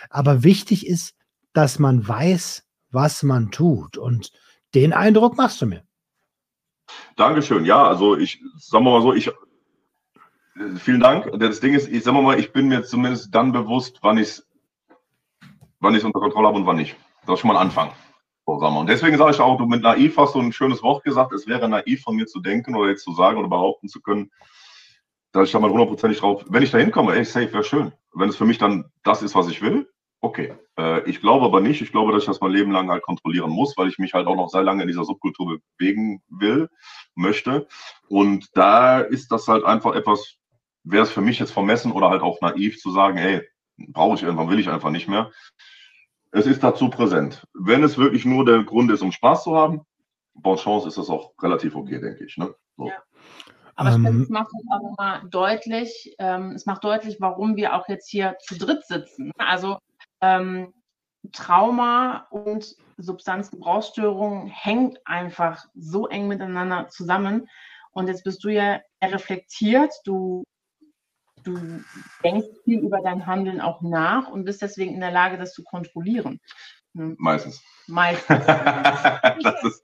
Aber 0.10 0.44
wichtig 0.44 0.88
ist, 0.88 1.16
dass 1.54 1.80
man 1.80 2.08
weiß, 2.08 2.64
was 2.92 3.24
man 3.24 3.52
tut. 3.52 3.98
Und 3.98 4.32
den 4.74 4.94
Eindruck 4.94 5.38
machst 5.38 5.62
du 5.62 5.68
mir. 5.68 5.84
Dankeschön. 7.16 7.66
Ja, 7.66 7.86
also 7.88 8.18
ich 8.18 8.42
sagen 8.58 8.86
mal 8.86 9.02
so, 9.02 9.14
ich 9.14 9.32
vielen 10.78 11.00
Dank. 11.00 11.32
Das 11.40 11.60
Ding 11.60 11.74
ist, 11.74 11.88
ich 11.88 12.04
sag 12.04 12.14
mal, 12.14 12.40
ich 12.40 12.52
bin 12.52 12.68
mir 12.68 12.84
zumindest 12.84 13.34
dann 13.34 13.52
bewusst, 13.52 14.00
wann 14.02 14.18
ich 14.18 14.28
es 14.28 14.48
wann 15.80 15.96
unter 15.96 16.20
Kontrolle 16.20 16.48
habe 16.48 16.58
und 16.58 16.66
wann 16.66 16.78
nicht. 16.78 16.96
Das 17.26 17.36
ist 17.36 17.40
schon 17.42 17.50
mal 17.50 17.58
ein 17.58 17.68
Anfang. 17.68 17.92
So. 18.46 18.54
Und 18.54 18.88
deswegen 18.90 19.18
sage 19.18 19.32
ich 19.32 19.40
auch, 19.40 19.58
du 19.58 19.66
mit 19.66 19.84
naiv 19.84 20.18
hast 20.18 20.36
du 20.36 20.40
ein 20.40 20.52
schönes 20.52 20.82
Wort 20.84 21.04
gesagt. 21.04 21.34
Es 21.34 21.48
wäre 21.48 21.68
naiv 21.70 22.02
von 22.02 22.16
mir 22.16 22.26
zu 22.26 22.40
denken 22.42 22.76
oder 22.76 22.90
jetzt 22.90 23.04
zu 23.04 23.14
sagen 23.14 23.38
oder 23.38 23.48
behaupten 23.48 23.88
zu 23.88 24.02
können, 24.02 24.32
dass 25.32 25.48
ich 25.48 25.52
da 25.52 25.60
mal 25.60 25.70
hundertprozentig 25.70 26.20
drauf, 26.20 26.46
wenn 26.50 26.64
ich 26.64 26.72
da 26.72 26.78
hinkomme, 26.78 27.16
ey, 27.16 27.26
safe 27.26 27.52
wäre 27.54 27.64
schön. 27.64 27.92
Wenn 28.14 28.30
es 28.30 28.36
für 28.36 28.46
mich 28.46 28.58
dann 28.58 28.92
das 29.04 29.22
ist, 29.22 29.36
was 29.36 29.48
ich 29.48 29.62
will, 29.62 29.90
Okay, 30.24 30.54
äh, 30.78 31.02
ich 31.10 31.20
glaube 31.20 31.46
aber 31.46 31.60
nicht. 31.60 31.82
Ich 31.82 31.92
glaube, 31.92 32.14
dass 32.14 32.24
ich 32.24 32.28
das 32.28 32.40
mein 32.40 32.52
Leben 32.52 32.72
lang 32.72 32.90
halt 32.90 33.04
kontrollieren 33.04 33.50
muss, 33.50 33.76
weil 33.76 33.90
ich 33.90 34.00
mich 34.00 34.14
halt 34.14 34.26
auch 34.26 34.38
noch 34.38 34.48
sehr 34.48 34.64
lange 34.64 34.84
in 34.84 34.88
dieser 34.88 35.04
Subkultur 35.04 35.60
bewegen 35.78 36.24
will, 36.30 36.70
möchte. 37.14 37.68
Und 38.08 38.48
da 38.54 39.02
ist 39.02 39.34
das 39.34 39.50
halt 39.50 39.66
einfach 39.66 39.94
etwas, 39.96 40.38
wäre 40.86 41.04
es 41.04 41.12
für 41.12 41.20
mich 41.20 41.40
jetzt 41.40 41.52
vermessen 41.52 41.92
oder 41.92 42.10
halt 42.10 42.22
auch 42.22 42.40
naiv 42.40 42.80
zu 42.80 42.92
sagen, 42.92 43.18
hey, 43.18 43.42
brauche 43.76 44.16
ich 44.16 44.24
irgendwann, 44.24 44.50
will 44.50 44.60
ich 44.60 44.70
einfach 44.70 44.92
nicht 44.92 45.10
mehr. 45.10 45.30
Es 46.32 46.46
ist 46.46 46.64
dazu 46.64 46.90
präsent. 46.90 47.46
Wenn 47.54 47.84
es 47.84 47.98
wirklich 47.98 48.24
nur 48.24 48.46
der 48.46 48.64
Grund 48.64 48.92
ist, 48.92 49.02
um 49.02 49.12
Spaß 49.12 49.44
zu 49.44 49.58
haben, 49.58 49.82
bon 50.36 50.56
Chance 50.56 50.88
ist 50.88 50.98
das 50.98 51.10
auch 51.10 51.34
relativ 51.42 51.76
okay, 51.76 52.00
denke 52.00 52.24
ich. 52.24 52.38
Ne? 52.38 52.56
So. 52.78 52.88
Ja. 52.88 53.04
Aber 53.76 53.92
ähm, 53.92 54.22
es 54.22 54.30
macht 54.30 54.48
auch 54.72 54.82
nochmal 54.82 55.22
deutlich, 55.30 56.16
ähm, 56.18 56.52
es 56.52 56.66
macht 56.66 56.86
deutlich, 56.86 57.18
warum 57.20 57.58
wir 57.58 57.76
auch 57.76 57.90
jetzt 57.90 58.10
hier 58.10 58.38
zu 58.40 58.58
dritt 58.58 58.86
sitzen. 58.86 59.32
Also 59.38 59.80
ähm, 60.24 60.74
Trauma 61.34 62.28
und 62.32 62.76
Substanzgebrauchsstörung 62.98 64.48
hängt 64.48 65.00
einfach 65.06 65.66
so 65.76 66.08
eng 66.08 66.28
miteinander 66.28 66.88
zusammen. 66.88 67.50
Und 67.92 68.08
jetzt 68.08 68.24
bist 68.24 68.44
du 68.44 68.50
ja 68.50 68.80
reflektiert, 69.04 69.94
du 70.06 70.44
du 71.44 71.60
denkst 72.24 72.48
viel 72.64 72.80
über 72.80 73.02
dein 73.02 73.26
Handeln 73.26 73.60
auch 73.60 73.82
nach 73.82 74.30
und 74.30 74.46
bist 74.46 74.62
deswegen 74.62 74.94
in 74.94 75.02
der 75.02 75.12
Lage, 75.12 75.38
das 75.38 75.54
zu 75.54 75.62
kontrollieren. 75.64 76.40
Ne? 76.94 77.16
Meistens. 77.18 77.62
Meistens. 77.88 78.46
das, 78.46 79.64
ist, 79.64 79.84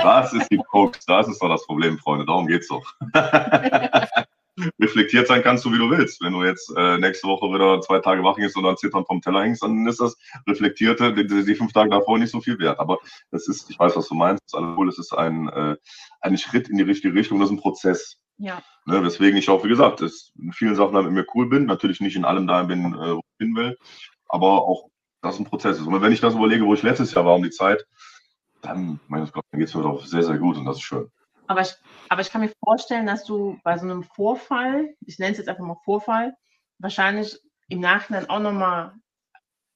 das 0.00 0.32
ist 0.34 0.48
die 0.52 0.62
Krux, 0.70 1.04
das 1.04 1.26
ist 1.26 1.42
doch 1.42 1.48
das 1.48 1.66
Problem, 1.66 1.98
Freunde, 1.98 2.26
darum 2.26 2.46
geht 2.46 2.62
es 2.62 2.68
doch. 2.68 2.94
reflektiert 4.80 5.26
sein 5.26 5.42
kannst 5.42 5.64
du, 5.64 5.72
wie 5.72 5.78
du 5.78 5.90
willst. 5.90 6.22
Wenn 6.22 6.32
du 6.32 6.44
jetzt 6.44 6.72
äh, 6.76 6.98
nächste 6.98 7.26
Woche 7.26 7.46
wieder 7.52 7.80
zwei 7.80 7.98
Tage 7.98 8.22
wach 8.22 8.36
hängst 8.36 8.56
und 8.56 8.64
dann 8.64 8.76
zittern 8.76 9.04
vom 9.04 9.20
Teller 9.20 9.42
hängst, 9.42 9.62
dann 9.62 9.86
ist 9.86 10.00
das 10.00 10.16
reflektierte, 10.46 11.12
die, 11.12 11.26
die, 11.26 11.54
fünf 11.54 11.72
Tage 11.72 11.90
davor 11.90 12.18
nicht 12.18 12.30
so 12.30 12.40
viel 12.40 12.58
wert. 12.58 12.78
Aber 12.78 12.98
das 13.30 13.48
ist, 13.48 13.70
ich 13.70 13.78
weiß, 13.78 13.96
was 13.96 14.08
du 14.08 14.14
meinst, 14.14 14.42
das 14.52 14.62
es 14.88 14.98
ist 14.98 15.12
ein, 15.12 15.48
äh, 15.48 15.76
ein 16.20 16.38
Schritt 16.38 16.68
in 16.68 16.76
die 16.76 16.84
richtige 16.84 17.14
Richtung, 17.14 17.40
das 17.40 17.50
ist 17.50 17.56
ein 17.56 17.60
Prozess. 17.60 18.18
Ja. 18.38 18.62
Ne, 18.86 19.02
weswegen 19.02 19.38
ich 19.38 19.48
auch, 19.48 19.64
wie 19.64 19.68
gesagt, 19.68 20.02
in 20.02 20.52
vielen 20.52 20.74
Sachen 20.74 20.94
damit 20.94 21.12
mir 21.12 21.26
cool 21.34 21.48
bin, 21.48 21.66
natürlich 21.66 22.00
nicht 22.00 22.16
in 22.16 22.24
allem 22.24 22.46
da 22.46 22.62
bin, 22.64 22.94
äh, 22.94 23.14
wo 23.14 23.18
ich 23.20 23.38
hin 23.38 23.54
will, 23.56 23.78
aber 24.28 24.66
auch 24.66 24.88
das 25.22 25.38
ein 25.38 25.46
Prozess 25.46 25.78
ist. 25.78 25.86
Und 25.86 26.02
wenn 26.02 26.12
ich 26.12 26.20
das 26.20 26.34
überlege, 26.34 26.66
wo 26.66 26.74
ich 26.74 26.82
letztes 26.82 27.14
Jahr 27.14 27.24
war 27.24 27.34
um 27.34 27.42
die 27.42 27.50
Zeit, 27.50 27.86
dann, 28.60 29.00
mein 29.08 29.24
Gott, 29.32 29.44
dann 29.50 29.60
geht 29.60 29.68
es 29.68 29.74
mir 29.74 29.82
doch 29.82 30.04
sehr, 30.04 30.22
sehr 30.22 30.38
gut 30.38 30.56
und 30.56 30.64
das 30.64 30.76
ist 30.76 30.82
schön. 30.82 31.10
Aber 31.46 31.60
ich, 31.60 31.74
aber 32.08 32.20
ich 32.20 32.30
kann 32.30 32.40
mir 32.40 32.52
vorstellen, 32.64 33.06
dass 33.06 33.24
du 33.24 33.58
bei 33.64 33.76
so 33.76 33.84
einem 33.84 34.02
Vorfall, 34.02 34.94
ich 35.06 35.18
nenne 35.18 35.32
es 35.32 35.38
jetzt 35.38 35.48
einfach 35.48 35.64
mal 35.64 35.76
Vorfall, 35.84 36.34
wahrscheinlich 36.78 37.38
im 37.68 37.80
Nachhinein 37.80 38.28
auch 38.28 38.40
nochmal 38.40 38.92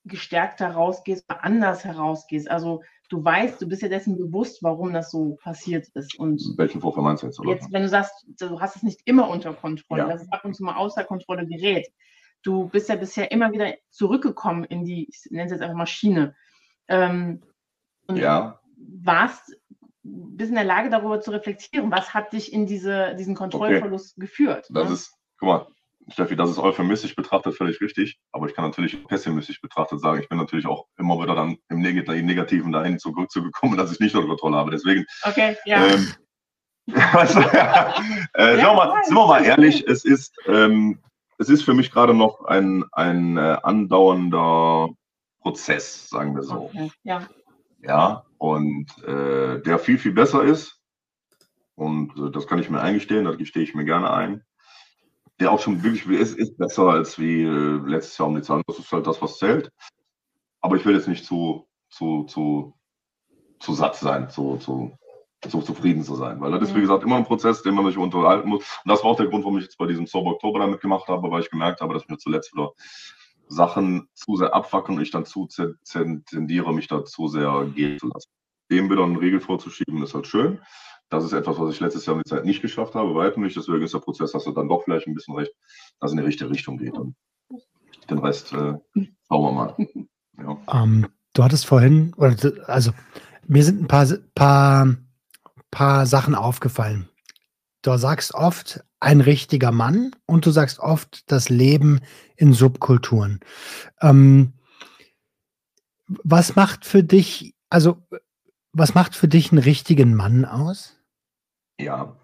gestärkt 0.04 0.60
herausgehst 0.60 1.24
anders 1.28 1.84
herausgehst. 1.84 2.50
Also 2.50 2.82
du 3.08 3.22
weißt, 3.24 3.60
du 3.60 3.68
bist 3.68 3.82
ja 3.82 3.88
dessen 3.88 4.16
bewusst, 4.16 4.62
warum 4.62 4.92
das 4.92 5.10
so 5.10 5.36
passiert 5.42 5.88
ist. 5.88 6.18
Und 6.18 6.42
Welchen 6.56 6.80
Vorfall 6.80 7.04
meinst 7.04 7.22
du 7.22 7.26
jetzt? 7.26 7.38
Oder? 7.40 7.50
Jetzt, 7.50 7.72
wenn 7.72 7.82
du 7.82 7.88
sagst, 7.88 8.26
du 8.38 8.60
hast 8.60 8.76
es 8.76 8.82
nicht 8.82 9.00
immer 9.04 9.28
unter 9.28 9.52
Kontrolle, 9.54 10.02
ja. 10.02 10.08
dass 10.08 10.22
es 10.22 10.32
ab 10.32 10.44
und 10.44 10.54
zu 10.54 10.64
mal 10.64 10.76
außer 10.76 11.04
Kontrolle 11.04 11.46
gerät. 11.46 11.88
Du 12.42 12.68
bist 12.68 12.88
ja 12.88 12.96
bisher 12.96 13.30
immer 13.32 13.52
wieder 13.52 13.74
zurückgekommen 13.90 14.64
in 14.64 14.84
die, 14.84 15.08
ich 15.08 15.30
nenne 15.30 15.46
es 15.46 15.52
jetzt 15.52 15.62
einfach 15.62 15.76
Maschine. 15.76 16.34
Ähm, 16.86 17.42
und 18.06 18.16
ja. 18.16 18.60
warst 18.76 19.56
bist 20.08 20.50
in 20.50 20.54
der 20.54 20.64
Lage, 20.64 20.90
darüber 20.90 21.20
zu 21.20 21.30
reflektieren. 21.30 21.90
Was 21.90 22.14
hat 22.14 22.32
dich 22.32 22.52
in 22.52 22.66
diese, 22.66 23.14
diesen 23.16 23.34
Kontrollverlust 23.34 24.16
okay. 24.16 24.26
geführt? 24.26 24.66
Das 24.70 24.88
ne? 24.88 24.94
ist, 24.94 25.12
guck 25.38 25.48
mal, 25.48 25.66
Steffi, 26.10 26.36
das 26.36 26.50
ist 26.50 26.58
euphemistisch 26.58 27.14
betrachtet 27.14 27.54
völlig 27.54 27.80
richtig, 27.80 28.18
aber 28.32 28.46
ich 28.46 28.54
kann 28.54 28.64
natürlich 28.64 29.06
pessimistisch 29.06 29.60
betrachtet 29.60 30.00
sagen, 30.00 30.20
ich 30.20 30.28
bin 30.28 30.38
natürlich 30.38 30.66
auch 30.66 30.86
immer 30.96 31.20
wieder 31.20 31.34
dann 31.34 31.58
im 31.68 31.80
Negativen 31.80 32.72
dahin 32.72 32.98
zurückzugekommen, 32.98 33.76
dass 33.76 33.92
ich 33.92 34.00
nicht 34.00 34.14
unter 34.14 34.28
Kontrolle 34.28 34.56
habe. 34.56 34.70
Deswegen. 34.70 35.04
Okay, 35.24 35.56
ja. 35.66 35.86
Ähm, 35.86 36.14
weißt 36.86 37.34
du, 37.34 37.40
äh, 37.40 37.56
ja, 37.56 37.94
sind, 37.94 38.62
wir 38.62 38.74
mal, 38.74 39.04
sind 39.04 39.14
wir 39.14 39.26
mal 39.26 39.44
ehrlich, 39.44 39.86
es 39.86 40.04
ist, 40.04 40.34
ähm, 40.46 40.98
es 41.36 41.50
ist 41.50 41.62
für 41.62 41.74
mich 41.74 41.90
gerade 41.90 42.14
noch 42.14 42.44
ein, 42.46 42.84
ein 42.92 43.36
äh, 43.36 43.58
andauernder 43.62 44.88
Prozess, 45.42 46.08
sagen 46.08 46.34
wir 46.34 46.42
so. 46.42 46.70
Okay, 46.72 46.90
ja 47.02 47.28
ja, 47.80 48.24
und 48.38 48.86
äh, 49.04 49.60
der 49.62 49.78
viel, 49.78 49.98
viel 49.98 50.12
besser 50.12 50.42
ist. 50.44 50.80
Und 51.74 52.16
äh, 52.18 52.30
das 52.30 52.46
kann 52.46 52.58
ich 52.58 52.70
mir 52.70 52.80
eingestehen, 52.80 53.24
das 53.24 53.38
gestehe 53.38 53.62
ich 53.62 53.74
mir 53.74 53.84
gerne 53.84 54.12
ein. 54.12 54.44
Der 55.40 55.52
auch 55.52 55.60
schon 55.60 55.84
wirklich 55.84 56.06
ist, 56.06 56.36
ist 56.36 56.58
besser 56.58 56.88
als 56.88 57.18
wie 57.18 57.42
äh, 57.42 57.80
letztes 57.86 58.18
Jahr 58.18 58.28
um 58.28 58.34
die 58.34 58.42
Zeit. 58.42 58.62
Das 58.66 58.78
ist 58.78 58.90
halt 58.90 59.06
das, 59.06 59.22
was 59.22 59.38
zählt. 59.38 59.70
Aber 60.60 60.76
ich 60.76 60.84
will 60.84 60.94
jetzt 60.94 61.06
nicht 61.06 61.24
zu, 61.24 61.68
zu, 61.88 62.24
zu, 62.24 62.74
zu 63.60 63.72
satt 63.72 63.94
sein, 63.94 64.28
zu, 64.30 64.56
zu, 64.56 64.98
zu 65.48 65.62
zufrieden 65.62 66.02
zu 66.02 66.16
sein. 66.16 66.40
Weil 66.40 66.50
das 66.50 66.62
ist, 66.62 66.74
wie 66.74 66.78
mhm. 66.78 66.82
gesagt, 66.82 67.04
immer 67.04 67.16
ein 67.16 67.24
Prozess, 67.24 67.62
den 67.62 67.74
man 67.74 67.86
sich 67.86 67.96
unterhalten 67.96 68.48
muss. 68.48 68.64
Und 68.84 68.90
das 68.90 69.04
war 69.04 69.12
auch 69.12 69.16
der 69.16 69.28
Grund, 69.28 69.44
warum 69.44 69.58
ich 69.58 69.64
jetzt 69.64 69.78
bei 69.78 69.86
diesem 69.86 70.08
Sober 70.08 70.32
Oktober 70.32 70.58
damit 70.58 70.80
gemacht 70.80 71.06
habe, 71.06 71.30
weil 71.30 71.42
ich 71.42 71.50
gemerkt 71.50 71.80
habe, 71.80 71.94
dass 71.94 72.02
ich 72.02 72.08
mir 72.08 72.18
zuletzt 72.18 72.52
wieder 72.52 72.72
Sachen 73.48 74.08
zu 74.14 74.36
sehr 74.36 74.54
abfacken 74.54 74.96
und 74.96 75.02
ich 75.02 75.10
dann 75.10 75.24
zu 75.24 75.48
tendiere, 75.84 76.74
mich 76.74 76.88
da 76.88 77.04
zu 77.04 77.28
sehr 77.28 77.70
gehen 77.74 77.98
zu 77.98 78.08
lassen. 78.08 78.30
Dem 78.70 78.90
wieder 78.90 79.04
einen 79.04 79.16
Riegel 79.16 79.40
vorzuschieben, 79.40 80.02
ist 80.02 80.14
halt 80.14 80.26
schön. 80.26 80.60
Das 81.08 81.24
ist 81.24 81.32
etwas, 81.32 81.58
was 81.58 81.74
ich 81.74 81.80
letztes 81.80 82.04
Jahr 82.04 82.16
die 82.18 82.28
Zeit 82.28 82.44
nicht 82.44 82.60
geschafft 82.60 82.94
habe, 82.94 83.14
weitem 83.14 83.42
nicht. 83.42 83.56
Deswegen 83.56 83.82
ist 83.82 83.94
der 83.94 84.00
Prozess, 84.00 84.32
dass 84.32 84.46
er 84.46 84.52
dann 84.52 84.68
doch 84.68 84.84
vielleicht 84.84 85.06
ein 85.06 85.14
bisschen 85.14 85.34
recht, 85.34 85.52
dass 86.00 86.10
in 86.10 86.18
die 86.18 86.24
richtige 86.24 86.50
Richtung 86.50 86.76
geht. 86.76 86.98
Und 86.98 87.16
den 88.10 88.18
Rest 88.18 88.52
äh, 88.52 88.74
schauen 89.28 89.42
wir 89.44 89.52
mal. 89.52 89.76
Ja. 90.40 90.50
Um, 90.50 90.62
ähm, 90.72 91.08
du 91.34 91.42
hattest 91.42 91.66
vorhin, 91.66 92.14
also 92.68 92.92
mir 93.48 93.64
sind 93.64 93.82
ein 93.82 93.88
paar, 93.88 94.06
paar, 94.36 94.96
paar 95.72 96.06
Sachen 96.06 96.36
aufgefallen. 96.36 97.08
Du 97.82 97.96
sagst 97.96 98.34
oft 98.34 98.84
ein 99.00 99.20
richtiger 99.20 99.72
Mann 99.72 100.14
und 100.26 100.46
du 100.46 100.50
sagst 100.50 100.80
oft 100.80 101.30
das 101.30 101.48
Leben 101.48 102.00
in 102.36 102.52
Subkulturen. 102.52 103.40
Ähm, 104.00 104.54
was 106.06 106.56
macht 106.56 106.84
für 106.84 107.02
dich, 107.02 107.54
also 107.70 107.98
was 108.72 108.94
macht 108.94 109.14
für 109.14 109.28
dich 109.28 109.52
einen 109.52 109.62
richtigen 109.62 110.14
Mann 110.14 110.44
aus? 110.44 110.96
Ja, 111.78 112.16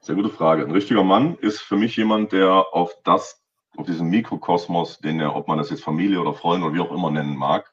sehr 0.00 0.14
gute 0.14 0.30
Frage. 0.30 0.64
Ein 0.64 0.70
richtiger 0.70 1.02
Mann 1.04 1.36
ist 1.36 1.60
für 1.60 1.76
mich 1.76 1.96
jemand, 1.96 2.32
der 2.32 2.52
auf 2.72 2.92
das, 3.04 3.42
auf 3.76 3.86
diesen 3.86 4.08
Mikrokosmos, 4.08 4.98
den 4.98 5.18
er, 5.20 5.34
ob 5.34 5.48
man 5.48 5.58
das 5.58 5.70
jetzt 5.70 5.82
Familie 5.82 6.20
oder 6.20 6.34
Freunde 6.34 6.66
oder 6.66 6.74
wie 6.74 6.80
auch 6.80 6.92
immer 6.92 7.10
nennen 7.10 7.36
mag, 7.36 7.72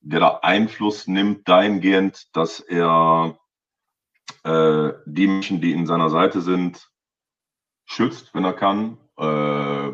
der 0.00 0.20
da 0.20 0.38
Einfluss 0.42 1.06
nimmt 1.06 1.48
dahingehend, 1.48 2.28
dass 2.34 2.60
er 2.60 3.36
äh, 4.44 4.92
die 5.06 5.26
Menschen, 5.26 5.60
die 5.60 5.72
in 5.72 5.86
seiner 5.86 6.10
Seite 6.10 6.40
sind, 6.40 6.91
schützt, 7.92 8.34
wenn 8.34 8.44
er 8.44 8.54
kann, 8.54 8.96
äh, 9.18 9.92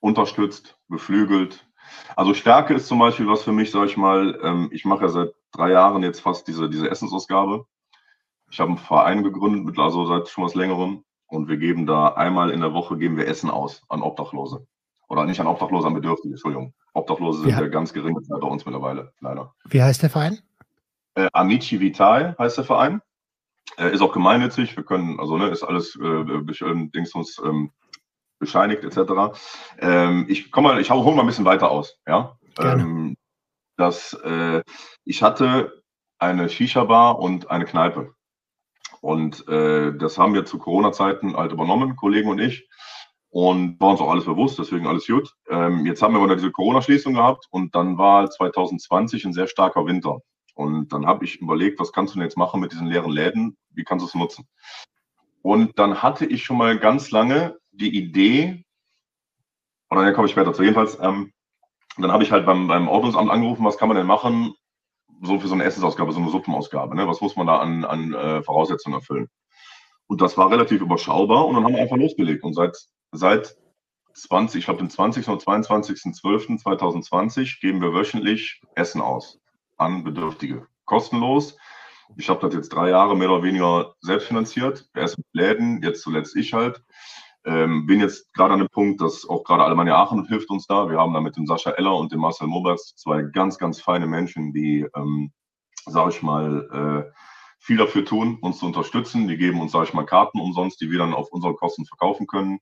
unterstützt, 0.00 0.78
beflügelt. 0.88 1.66
Also 2.16 2.32
Stärke 2.32 2.74
ist 2.74 2.86
zum 2.86 2.98
Beispiel 2.98 3.26
was 3.26 3.42
für 3.42 3.52
mich, 3.52 3.70
sage 3.70 3.86
ich 3.86 3.96
mal, 3.96 4.38
ähm, 4.42 4.68
ich 4.72 4.84
mache 4.84 5.02
ja 5.02 5.08
seit 5.08 5.34
drei 5.52 5.70
Jahren 5.70 6.02
jetzt 6.02 6.20
fast 6.20 6.46
diese, 6.46 6.70
diese 6.70 6.90
Essensausgabe. 6.90 7.66
Ich 8.50 8.60
habe 8.60 8.70
einen 8.70 8.78
Verein 8.78 9.24
gegründet, 9.24 9.78
also 9.78 10.06
seit 10.06 10.28
schon 10.28 10.44
was 10.44 10.54
längerem. 10.54 11.04
Und 11.26 11.48
wir 11.48 11.56
geben 11.56 11.86
da 11.86 12.08
einmal 12.08 12.50
in 12.50 12.60
der 12.60 12.72
Woche 12.72 12.96
geben 12.96 13.16
wir 13.16 13.26
Essen 13.26 13.50
aus 13.50 13.82
an 13.88 14.02
Obdachlose. 14.02 14.66
Oder 15.08 15.24
nicht 15.24 15.40
an 15.40 15.48
Obdachlose, 15.48 15.88
an 15.88 15.94
Bedürftige, 15.94 16.34
Entschuldigung. 16.34 16.72
Obdachlose 16.92 17.40
sind 17.40 17.50
ja, 17.50 17.60
ja 17.60 17.66
ganz 17.66 17.92
gering 17.92 18.16
bei 18.28 18.46
uns 18.46 18.64
mittlerweile, 18.64 19.12
leider. 19.20 19.54
Wie 19.64 19.82
heißt 19.82 20.02
der 20.02 20.10
Verein? 20.10 20.38
Äh, 21.14 21.28
Amici 21.32 21.80
Vital 21.80 22.36
heißt 22.38 22.58
der 22.58 22.64
Verein. 22.64 23.00
Äh, 23.78 23.92
ist 23.92 24.02
auch 24.02 24.12
gemeinnützig. 24.12 24.76
Wir 24.76 24.84
können, 24.84 25.18
also 25.18 25.36
ne, 25.36 25.48
ist 25.48 25.62
alles 25.62 25.96
äh, 25.96 26.04
äh 26.04 26.88
Dingsens 26.90 27.40
ähm, 27.44 27.70
bescheinigt 28.38 28.84
etc. 28.84 29.36
Ähm, 29.78 30.26
ich 30.28 30.50
komme 30.50 30.68
mal, 30.68 30.80
ich 30.80 30.90
hole 30.90 31.16
mal 31.16 31.22
ein 31.22 31.26
bisschen 31.26 31.44
weiter 31.44 31.70
aus. 31.70 31.98
Ja, 32.06 32.38
ähm, 32.58 33.16
dass 33.76 34.12
äh, 34.24 34.62
ich 35.04 35.22
hatte 35.22 35.82
eine 36.18 36.48
Shisha-Bar 36.48 37.18
und 37.18 37.50
eine 37.50 37.64
Kneipe. 37.64 38.14
Und 39.00 39.46
äh, 39.48 39.92
das 39.96 40.18
haben 40.18 40.34
wir 40.34 40.44
zu 40.44 40.58
Corona-Zeiten 40.58 41.36
halt 41.36 41.52
übernommen, 41.52 41.96
Kollegen 41.96 42.30
und 42.30 42.38
ich. 42.38 42.68
Und 43.28 43.80
war 43.80 43.90
uns 43.90 44.00
auch 44.00 44.10
alles 44.10 44.26
bewusst, 44.26 44.58
deswegen 44.58 44.86
alles 44.86 45.06
gut. 45.06 45.34
Ähm, 45.50 45.84
jetzt 45.86 46.00
haben 46.02 46.14
wir 46.14 46.22
wieder 46.22 46.36
diese 46.36 46.52
Corona-Schließung 46.52 47.14
gehabt 47.14 47.46
und 47.50 47.74
dann 47.74 47.98
war 47.98 48.30
2020 48.30 49.24
ein 49.24 49.32
sehr 49.32 49.48
starker 49.48 49.86
Winter. 49.86 50.20
Und 50.54 50.92
dann 50.92 51.06
habe 51.06 51.24
ich 51.24 51.40
überlegt, 51.40 51.80
was 51.80 51.92
kannst 51.92 52.14
du 52.14 52.18
denn 52.18 52.26
jetzt 52.26 52.38
machen 52.38 52.60
mit 52.60 52.72
diesen 52.72 52.86
leeren 52.86 53.10
Läden? 53.10 53.56
Wie 53.70 53.84
kannst 53.84 54.04
du 54.04 54.08
es 54.08 54.14
nutzen? 54.14 54.46
Und 55.42 55.78
dann 55.78 56.02
hatte 56.02 56.24
ich 56.24 56.44
schon 56.44 56.56
mal 56.56 56.78
ganz 56.78 57.10
lange 57.10 57.58
die 57.72 57.94
Idee, 57.94 58.64
oder 59.90 60.04
dann 60.04 60.14
komme 60.14 60.26
ich 60.26 60.32
später 60.32 60.54
zu, 60.54 60.62
jedenfalls, 60.62 60.98
ähm, 61.00 61.32
dann 61.98 62.12
habe 62.12 62.22
ich 62.22 62.32
halt 62.32 62.46
beim, 62.46 62.68
beim 62.68 62.88
Ordnungsamt 62.88 63.30
angerufen, 63.30 63.64
was 63.64 63.76
kann 63.76 63.88
man 63.88 63.96
denn 63.96 64.06
machen, 64.06 64.54
so 65.22 65.38
für 65.38 65.48
so 65.48 65.54
eine 65.54 65.64
Essensausgabe, 65.64 66.12
so 66.12 66.20
eine 66.20 66.30
Suppenausgabe, 66.30 66.96
ne? 66.96 67.06
was 67.06 67.20
muss 67.20 67.36
man 67.36 67.46
da 67.46 67.58
an, 67.58 67.84
an 67.84 68.14
äh, 68.14 68.42
Voraussetzungen 68.42 68.96
erfüllen? 68.96 69.28
Und 70.06 70.20
das 70.20 70.36
war 70.36 70.50
relativ 70.50 70.80
überschaubar 70.80 71.46
und 71.46 71.54
dann 71.54 71.64
haben 71.64 71.74
wir 71.74 71.82
einfach 71.82 71.96
losgelegt. 71.96 72.42
Und 72.44 72.54
seit, 72.54 72.76
seit 73.12 73.56
20, 74.14 74.58
ich 74.60 74.64
glaube, 74.66 74.82
den 74.82 74.90
20. 74.90 75.28
oder 75.28 75.38
22.12.2020 75.38 77.60
geben 77.60 77.80
wir 77.80 77.94
wöchentlich 77.94 78.60
Essen 78.74 79.00
aus 79.00 79.40
an 79.84 80.04
Bedürftige. 80.04 80.66
Kostenlos. 80.84 81.56
Ich 82.16 82.28
habe 82.28 82.40
das 82.40 82.54
jetzt 82.54 82.68
drei 82.70 82.90
Jahre 82.90 83.16
mehr 83.16 83.30
oder 83.30 83.42
weniger 83.42 83.94
selbst 84.00 84.26
finanziert. 84.28 84.88
Erst 84.94 85.18
mit 85.18 85.26
Läden, 85.32 85.82
jetzt 85.82 86.02
zuletzt 86.02 86.36
ich 86.36 86.52
halt. 86.52 86.82
Ähm, 87.46 87.86
bin 87.86 88.00
jetzt 88.00 88.32
gerade 88.32 88.54
an 88.54 88.60
dem 88.60 88.68
Punkt, 88.68 89.00
dass 89.00 89.28
auch 89.28 89.44
gerade 89.44 89.64
Alemannia 89.64 89.96
Aachen 89.96 90.26
hilft 90.26 90.48
uns 90.50 90.66
da. 90.66 90.88
Wir 90.88 90.98
haben 90.98 91.12
da 91.12 91.20
mit 91.20 91.36
dem 91.36 91.46
Sascha 91.46 91.70
Eller 91.70 91.94
und 91.94 92.10
dem 92.10 92.20
Marcel 92.20 92.46
Moberts 92.46 92.96
zwei 92.96 93.22
ganz, 93.22 93.58
ganz 93.58 93.80
feine 93.80 94.06
Menschen, 94.06 94.52
die, 94.54 94.86
ähm, 94.96 95.32
sage 95.84 96.10
ich 96.10 96.22
mal, 96.22 97.04
äh, 97.06 97.12
viel 97.58 97.76
dafür 97.76 98.04
tun, 98.04 98.38
uns 98.40 98.58
zu 98.58 98.66
unterstützen. 98.66 99.28
Die 99.28 99.36
geben 99.36 99.60
uns, 99.60 99.72
sage 99.72 99.84
ich 99.84 99.94
mal, 99.94 100.06
Karten 100.06 100.40
umsonst, 100.40 100.80
die 100.80 100.90
wir 100.90 100.98
dann 100.98 101.14
auf 101.14 101.28
unsere 101.32 101.54
Kosten 101.54 101.84
verkaufen 101.84 102.26
können 102.26 102.60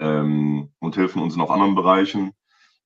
ähm, 0.00 0.72
und 0.78 0.96
helfen 0.96 1.22
uns 1.22 1.34
in 1.34 1.40
auch 1.42 1.50
anderen 1.50 1.74
Bereichen. 1.74 2.32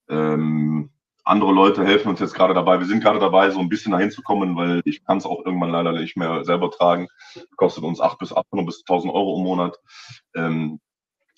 Ähm, 0.09 0.91
andere 1.25 1.53
Leute 1.53 1.85
helfen 1.85 2.09
uns 2.09 2.21
jetzt 2.21 2.35
gerade 2.35 2.55
dabei. 2.55 2.79
Wir 2.79 2.87
sind 2.87 3.03
gerade 3.03 3.19
dabei, 3.19 3.51
so 3.51 3.61
ein 3.61 3.69
bisschen 3.69 3.93
dahin 3.93 4.11
zu 4.11 4.23
kommen, 4.23 4.57
weil 4.57 4.83
ich 4.85 5.05
kann 5.05 5.19
es 5.19 5.27
auch 5.27 5.45
irgendwann 5.45 5.71
leider 5.71 5.93
nicht 5.93 6.17
mehr 6.17 6.45
selber 6.45 6.71
tragen. 6.71 7.09
Kostet 7.57 7.85
uns 7.85 8.01
8 8.01 8.19
bis 8.19 8.33
800 8.33 8.67
bis 8.67 8.81
1000 8.81 9.13
Euro 9.13 9.39
im 9.39 9.45
Monat. 9.45 9.79
Ähm, 10.35 10.81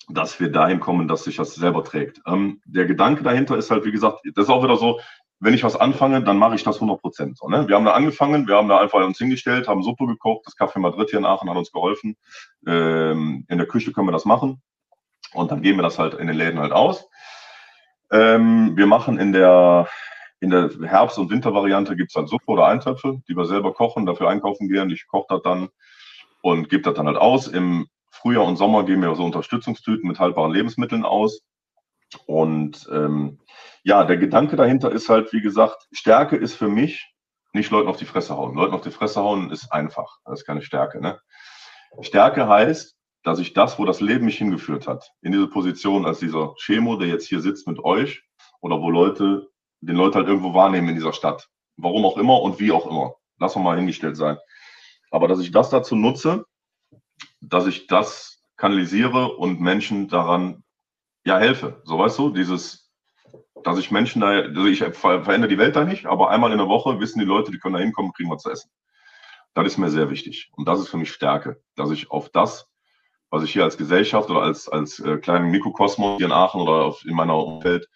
dass 0.07 0.39
wir 0.39 0.51
dahin 0.51 0.79
kommen, 0.79 1.07
dass 1.07 1.23
sich 1.23 1.37
das 1.37 1.55
selber 1.55 1.83
trägt. 1.83 2.21
Ähm, 2.27 2.61
der 2.65 2.85
Gedanke 2.85 3.23
dahinter 3.23 3.57
ist 3.57 3.71
halt, 3.71 3.85
wie 3.85 3.91
gesagt, 3.91 4.19
das 4.35 4.45
ist 4.45 4.49
auch 4.51 4.63
wieder 4.63 4.77
so, 4.77 4.99
wenn 5.39 5.53
ich 5.53 5.63
was 5.63 5.75
anfange, 5.75 6.23
dann 6.23 6.37
mache 6.37 6.55
ich 6.55 6.63
das 6.63 6.75
100 6.75 7.01
Prozent. 7.01 7.37
So, 7.37 7.47
ne? 7.49 7.67
Wir 7.67 7.75
haben 7.75 7.85
da 7.85 7.93
angefangen, 7.93 8.47
wir 8.47 8.55
haben 8.55 8.69
da 8.69 8.79
einfach 8.79 9.03
uns 9.05 9.17
hingestellt, 9.17 9.67
haben 9.67 9.83
Suppe 9.83 10.05
gekocht, 10.07 10.45
das 10.45 10.57
Café 10.57 10.79
Madrid 10.79 11.09
hier 11.09 11.19
in 11.19 11.25
Aachen 11.25 11.49
hat 11.49 11.57
uns 11.57 11.71
geholfen. 11.71 12.15
Ähm, 12.65 13.45
in 13.49 13.57
der 13.57 13.67
Küche 13.67 13.91
können 13.91 14.07
wir 14.07 14.11
das 14.11 14.25
machen 14.25 14.61
und 15.33 15.51
dann 15.51 15.61
geben 15.61 15.79
wir 15.79 15.83
das 15.83 15.99
halt 15.99 16.13
in 16.13 16.27
den 16.27 16.37
Läden 16.37 16.59
halt 16.59 16.71
aus. 16.71 17.07
Ähm, 18.15 18.77
wir 18.77 18.87
machen 18.87 19.19
in 19.19 19.33
der, 19.33 19.89
in 20.39 20.49
der 20.49 20.69
Herbst- 20.83 21.19
und 21.19 21.29
Wintervariante 21.29 21.97
gibt 21.97 22.11
es 22.11 22.15
halt 22.15 22.29
Suppe 22.29 22.45
oder 22.47 22.65
Eintöpfe, 22.67 23.21
die 23.27 23.35
wir 23.35 23.45
selber 23.45 23.73
kochen, 23.73 24.05
dafür 24.05 24.29
einkaufen 24.29 24.69
gehen. 24.69 24.89
Ich 24.89 25.05
koche 25.07 25.25
das 25.27 25.41
dann 25.41 25.67
und 26.41 26.69
gebe 26.69 26.83
das 26.83 26.93
dann 26.93 27.07
halt 27.07 27.17
aus. 27.17 27.47
Im 27.47 27.87
Frühjahr 28.11 28.45
und 28.45 28.55
Sommer 28.55 28.85
geben 28.85 29.01
wir 29.01 29.13
so 29.15 29.25
Unterstützungstüten 29.25 30.07
mit 30.07 30.19
haltbaren 30.19 30.53
Lebensmitteln 30.53 31.03
aus. 31.03 31.41
Und 32.25 32.87
ähm, 32.89 33.39
ja, 33.83 34.05
der 34.05 34.15
Gedanke 34.15 34.55
dahinter 34.55 34.91
ist 34.93 35.09
halt, 35.09 35.33
wie 35.33 35.41
gesagt, 35.41 35.87
Stärke 35.91 36.37
ist 36.37 36.55
für 36.55 36.69
mich 36.69 37.13
nicht 37.51 37.69
Leuten 37.69 37.89
auf 37.89 37.97
die 37.97 38.05
Fresse 38.05 38.37
hauen. 38.37 38.55
Leuten 38.55 38.75
auf 38.75 38.81
die 38.81 38.91
Fresse 38.91 39.21
hauen 39.21 39.51
ist 39.51 39.73
einfach. 39.73 40.19
Das 40.23 40.39
ist 40.39 40.45
keine 40.45 40.61
Stärke. 40.61 41.01
Ne? 41.01 41.19
Stärke 41.99 42.47
heißt, 42.47 42.95
dass 43.25 43.39
ich 43.39 43.53
das, 43.53 43.79
wo 43.79 43.85
das 43.85 44.01
Leben 44.01 44.25
mich 44.25 44.37
hingeführt 44.37 44.87
hat, 44.87 45.11
in 45.23 45.31
diese 45.31 45.47
Position 45.47 46.05
als 46.05 46.19
dieser 46.19 46.53
Chemo, 46.63 46.95
der 46.95 47.07
jetzt 47.07 47.27
hier 47.27 47.41
sitzt 47.41 47.67
mit 47.67 47.83
euch, 47.83 48.23
oder 48.61 48.79
wo 48.81 48.91
Leute, 48.91 49.49
den 49.81 49.95
Leute 49.95 50.19
halt 50.19 50.27
irgendwo 50.27 50.53
wahrnehmen 50.53 50.89
in 50.89 50.95
dieser 50.95 51.11
Stadt. 51.11 51.49
Warum 51.75 52.05
auch 52.05 52.17
immer 52.17 52.39
und 52.41 52.59
wie 52.59 52.71
auch 52.71 52.85
immer. 52.85 53.15
Lass 53.39 53.55
mal 53.55 53.77
hingestellt 53.77 54.15
sein. 54.15 54.37
Aber 55.09 55.27
dass 55.27 55.39
ich 55.39 55.51
das 55.51 55.71
dazu 55.71 55.95
nutze, 55.95 56.45
dass 57.41 57.65
ich 57.65 57.87
das 57.87 58.43
kanalisiere 58.57 59.35
und 59.35 59.59
Menschen 59.59 60.07
daran 60.07 60.63
ja 61.25 61.39
helfe. 61.39 61.81
So 61.83 61.97
weißt 61.97 62.19
du, 62.19 62.29
dieses, 62.29 62.91
dass 63.63 63.79
ich 63.79 63.89
Menschen 63.89 64.21
da, 64.21 64.27
also 64.27 64.65
ich 64.67 64.83
verändere 64.83 65.49
die 65.49 65.57
Welt 65.57 65.75
da 65.75 65.83
nicht, 65.83 66.05
aber 66.05 66.29
einmal 66.29 66.51
in 66.51 66.59
der 66.59 66.67
Woche 66.67 66.99
wissen 66.99 67.19
die 67.19 67.25
Leute, 67.25 67.51
die 67.51 67.57
können 67.57 67.73
da 67.73 67.81
hinkommen, 67.81 68.13
kriegen 68.13 68.29
was 68.29 68.43
zu 68.43 68.51
essen. 68.51 68.69
Das 69.55 69.65
ist 69.65 69.79
mir 69.79 69.89
sehr 69.89 70.11
wichtig. 70.11 70.51
Und 70.55 70.67
das 70.67 70.79
ist 70.79 70.89
für 70.89 70.97
mich 70.97 71.11
Stärke, 71.11 71.59
dass 71.75 71.89
ich 71.89 72.11
auf 72.11 72.29
das, 72.29 72.69
was 73.35 73.43
ich 73.43 73.51
hier 73.51 73.65
als 73.65 73.77
Gesellschaft 73.77 74.29
oder 74.29 74.43
als, 74.43 74.69
als 74.69 74.97
äh, 74.99 75.17
kleinen 75.17 75.51
Mikrokosmos 75.51 76.17
hier 76.17 76.27
in 76.27 76.31
Aachen 76.31 76.61
oder 76.61 76.85
auf, 76.85 77.03
in 77.03 77.13
meiner 77.13 77.35
Umwelt, 77.35 77.89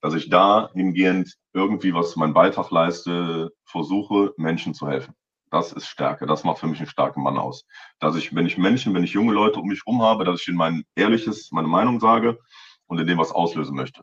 dass 0.00 0.14
ich 0.14 0.30
da 0.30 0.70
hingehend 0.72 1.34
irgendwie 1.52 1.92
was 1.92 2.16
meinen 2.16 2.32
Beitrag 2.32 2.70
leiste, 2.70 3.50
versuche, 3.66 4.32
Menschen 4.38 4.72
zu 4.72 4.88
helfen. 4.88 5.14
Das 5.50 5.72
ist 5.72 5.86
Stärke. 5.86 6.24
Das 6.26 6.44
macht 6.44 6.60
für 6.60 6.66
mich 6.66 6.78
einen 6.78 6.88
starken 6.88 7.22
Mann 7.22 7.36
aus. 7.36 7.66
Dass 8.00 8.16
ich, 8.16 8.34
wenn 8.34 8.46
ich 8.46 8.56
Menschen, 8.56 8.94
wenn 8.94 9.04
ich 9.04 9.12
junge 9.12 9.34
Leute 9.34 9.60
um 9.60 9.68
mich 9.68 9.82
herum 9.84 10.00
habe, 10.00 10.24
dass 10.24 10.40
ich 10.40 10.48
ihnen 10.48 10.56
mein 10.56 10.84
ehrliches, 10.94 11.52
meine 11.52 11.68
Meinung 11.68 12.00
sage 12.00 12.38
und 12.86 12.98
in 12.98 13.06
dem 13.06 13.18
was 13.18 13.32
auslösen 13.32 13.76
möchte. 13.76 14.00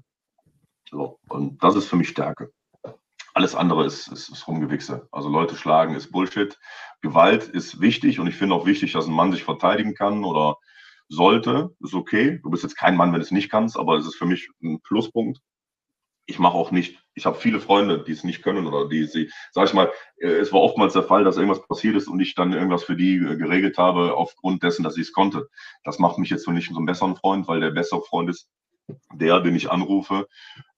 So. 0.91 1.17
Und 1.27 1.63
das 1.63 1.75
ist 1.75 1.87
für 1.87 1.95
mich 1.95 2.09
Stärke. 2.09 2.51
Alles 3.33 3.55
andere 3.55 3.83
ist, 3.85 4.09
ist, 4.09 4.29
ist 4.29 4.47
Rumgewichse. 4.47 5.07
Also 5.11 5.27
Leute 5.27 5.55
schlagen 5.55 5.95
ist 5.95 6.11
Bullshit. 6.11 6.59
Gewalt 7.01 7.45
ist 7.45 7.81
wichtig 7.81 8.19
und 8.19 8.27
ich 8.27 8.35
finde 8.35 8.53
auch 8.53 8.67
wichtig, 8.67 8.93
dass 8.93 9.07
ein 9.07 9.13
Mann 9.13 9.31
sich 9.31 9.43
verteidigen 9.43 9.95
kann 9.95 10.23
oder 10.23 10.57
sollte. 11.13 11.71
Ist 11.79 11.93
okay. 11.93 12.39
Du 12.43 12.49
bist 12.49 12.63
jetzt 12.63 12.77
kein 12.77 12.97
Mann, 12.97 13.11
wenn 13.11 13.19
du 13.19 13.25
es 13.25 13.31
nicht 13.31 13.49
kannst, 13.49 13.77
aber 13.77 13.97
es 13.97 14.05
ist 14.05 14.15
für 14.15 14.25
mich 14.25 14.49
ein 14.61 14.79
Pluspunkt 14.81 15.39
ich 16.25 16.39
mache 16.39 16.55
auch 16.55 16.71
nicht, 16.71 16.99
ich 17.15 17.25
habe 17.25 17.37
viele 17.37 17.59
Freunde, 17.59 18.03
die 18.03 18.11
es 18.11 18.23
nicht 18.23 18.43
können 18.43 18.65
oder 18.67 18.87
die 18.87 19.05
sie, 19.05 19.29
sag 19.51 19.67
ich 19.67 19.73
mal, 19.73 19.91
äh, 20.17 20.27
es 20.27 20.53
war 20.53 20.61
oftmals 20.61 20.93
der 20.93 21.03
Fall, 21.03 21.23
dass 21.23 21.37
irgendwas 21.37 21.65
passiert 21.67 21.95
ist 21.95 22.07
und 22.07 22.19
ich 22.19 22.35
dann 22.35 22.53
irgendwas 22.53 22.83
für 22.83 22.95
die 22.95 23.15
äh, 23.15 23.35
geregelt 23.35 23.77
habe 23.77 24.15
aufgrund 24.15 24.63
dessen, 24.63 24.83
dass 24.83 24.97
ich 24.97 25.03
es 25.03 25.13
konnte. 25.13 25.49
Das 25.83 25.99
macht 25.99 26.17
mich 26.17 26.29
jetzt 26.29 26.47
nicht 26.47 26.69
so 26.69 26.77
einen 26.77 26.85
besseren 26.85 27.15
Freund, 27.15 27.47
weil 27.47 27.59
der 27.59 27.71
bessere 27.71 28.01
Freund 28.01 28.29
ist 28.29 28.47
der, 29.13 29.39
den 29.39 29.55
ich 29.55 29.71
anrufe, 29.71 30.27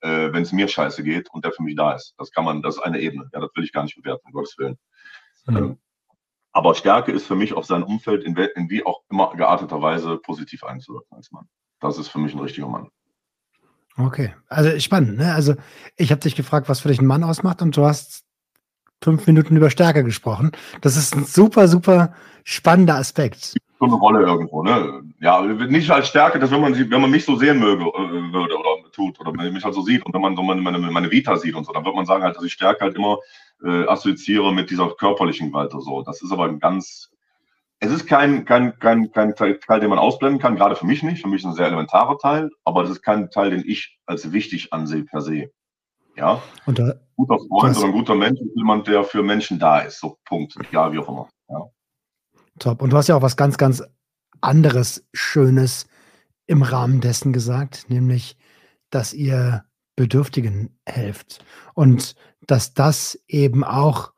äh, 0.02 0.32
wenn 0.32 0.44
es 0.44 0.52
mir 0.52 0.68
scheiße 0.68 1.04
geht 1.04 1.30
und 1.32 1.46
der 1.46 1.52
für 1.52 1.64
mich 1.64 1.76
da 1.76 1.94
ist. 1.94 2.14
Das 2.18 2.32
kann 2.32 2.46
man, 2.46 2.62
das 2.62 2.78
ist 2.78 2.82
eine 2.82 3.00
Ebene. 3.00 3.30
Ja, 3.34 3.40
das 3.40 3.50
will 3.56 3.64
ich 3.64 3.72
gar 3.72 3.84
nicht 3.84 3.96
bewerten, 3.96 4.28
um 4.28 4.34
Gottes 4.34 4.58
Willen. 4.58 4.78
Mhm. 5.48 5.78
Aber 6.56 6.74
Stärke 6.74 7.12
ist 7.12 7.28
für 7.28 7.36
mich 7.36 7.52
auf 7.52 7.66
sein 7.66 7.84
Umfeld 7.84 8.24
in, 8.24 8.34
in 8.56 8.70
wie 8.70 8.86
auch 8.86 9.02
immer 9.10 9.36
gearteter 9.36 9.82
Weise 9.82 10.16
positiv 10.16 10.64
einzuwirken 10.64 11.18
als 11.18 11.30
Mann. 11.34 11.50
Das 11.82 11.98
ist 11.98 12.08
für 12.08 12.18
mich 12.18 12.34
ein 12.34 12.40
richtiger 12.40 12.70
Mann. 12.70 12.88
Okay, 13.98 14.34
also 14.48 14.80
spannend. 14.80 15.18
Ne? 15.18 15.34
Also 15.34 15.56
ich 15.98 16.12
habe 16.12 16.22
dich 16.22 16.34
gefragt, 16.34 16.70
was 16.70 16.80
für 16.80 16.88
dich 16.88 17.02
ein 17.02 17.08
Mann 17.08 17.26
ausmacht 17.26 17.62
und 17.62 17.76
du 17.76 17.86
hast 17.86 18.24
fünf 19.04 19.28
Minuten 19.28 19.58
über 19.58 19.70
Stärke 19.70 20.06
gesprochen. 20.06 20.54
Das 20.80 20.96
ist 20.96 21.14
ein 21.14 21.26
super, 21.26 21.68
super 21.68 22.14
spannender 22.46 22.96
Aspekt. 22.96 23.56
So 23.78 23.86
eine 23.86 23.96
Rolle 23.96 24.22
irgendwo, 24.22 24.64
ne? 24.64 25.04
Ja, 25.20 25.42
nicht 25.42 25.92
als 25.92 26.08
Stärke, 26.08 26.40
dass 26.40 26.52
wenn 26.52 26.62
man, 26.62 26.74
wenn 26.74 27.02
man 27.02 27.12
mich 27.12 27.26
so 27.26 27.36
sehen 27.36 27.60
möge, 27.60 27.84
äh, 27.84 28.34
würde 28.34 28.58
oder 28.58 28.90
tut 28.94 29.20
oder 29.20 29.34
mich 29.34 29.64
halt 29.66 29.74
so 29.74 29.82
sieht 29.82 30.06
und 30.06 30.14
wenn 30.14 30.22
man 30.22 30.38
so 30.38 30.42
meine, 30.42 30.62
meine, 30.62 30.78
meine 30.78 31.12
Vita 31.12 31.36
sieht 31.36 31.56
und 31.56 31.66
so, 31.66 31.74
dann 31.74 31.84
wird 31.84 31.96
man 31.96 32.06
sagen 32.06 32.24
halt, 32.24 32.38
dass 32.38 32.46
ich 32.46 32.54
Stärke 32.54 32.86
halt 32.86 32.96
immer 32.96 33.18
äh, 33.64 33.88
assoziiere 33.88 34.54
mit 34.54 34.70
dieser 34.70 34.90
körperlichen 34.90 35.50
Gewalt 35.50 35.74
oder 35.74 35.84
so. 35.84 36.02
Das 36.02 36.22
ist 36.22 36.32
aber 36.32 36.46
ein 36.46 36.60
ganz 36.60 37.12
es 37.80 37.92
ist 37.92 38.08
kein, 38.08 38.46
kein, 38.46 38.80
kein, 38.80 39.12
kein 39.12 39.36
Teil, 39.36 39.80
den 39.80 39.90
man 39.90 40.00
ausblenden 40.00 40.42
kann, 40.42 40.56
gerade 40.56 40.76
für 40.76 40.86
mich 40.86 41.04
nicht. 41.04 41.22
Für 41.22 41.28
mich 41.28 41.42
ist 41.42 41.46
ein 41.46 41.56
sehr 41.56 41.68
elementarer 41.68 42.18
Teil, 42.18 42.50
aber 42.64 42.84
das 42.84 42.92
ist 42.92 43.02
kein 43.02 43.30
Teil, 43.30 43.52
den 43.52 43.64
ich 43.66 44.00
als 44.06 44.32
wichtig 44.32 44.72
ansehe 44.72 45.04
per 45.04 45.22
se. 45.22 45.52
Ja. 46.16 46.42
Und 46.66 46.80
da, 46.80 46.96
guter 47.18 47.38
Freund 47.50 47.78
oder 47.78 47.88
ein 47.88 47.92
guter 47.92 48.16
Mensch 48.16 48.40
ist 48.40 48.56
jemand, 48.56 48.88
der 48.88 49.04
für 49.04 49.24
Menschen 49.24 49.60
da 49.60 49.80
ist. 49.80 50.00
So, 50.00 50.18
Punkt. 50.26 50.56
Ja, 50.72 50.92
wie 50.92 51.00
auch 51.00 51.10
immer. 51.10 51.28
Ja. 51.50 51.70
Top. 52.60 52.82
Und 52.82 52.92
du 52.92 52.98
hast 52.98 53.08
ja 53.08 53.16
auch 53.18 53.22
was 53.22 53.36
ganz, 53.36 53.58
ganz 53.58 53.84
anderes, 54.40 55.06
Schönes 55.14 55.88
im 56.48 56.62
Rahmen 56.62 57.02
dessen 57.02 57.34
gesagt, 57.34 57.90
nämlich, 57.90 58.38
dass 58.90 59.14
ihr 59.14 59.66
Bedürftigen 59.96 60.78
helft. 60.86 61.44
Und 61.74 62.16
dass 62.48 62.74
das 62.74 63.20
eben 63.28 63.64
auch 63.64 64.14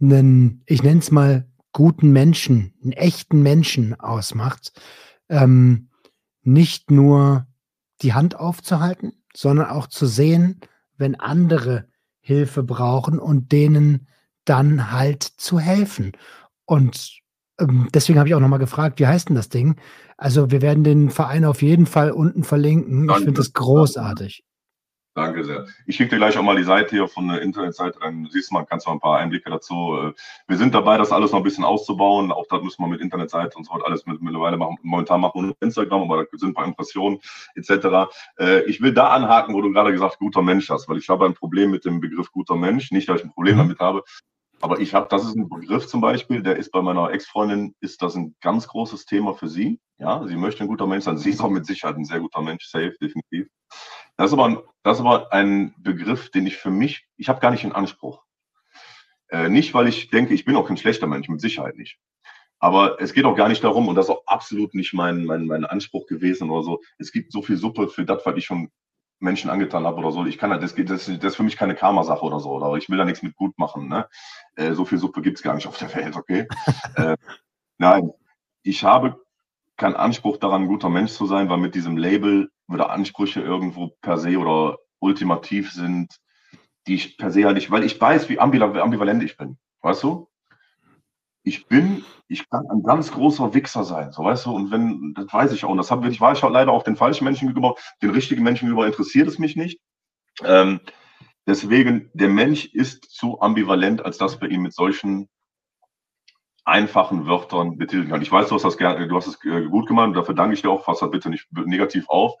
einen, 0.00 0.62
ich 0.66 0.82
nenne 0.82 1.00
es 1.00 1.10
mal, 1.10 1.46
guten 1.72 2.10
Menschen, 2.12 2.74
einen 2.82 2.92
echten 2.92 3.42
Menschen 3.42 3.98
ausmacht, 3.98 4.72
ähm, 5.28 5.90
nicht 6.42 6.90
nur 6.90 7.46
die 8.02 8.14
Hand 8.14 8.38
aufzuhalten, 8.38 9.12
sondern 9.34 9.66
auch 9.68 9.86
zu 9.86 10.06
sehen, 10.06 10.60
wenn 10.96 11.14
andere 11.14 11.88
Hilfe 12.20 12.62
brauchen 12.62 13.18
und 13.18 13.52
denen 13.52 14.08
dann 14.44 14.90
halt 14.90 15.22
zu 15.22 15.58
helfen. 15.60 16.12
Und 16.64 17.20
ähm, 17.58 17.88
deswegen 17.92 18.18
habe 18.18 18.28
ich 18.28 18.34
auch 18.34 18.40
nochmal 18.40 18.58
gefragt, 18.58 18.98
wie 18.98 19.06
heißt 19.06 19.28
denn 19.28 19.36
das 19.36 19.48
Ding? 19.48 19.76
Also 20.16 20.50
wir 20.50 20.62
werden 20.62 20.84
den 20.84 21.10
Verein 21.10 21.44
auf 21.44 21.62
jeden 21.62 21.86
Fall 21.86 22.10
unten 22.10 22.42
verlinken. 22.42 23.08
Ich 23.10 23.16
finde 23.16 23.32
das 23.34 23.52
großartig. 23.52 24.44
Danke 25.16 25.44
sehr. 25.44 25.64
Ich 25.86 25.96
schicke 25.96 26.10
dir 26.10 26.16
gleich 26.18 26.36
auch 26.36 26.42
mal 26.42 26.56
die 26.56 26.62
Seite 26.62 26.90
hier 26.90 27.08
von 27.08 27.26
der 27.26 27.40
Internetseite, 27.40 27.98
dann 28.00 28.28
siehst 28.30 28.50
du 28.50 28.54
mal, 28.54 28.66
kannst 28.66 28.84
du 28.84 28.90
mal 28.90 28.96
ein 28.96 29.00
paar 29.00 29.16
Einblicke 29.16 29.48
dazu. 29.48 29.96
Äh, 29.96 30.12
wir 30.46 30.58
sind 30.58 30.74
dabei, 30.74 30.98
das 30.98 31.10
alles 31.10 31.32
noch 31.32 31.38
ein 31.38 31.42
bisschen 31.42 31.64
auszubauen. 31.64 32.30
Auch 32.30 32.44
das 32.50 32.62
müssen 32.62 32.82
wir 32.82 32.88
mit 32.88 33.00
Internetseite 33.00 33.56
und 33.56 33.64
so 33.64 33.72
weiter 33.72 33.86
alles 33.86 34.04
mit, 34.04 34.20
mittlerweile 34.20 34.58
machen. 34.58 34.76
Momentan 34.82 35.22
machen 35.22 35.40
wir 35.40 35.42
nur 35.46 35.56
Instagram, 35.60 36.02
aber 36.02 36.24
da 36.24 36.36
sind 36.36 36.50
ein 36.50 36.54
paar 36.54 36.66
Impressionen 36.66 37.18
etc. 37.54 38.12
Äh, 38.38 38.64
ich 38.64 38.82
will 38.82 38.92
da 38.92 39.08
anhaken, 39.08 39.54
wo 39.54 39.62
du 39.62 39.72
gerade 39.72 39.90
gesagt 39.90 40.18
guter 40.18 40.42
Mensch 40.42 40.68
hast, 40.68 40.86
weil 40.86 40.98
ich 40.98 41.08
habe 41.08 41.24
ein 41.24 41.32
Problem 41.32 41.70
mit 41.70 41.86
dem 41.86 41.98
Begriff 41.98 42.30
guter 42.30 42.56
Mensch. 42.56 42.90
Nicht, 42.90 43.08
dass 43.08 43.20
ich 43.20 43.24
ein 43.24 43.32
Problem 43.32 43.56
damit 43.56 43.78
habe, 43.78 44.04
aber 44.60 44.80
ich 44.80 44.92
habe, 44.92 45.06
das 45.08 45.24
ist 45.24 45.34
ein 45.34 45.48
Begriff 45.48 45.86
zum 45.86 46.02
Beispiel, 46.02 46.42
der 46.42 46.56
ist 46.56 46.72
bei 46.72 46.82
meiner 46.82 47.10
Ex-Freundin, 47.10 47.74
ist 47.80 48.02
das 48.02 48.16
ein 48.16 48.34
ganz 48.42 48.68
großes 48.68 49.06
Thema 49.06 49.32
für 49.32 49.48
sie. 49.48 49.80
Ja, 49.98 50.26
sie 50.26 50.36
möchte 50.36 50.62
ein 50.62 50.68
guter 50.68 50.86
Mensch 50.86 51.04
sein. 51.04 51.16
Sie 51.16 51.30
ist 51.30 51.40
auch 51.40 51.48
mit 51.48 51.64
Sicherheit 51.64 51.96
ein 51.96 52.04
sehr 52.04 52.20
guter 52.20 52.42
Mensch, 52.42 52.66
safe, 52.66 52.94
definitiv. 53.00 53.48
Das 54.16 54.30
ist 54.30 54.32
aber 54.32 54.46
ein, 54.46 54.58
das 54.82 54.98
ist 54.98 55.04
aber 55.04 55.32
ein 55.32 55.74
Begriff, 55.78 56.30
den 56.30 56.46
ich 56.46 56.56
für 56.56 56.70
mich, 56.70 57.06
ich 57.16 57.28
habe 57.28 57.40
gar 57.40 57.50
nicht 57.50 57.64
in 57.64 57.72
Anspruch. 57.72 58.22
Äh, 59.28 59.48
nicht, 59.48 59.74
weil 59.74 59.88
ich 59.88 60.10
denke, 60.10 60.34
ich 60.34 60.44
bin 60.44 60.56
auch 60.56 60.68
kein 60.68 60.76
schlechter 60.76 61.06
Mensch, 61.06 61.28
mit 61.28 61.40
Sicherheit 61.40 61.76
nicht. 61.76 61.98
Aber 62.58 63.00
es 63.00 63.12
geht 63.12 63.26
auch 63.26 63.36
gar 63.36 63.48
nicht 63.48 63.62
darum, 63.62 63.88
und 63.88 63.96
das 63.96 64.06
ist 64.06 64.10
auch 64.10 64.26
absolut 64.26 64.74
nicht 64.74 64.94
mein, 64.94 65.24
mein, 65.24 65.46
mein 65.46 65.64
Anspruch 65.64 66.06
gewesen 66.06 66.50
oder 66.50 66.62
so. 66.62 66.80
Es 66.98 67.12
gibt 67.12 67.32
so 67.32 67.42
viel 67.42 67.56
Suppe 67.56 67.88
für 67.88 68.04
das, 68.04 68.24
was 68.24 68.36
ich 68.36 68.46
schon 68.46 68.70
Menschen 69.18 69.50
angetan 69.50 69.84
habe 69.84 69.98
oder 69.98 70.12
so. 70.12 70.24
Ich 70.24 70.38
kann 70.38 70.50
das, 70.50 70.74
das, 70.74 70.86
das 70.86 71.06
ist 71.06 71.36
für 71.36 71.42
mich 71.42 71.56
keine 71.56 71.74
Karma-Sache 71.74 72.24
oder 72.24 72.40
so. 72.40 72.50
Oder 72.50 72.76
ich 72.76 72.88
will 72.88 72.98
da 72.98 73.04
nichts 73.04 73.22
mit 73.22 73.36
gut 73.36 73.58
machen. 73.58 73.88
Ne? 73.88 74.08
Äh, 74.54 74.72
so 74.72 74.84
viel 74.84 74.98
Suppe 74.98 75.22
gibt 75.22 75.38
es 75.38 75.42
gar 75.42 75.54
nicht 75.54 75.66
auf 75.66 75.78
der 75.78 75.94
Welt, 75.94 76.16
okay? 76.16 76.46
äh, 76.96 77.16
nein, 77.78 78.10
ich 78.62 78.84
habe 78.84 79.25
keinen 79.76 79.96
Anspruch 79.96 80.38
daran, 80.38 80.62
ein 80.62 80.68
guter 80.68 80.88
Mensch 80.88 81.12
zu 81.12 81.26
sein, 81.26 81.48
weil 81.48 81.58
mit 81.58 81.74
diesem 81.74 81.96
Label 81.96 82.50
würde 82.66 82.90
Ansprüche 82.90 83.40
irgendwo 83.40 83.88
per 84.00 84.18
se 84.18 84.38
oder 84.38 84.78
ultimativ 84.98 85.72
sind, 85.72 86.16
die 86.86 86.94
ich 86.94 87.18
per 87.18 87.30
se 87.30 87.44
halt 87.44 87.56
nicht, 87.56 87.70
weil 87.70 87.84
ich 87.84 88.00
weiß, 88.00 88.28
wie 88.28 88.38
ambivalent 88.38 89.22
ich 89.22 89.36
bin. 89.36 89.58
Weißt 89.82 90.02
du? 90.02 90.28
Ich 91.42 91.66
bin, 91.68 92.04
ich 92.26 92.48
kann 92.50 92.66
ein 92.70 92.82
ganz 92.82 93.12
großer 93.12 93.54
Wichser 93.54 93.84
sein, 93.84 94.10
so 94.10 94.24
weißt 94.24 94.46
du, 94.46 94.52
und 94.52 94.72
wenn, 94.72 95.14
das 95.14 95.32
weiß 95.32 95.52
ich 95.52 95.64
auch, 95.64 95.70
und 95.70 95.76
das 95.76 95.92
habe 95.92 96.08
ich, 96.08 96.20
war 96.20 96.32
ich 96.32 96.42
auch 96.42 96.50
leider 96.50 96.72
auch 96.72 96.82
den 96.82 96.96
falschen 96.96 97.24
Menschen 97.24 97.46
gegenüber, 97.46 97.76
den 98.02 98.10
richtigen 98.10 98.42
Menschen 98.42 98.66
gegenüber 98.66 98.86
interessiert 98.86 99.28
es 99.28 99.38
mich 99.38 99.54
nicht. 99.54 99.78
Ähm, 100.42 100.80
deswegen, 101.46 102.10
der 102.14 102.30
Mensch 102.30 102.66
ist 102.66 103.04
zu 103.04 103.40
ambivalent, 103.40 104.04
als 104.04 104.18
dass 104.18 104.40
wir 104.40 104.50
ihn 104.50 104.62
mit 104.62 104.74
solchen 104.74 105.28
einfachen 106.66 107.26
Wörtern 107.26 107.78
betiteln 107.78 108.08
kann. 108.08 108.20
Ich 108.20 108.30
weiß, 108.30 108.48
du 108.48 108.56
hast 108.56 108.64
das 108.64 108.76
gerne, 108.76 109.06
du 109.06 109.16
hast 109.16 109.28
es 109.28 109.38
äh, 109.44 109.66
gut 109.66 109.86
gemacht, 109.86 110.14
dafür 110.14 110.34
danke 110.34 110.54
ich 110.54 110.62
dir 110.62 110.70
auch, 110.70 110.84
fass 110.84 110.98
das 110.98 111.10
bitte 111.10 111.30
nicht 111.30 111.46
negativ 111.52 112.08
auf. 112.08 112.34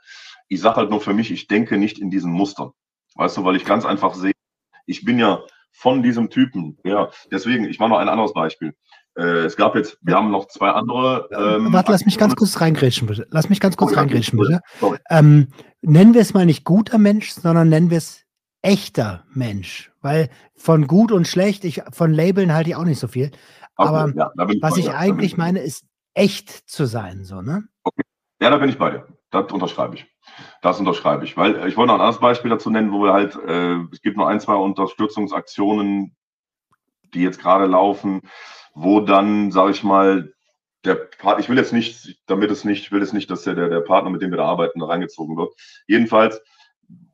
Ich 0.48 0.60
sage 0.60 0.76
halt 0.76 0.90
nur 0.90 1.00
für 1.00 1.14
mich, 1.14 1.30
ich 1.30 1.46
denke 1.46 1.78
nicht 1.78 1.98
in 1.98 2.10
diesen 2.10 2.32
Mustern. 2.32 2.70
Weißt 3.14 3.36
du, 3.36 3.44
weil 3.44 3.56
ich 3.56 3.64
ganz 3.64 3.84
einfach 3.84 4.14
sehe, 4.14 4.32
ich 4.84 5.04
bin 5.04 5.18
ja 5.18 5.42
von 5.72 6.02
diesem 6.02 6.28
Typen, 6.28 6.78
ja, 6.84 7.08
deswegen, 7.30 7.64
ich 7.66 7.78
mache 7.78 7.90
noch 7.90 7.98
ein 7.98 8.08
anderes 8.08 8.32
Beispiel. 8.32 8.74
Äh, 9.16 9.44
es 9.44 9.56
gab 9.56 9.76
jetzt, 9.76 9.96
wir 10.02 10.16
haben 10.16 10.30
noch 10.30 10.48
zwei 10.48 10.70
andere. 10.70 11.28
Ähm, 11.32 11.72
Warte, 11.72 11.92
lass 11.92 12.04
mich 12.04 12.18
ganz 12.18 12.34
kurz 12.34 12.60
reingrätschen, 12.60 13.06
bitte. 13.06 13.26
Lass 13.30 13.48
mich 13.48 13.60
ganz 13.60 13.76
kurz 13.76 13.92
oh, 13.92 13.96
reingrätschen, 13.96 14.38
bitte. 14.38 14.60
Ähm, 15.08 15.48
nennen 15.82 16.14
wir 16.14 16.20
es 16.20 16.34
mal 16.34 16.46
nicht 16.46 16.64
guter 16.64 16.98
Mensch, 16.98 17.30
sondern 17.30 17.68
nennen 17.68 17.90
wir 17.90 17.98
es 17.98 18.24
echter 18.62 19.24
Mensch. 19.32 19.92
Weil 20.00 20.28
von 20.56 20.86
gut 20.86 21.12
und 21.12 21.28
schlecht, 21.28 21.64
ich, 21.64 21.82
von 21.92 22.12
Labeln 22.12 22.52
halte 22.52 22.70
ich 22.70 22.76
auch 22.76 22.84
nicht 22.84 22.98
so 22.98 23.08
viel. 23.08 23.30
Aber 23.76 24.12
ja, 24.16 24.32
was 24.60 24.76
ich, 24.76 24.86
ich 24.86 24.92
eigentlich 24.92 25.36
meine, 25.36 25.60
ist 25.60 25.84
echt 26.14 26.50
zu 26.50 26.86
sein, 26.86 27.24
so, 27.24 27.42
ne? 27.42 27.64
Okay. 27.84 28.02
Ja, 28.40 28.50
da 28.50 28.58
bin 28.58 28.68
ich 28.68 28.78
bei 28.78 28.90
dir. 28.90 29.06
Das 29.30 29.52
unterschreibe 29.52 29.96
ich. 29.96 30.06
Das 30.62 30.78
unterschreibe 30.78 31.24
ich. 31.24 31.36
Weil 31.36 31.56
äh, 31.56 31.68
ich 31.68 31.76
wollte 31.76 31.88
noch 31.88 31.94
ein 31.94 32.00
anderes 32.00 32.20
Beispiel 32.20 32.50
dazu 32.50 32.70
nennen, 32.70 32.92
wo 32.92 33.02
wir 33.02 33.12
halt, 33.12 33.36
äh, 33.36 33.76
es 33.92 34.00
gibt 34.02 34.16
noch 34.16 34.26
ein, 34.26 34.40
zwei 34.40 34.54
Unterstützungsaktionen, 34.54 36.16
die 37.14 37.22
jetzt 37.22 37.40
gerade 37.40 37.66
laufen, 37.66 38.22
wo 38.74 39.00
dann, 39.00 39.50
sage 39.50 39.70
ich 39.70 39.82
mal, 39.82 40.32
der 40.84 40.94
Partner, 40.94 41.40
ich 41.40 41.48
will 41.48 41.56
jetzt 41.56 41.72
nicht, 41.72 42.20
damit 42.26 42.50
es 42.50 42.64
nicht, 42.64 42.82
ich 42.82 42.92
will 42.92 43.00
jetzt 43.00 43.14
nicht, 43.14 43.30
dass 43.30 43.42
der, 43.42 43.54
der, 43.54 43.68
der 43.68 43.80
Partner, 43.80 44.10
mit 44.10 44.22
dem 44.22 44.30
wir 44.30 44.38
da 44.38 44.44
arbeiten, 44.44 44.80
da 44.80 44.86
reingezogen 44.86 45.36
wird. 45.36 45.52
Jedenfalls, 45.86 46.40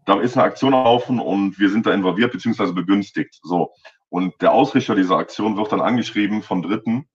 da 0.04 0.20
ist 0.20 0.36
eine 0.36 0.44
Aktion 0.44 0.72
laufen 0.72 1.20
und 1.20 1.58
wir 1.58 1.70
sind 1.70 1.86
da 1.86 1.92
involviert 1.92 2.32
bzw. 2.32 2.72
begünstigt. 2.72 3.38
So. 3.42 3.72
Und 4.12 4.42
der 4.42 4.52
Ausrichter 4.52 4.94
dieser 4.94 5.16
Aktion 5.16 5.56
wird 5.56 5.72
dann 5.72 5.80
angeschrieben 5.80 6.42
von 6.42 6.60
Dritten, 6.60 7.08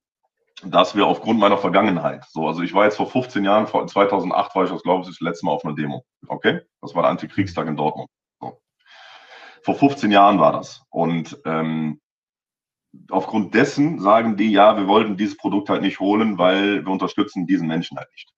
dass 0.64 0.96
wir 0.96 1.06
aufgrund 1.06 1.40
meiner 1.40 1.60
Vergangenheit, 1.60 2.26
so, 2.32 2.48
also 2.48 2.64
ich 2.64 2.74
war 2.74 2.86
jetzt 2.86 2.98
vor 2.98 3.08
15 3.08 3.46
Jahren, 3.46 3.68
vor 3.68 3.86
2008 3.86 4.56
war 4.56 4.64
ich, 4.64 4.72
das 4.72 4.82
glaube 4.82 5.02
ich, 5.02 5.08
das 5.08 5.20
letzte 5.20 5.46
Mal 5.46 5.52
auf 5.52 5.64
einer 5.64 5.76
Demo. 5.76 6.04
Okay? 6.28 6.62
Das 6.82 6.96
war 6.96 7.04
der 7.04 7.12
Antikriegstag 7.12 7.68
in 7.68 7.76
Dortmund. 7.76 8.10
So. 8.40 8.60
Vor 9.62 9.76
15 9.76 10.10
Jahren 10.10 10.40
war 10.40 10.52
das. 10.52 10.82
Und 10.90 11.40
ähm, 11.46 12.02
aufgrund 13.12 13.54
dessen 13.54 14.00
sagen 14.00 14.36
die, 14.36 14.52
ja, 14.52 14.76
wir 14.76 14.88
wollten 14.88 15.18
dieses 15.18 15.38
Produkt 15.38 15.70
halt 15.70 15.84
nicht 15.84 16.00
holen, 16.00 16.40
weil 16.40 16.84
wir 16.84 16.92
unterstützen 16.92 17.46
diesen 17.46 17.68
Menschen 17.68 17.96
halt 17.96 18.10
nicht. 18.14 18.34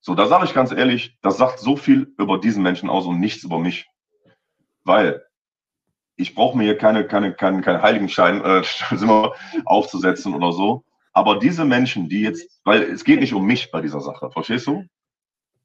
So, 0.00 0.14
da 0.14 0.26
sage 0.26 0.44
ich 0.44 0.52
ganz 0.52 0.72
ehrlich, 0.72 1.16
das 1.22 1.38
sagt 1.38 1.58
so 1.58 1.74
viel 1.74 2.14
über 2.18 2.38
diesen 2.38 2.62
Menschen 2.62 2.90
aus 2.90 3.06
und 3.06 3.18
nichts 3.18 3.44
über 3.44 3.58
mich. 3.58 3.88
Weil 4.84 5.24
ich 6.16 6.34
brauche 6.34 6.56
mir 6.56 6.64
hier 6.64 6.78
keine, 6.78 7.06
keine, 7.06 7.34
keine, 7.34 7.60
keine 7.60 7.82
Heiligenschein 7.82 8.42
äh, 8.44 8.62
aufzusetzen 9.64 10.34
oder 10.34 10.52
so. 10.52 10.84
Aber 11.12 11.38
diese 11.38 11.64
Menschen, 11.64 12.08
die 12.08 12.22
jetzt, 12.22 12.60
weil 12.64 12.82
es 12.82 13.04
geht 13.04 13.20
nicht 13.20 13.32
um 13.32 13.46
mich 13.46 13.70
bei 13.70 13.80
dieser 13.80 14.00
Sache, 14.00 14.30
verstehst 14.30 14.66
du? 14.66 14.84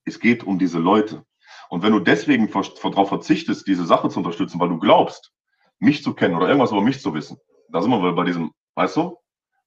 Es 0.05 0.19
geht 0.19 0.43
um 0.43 0.59
diese 0.59 0.79
Leute. 0.79 1.25
Und 1.69 1.83
wenn 1.83 1.93
du 1.93 1.99
deswegen 1.99 2.49
darauf 2.49 3.09
verzichtest, 3.09 3.67
diese 3.67 3.85
Sache 3.85 4.09
zu 4.09 4.19
unterstützen, 4.19 4.59
weil 4.59 4.69
du 4.69 4.79
glaubst, 4.79 5.31
mich 5.79 6.03
zu 6.03 6.13
kennen 6.13 6.35
oder 6.35 6.47
irgendwas 6.47 6.71
über 6.71 6.81
mich 6.81 7.01
zu 7.01 7.13
wissen, 7.13 7.37
da 7.69 7.81
sind 7.81 7.91
wir 7.91 8.11
bei 8.13 8.23
diesem, 8.23 8.51
weißt 8.75 8.97
du, 8.97 9.17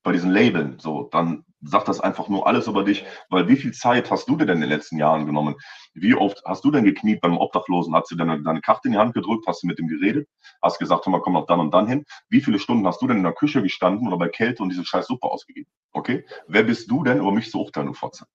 bei 0.05 0.13
diesen 0.13 0.31
Labeln, 0.31 0.79
so, 0.79 1.09
dann 1.11 1.45
sagt 1.63 1.89
das 1.89 1.99
einfach 1.99 2.29
nur 2.29 2.47
alles 2.47 2.67
über 2.67 2.85
dich, 2.85 3.05
weil 3.31 3.49
wie 3.49 3.57
viel 3.57 3.73
Zeit 3.73 4.11
hast 4.11 4.29
du 4.29 4.37
dir 4.37 4.45
denn 4.45 4.57
in 4.57 4.61
den 4.61 4.71
letzten 4.71 4.99
Jahren 4.99 5.25
genommen? 5.25 5.57
Wie 5.95 6.15
oft 6.15 6.43
hast 6.45 6.63
du 6.65 6.71
denn 6.71 6.85
gekniet 6.85 7.23
beim 7.23 7.39
Obdachlosen? 7.39 7.95
Hast 7.95 8.11
du 8.11 8.17
deine, 8.17 8.43
deine 8.43 8.61
Karte 8.61 8.89
in 8.89 8.93
die 8.93 8.99
Hand 8.99 9.15
gedrückt? 9.15 9.47
Hast 9.47 9.63
du 9.63 9.67
mit 9.67 9.79
ihm 9.79 9.89
geredet? 9.89 10.29
Hast 10.63 10.79
gesagt, 10.79 11.07
hör 11.07 11.11
mal, 11.11 11.23
komm 11.23 11.33
noch 11.33 11.47
dann 11.47 11.59
und 11.59 11.73
dann 11.73 11.89
hin? 11.89 12.05
Wie 12.29 12.43
viele 12.43 12.59
Stunden 12.59 12.87
hast 12.87 13.01
du 13.01 13.07
denn 13.07 13.17
in 13.17 13.23
der 13.23 13.33
Küche 13.33 13.63
gestanden 13.63 14.07
oder 14.07 14.19
bei 14.19 14.29
Kälte 14.29 14.63
und 14.63 14.69
diese 14.69 14.85
scheiß 14.85 15.07
Suppe 15.07 15.27
ausgegeben? 15.27 15.71
Okay? 15.93 16.27
Wer 16.47 16.65
bist 16.65 16.91
du 16.91 17.03
denn, 17.03 17.19
über 17.19 17.33
mich 17.33 17.51
zu 17.51 17.61
urteilen, 17.61 17.87
du 17.87 17.95
Fotze? 17.95 18.27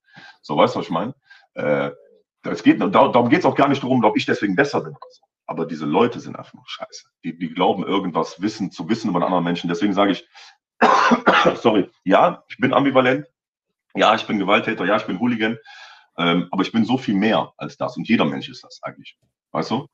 So, 0.42 0.58
weißt 0.58 0.74
du, 0.74 0.80
was 0.80 0.88
ich 0.88 0.92
meine? 0.92 1.14
Äh, 1.54 1.92
es 2.44 2.64
geht, 2.64 2.82
darum 2.82 3.30
geht 3.30 3.40
es 3.40 3.46
auch 3.46 3.56
gar 3.56 3.68
nicht 3.68 3.84
darum, 3.84 4.04
ob 4.04 4.18
ich 4.18 4.26
deswegen 4.26 4.56
besser 4.56 4.82
bin. 4.82 4.96
Aber 5.46 5.66
diese 5.66 5.86
Leute 5.86 6.20
sind 6.20 6.36
einfach 6.36 6.54
nur 6.54 6.64
scheiße. 6.68 7.10
Die, 7.24 7.38
die 7.38 7.50
glauben, 7.50 7.84
irgendwas 7.84 8.40
wissen, 8.42 8.72
zu 8.72 8.88
wissen 8.88 9.10
über 9.10 9.18
einen 9.18 9.26
anderen 9.26 9.44
Menschen. 9.44 9.68
Deswegen 9.68 9.94
sage 9.94 10.12
ich, 10.12 10.28
sorry, 11.56 11.90
ja, 12.04 12.44
ich 12.48 12.58
bin 12.58 12.74
ambivalent, 12.74 13.28
ja, 13.96 14.16
ich 14.16 14.26
bin 14.26 14.40
Gewalttäter, 14.40 14.86
ja, 14.86 14.98
ich 14.98 15.06
bin 15.06 15.20
Hooligan, 15.20 15.58
ähm, 16.18 16.48
aber 16.52 16.62
ich 16.62 16.72
bin 16.72 16.86
so 16.86 16.98
viel 16.98 17.16
mehr 17.16 17.54
als 17.58 17.78
das 17.78 17.98
und 17.98 18.08
jeder 18.08 18.26
Mensch 18.26 18.50
ist 18.50 18.64
das 18.64 18.82
eigentlich. 18.84 19.18
Weißt 19.52 19.72
du? 19.72 19.88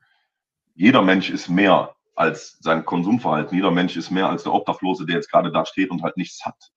Jeder 0.76 1.02
Mensch 1.02 1.30
ist 1.30 1.48
mehr 1.50 1.96
als 2.16 2.58
sein 2.60 2.86
Konsumverhalten, 2.86 3.56
jeder 3.56 3.72
Mensch 3.72 3.96
ist 3.96 4.12
mehr 4.12 4.30
als 4.30 4.44
der 4.44 4.54
Obdachlose, 4.54 5.06
der 5.06 5.16
jetzt 5.16 5.32
gerade 5.32 5.52
da 5.52 5.66
steht 5.66 5.92
und 5.92 6.04
halt 6.04 6.18
nichts 6.18 6.46
hat. 6.46 6.72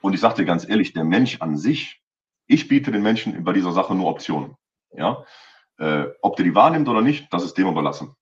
Und 0.00 0.14
ich 0.14 0.20
sage 0.20 0.36
dir 0.36 0.44
ganz 0.44 0.68
ehrlich, 0.68 0.92
der 0.92 1.04
Mensch 1.04 1.40
an 1.40 1.56
sich, 1.56 2.02
ich 2.46 2.68
biete 2.68 2.92
den 2.92 3.02
Menschen 3.02 3.44
bei 3.44 3.52
dieser 3.52 3.72
Sache 3.72 3.94
nur 3.94 4.08
Optionen. 4.08 4.56
Ja? 4.92 5.24
Äh, 5.78 6.06
ob 6.22 6.36
der 6.36 6.44
die 6.44 6.54
wahrnimmt 6.54 6.88
oder 6.88 7.02
nicht, 7.02 7.32
das 7.32 7.44
ist 7.44 7.58
dem 7.58 7.68
überlassen. 7.68 8.14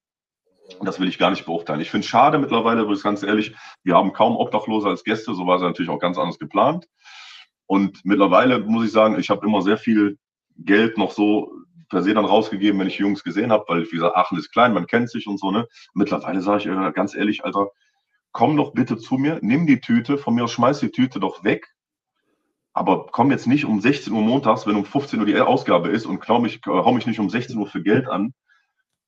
Das 0.82 1.00
will 1.00 1.08
ich 1.08 1.18
gar 1.18 1.30
nicht 1.30 1.46
beurteilen. 1.46 1.80
Ich 1.80 1.90
finde 1.90 2.04
es 2.04 2.10
schade 2.10 2.38
mittlerweile, 2.38 2.82
aber 2.82 2.96
ganz 2.96 3.22
ehrlich, 3.22 3.54
wir 3.82 3.94
haben 3.94 4.12
kaum 4.12 4.36
Obdachlose 4.36 4.88
als 4.88 5.04
Gäste, 5.04 5.34
so 5.34 5.46
war 5.46 5.56
es 5.56 5.62
natürlich 5.62 5.90
auch 5.90 6.00
ganz 6.00 6.18
anders 6.18 6.38
geplant. 6.38 6.86
Und 7.66 8.04
mittlerweile 8.04 8.60
muss 8.60 8.86
ich 8.86 8.92
sagen, 8.92 9.18
ich 9.18 9.30
habe 9.30 9.46
immer 9.46 9.62
sehr 9.62 9.76
viel 9.76 10.18
Geld 10.58 10.98
noch 10.98 11.10
so 11.10 11.52
per 11.88 12.02
se 12.02 12.14
dann 12.14 12.24
rausgegeben, 12.24 12.80
wenn 12.80 12.88
ich 12.88 12.98
Jungs 12.98 13.22
gesehen 13.22 13.52
habe, 13.52 13.64
weil, 13.68 13.84
wie 13.84 13.96
gesagt, 13.96 14.16
Aachen 14.16 14.38
ist 14.38 14.50
klein, 14.50 14.72
man 14.74 14.86
kennt 14.86 15.10
sich 15.10 15.26
und 15.26 15.38
so, 15.38 15.50
ne? 15.50 15.68
Mittlerweile 15.94 16.40
sage 16.40 16.58
ich 16.58 16.66
äh, 16.66 16.92
ganz 16.92 17.14
ehrlich, 17.14 17.44
Alter, 17.44 17.68
komm 18.32 18.56
doch 18.56 18.72
bitte 18.72 18.98
zu 18.98 19.14
mir, 19.16 19.38
nimm 19.42 19.66
die 19.66 19.80
Tüte, 19.80 20.18
von 20.18 20.34
mir 20.34 20.44
aus 20.44 20.52
schmeiß 20.52 20.80
die 20.80 20.90
Tüte 20.90 21.20
doch 21.20 21.44
weg. 21.44 21.72
Aber 22.72 23.06
komm 23.06 23.30
jetzt 23.30 23.46
nicht 23.46 23.64
um 23.64 23.80
16 23.80 24.12
Uhr 24.12 24.20
montags, 24.20 24.66
wenn 24.66 24.76
um 24.76 24.84
15 24.84 25.20
Uhr 25.20 25.26
die 25.26 25.40
Ausgabe 25.40 25.88
ist 25.88 26.06
und 26.06 26.28
mich, 26.40 26.60
hau 26.66 26.92
mich 26.92 27.06
nicht 27.06 27.20
um 27.20 27.30
16 27.30 27.56
Uhr 27.56 27.66
für 27.66 27.82
Geld 27.82 28.08
an, 28.08 28.34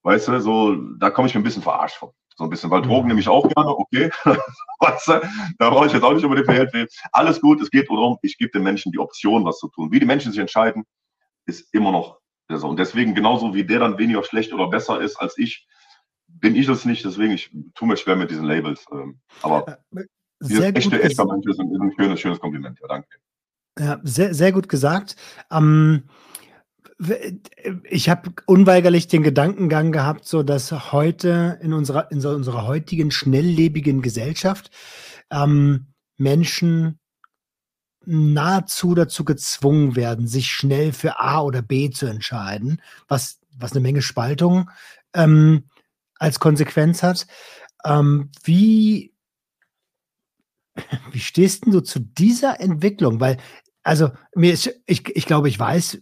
Weißt 0.03 0.27
du, 0.27 0.39
so, 0.39 0.75
da 0.97 1.09
komme 1.09 1.27
ich 1.27 1.35
mir 1.35 1.41
ein 1.41 1.43
bisschen 1.43 1.61
verarscht 1.61 1.97
vor. 1.97 2.13
So 2.35 2.45
ein 2.45 2.49
bisschen, 2.49 2.71
weil 2.71 2.81
Drogen 2.81 3.09
nehme 3.09 3.19
ich 3.19 3.27
auch 3.27 3.47
gerne, 3.49 3.77
okay. 3.77 4.09
weißt 4.79 5.07
du, 5.09 5.21
da 5.57 5.69
brauche 5.69 5.87
ich 5.87 5.93
jetzt 5.93 6.03
auch 6.03 6.13
nicht 6.13 6.23
über 6.23 6.35
den 6.35 6.49
reden. 6.49 6.87
Alles 7.11 7.41
gut, 7.41 7.61
es 7.61 7.69
geht 7.69 7.89
darum, 7.89 8.17
ich 8.21 8.37
gebe 8.37 8.51
den 8.51 8.63
Menschen 8.63 8.93
die 8.93 8.99
Option, 8.99 9.43
was 9.43 9.57
zu 9.57 9.67
tun. 9.67 9.91
Wie 9.91 9.99
die 9.99 10.05
Menschen 10.05 10.31
sich 10.31 10.39
entscheiden, 10.39 10.85
ist 11.45 11.73
immer 11.73 11.91
noch 11.91 12.19
so. 12.57 12.67
Und 12.67 12.79
deswegen, 12.79 13.13
genauso 13.13 13.53
wie 13.53 13.63
der 13.63 13.79
dann 13.79 13.97
weniger 13.97 14.23
schlecht 14.23 14.53
oder 14.53 14.69
besser 14.69 15.01
ist 15.01 15.17
als 15.17 15.37
ich, 15.37 15.67
bin 16.27 16.55
ich 16.55 16.65
das 16.65 16.85
nicht. 16.85 17.05
Deswegen, 17.05 17.33
ich 17.33 17.51
tue 17.75 17.87
mir 17.87 17.97
schwer 17.97 18.15
mit 18.15 18.31
diesen 18.31 18.45
Labels. 18.45 18.85
Ähm, 18.91 19.19
aber 19.41 19.79
äh, 19.95 20.03
sehr 20.39 20.71
dieses 20.71 20.91
echte, 20.91 21.03
echter 21.03 21.25
Mensch 21.25 21.45
ist 21.45 21.59
ein, 21.59 21.71
ist 21.71 21.81
ein 21.81 21.93
schönes, 21.95 22.19
schönes 22.19 22.39
Kompliment. 22.39 22.79
Ja, 22.81 22.87
danke. 22.87 23.07
Ja, 23.77 23.99
sehr, 24.03 24.33
sehr 24.33 24.51
gut 24.51 24.67
gesagt. 24.67 25.15
Ähm, 25.51 26.03
ich 27.89 28.09
habe 28.09 28.31
unweigerlich 28.45 29.07
den 29.07 29.23
Gedankengang 29.23 29.91
gehabt, 29.91 30.25
so 30.25 30.43
dass 30.43 30.91
heute 30.91 31.57
in 31.61 31.71
unserer, 31.71 32.11
in 32.11 32.19
so 32.19 32.29
unserer 32.29 32.67
heutigen 32.67 33.09
schnelllebigen 33.11 34.01
Gesellschaft 34.01 34.69
ähm, 35.31 35.87
Menschen 36.17 36.99
nahezu 38.05 38.95
dazu 38.95 39.23
gezwungen 39.23 39.95
werden, 39.95 40.27
sich 40.27 40.47
schnell 40.47 40.91
für 40.91 41.19
A 41.19 41.41
oder 41.41 41.61
B 41.61 41.89
zu 41.89 42.05
entscheiden, 42.05 42.81
was, 43.07 43.39
was 43.57 43.71
eine 43.71 43.81
Menge 43.81 44.01
Spaltung 44.01 44.69
ähm, 45.13 45.69
als 46.15 46.39
Konsequenz 46.39 47.01
hat. 47.01 47.27
Ähm, 47.85 48.29
wie, 48.43 49.13
wie 51.11 51.19
stehst 51.19 51.65
du 51.65 51.79
zu 51.79 51.99
dieser 51.99 52.59
Entwicklung? 52.59 53.21
Weil, 53.21 53.37
also, 53.83 54.11
mir 54.35 54.53
ist, 54.53 54.69
ich, 54.85 55.07
ich 55.15 55.25
glaube, 55.25 55.47
ich 55.47 55.59
weiß, 55.59 56.01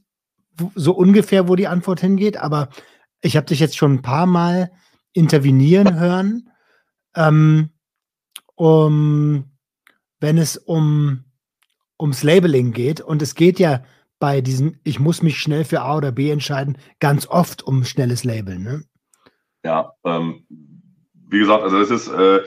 so 0.75 0.93
ungefähr, 0.93 1.47
wo 1.47 1.55
die 1.55 1.67
Antwort 1.67 1.99
hingeht, 1.99 2.37
aber 2.37 2.69
ich 3.21 3.35
habe 3.35 3.47
dich 3.47 3.59
jetzt 3.59 3.77
schon 3.77 3.95
ein 3.95 4.01
paar 4.01 4.25
Mal 4.25 4.71
intervenieren 5.13 5.99
hören, 5.99 6.49
ähm, 7.15 7.69
um, 8.55 9.45
wenn 10.19 10.37
es 10.37 10.57
um, 10.57 11.25
ums 11.99 12.23
Labeling 12.23 12.71
geht. 12.73 13.01
Und 13.01 13.21
es 13.21 13.35
geht 13.35 13.59
ja 13.59 13.83
bei 14.19 14.41
diesem, 14.41 14.79
ich 14.83 14.99
muss 14.99 15.21
mich 15.21 15.39
schnell 15.39 15.63
für 15.63 15.81
A 15.81 15.97
oder 15.97 16.11
B 16.11 16.31
entscheiden, 16.31 16.77
ganz 16.99 17.27
oft 17.27 17.63
um 17.63 17.83
schnelles 17.83 18.23
Labeln. 18.23 18.63
Ne? 18.63 18.83
Ja, 19.63 19.93
ähm, 20.03 20.45
wie 21.29 21.39
gesagt, 21.39 21.63
also 21.63 21.79
es 21.79 21.91
ist, 21.91 22.07
äh, 22.07 22.41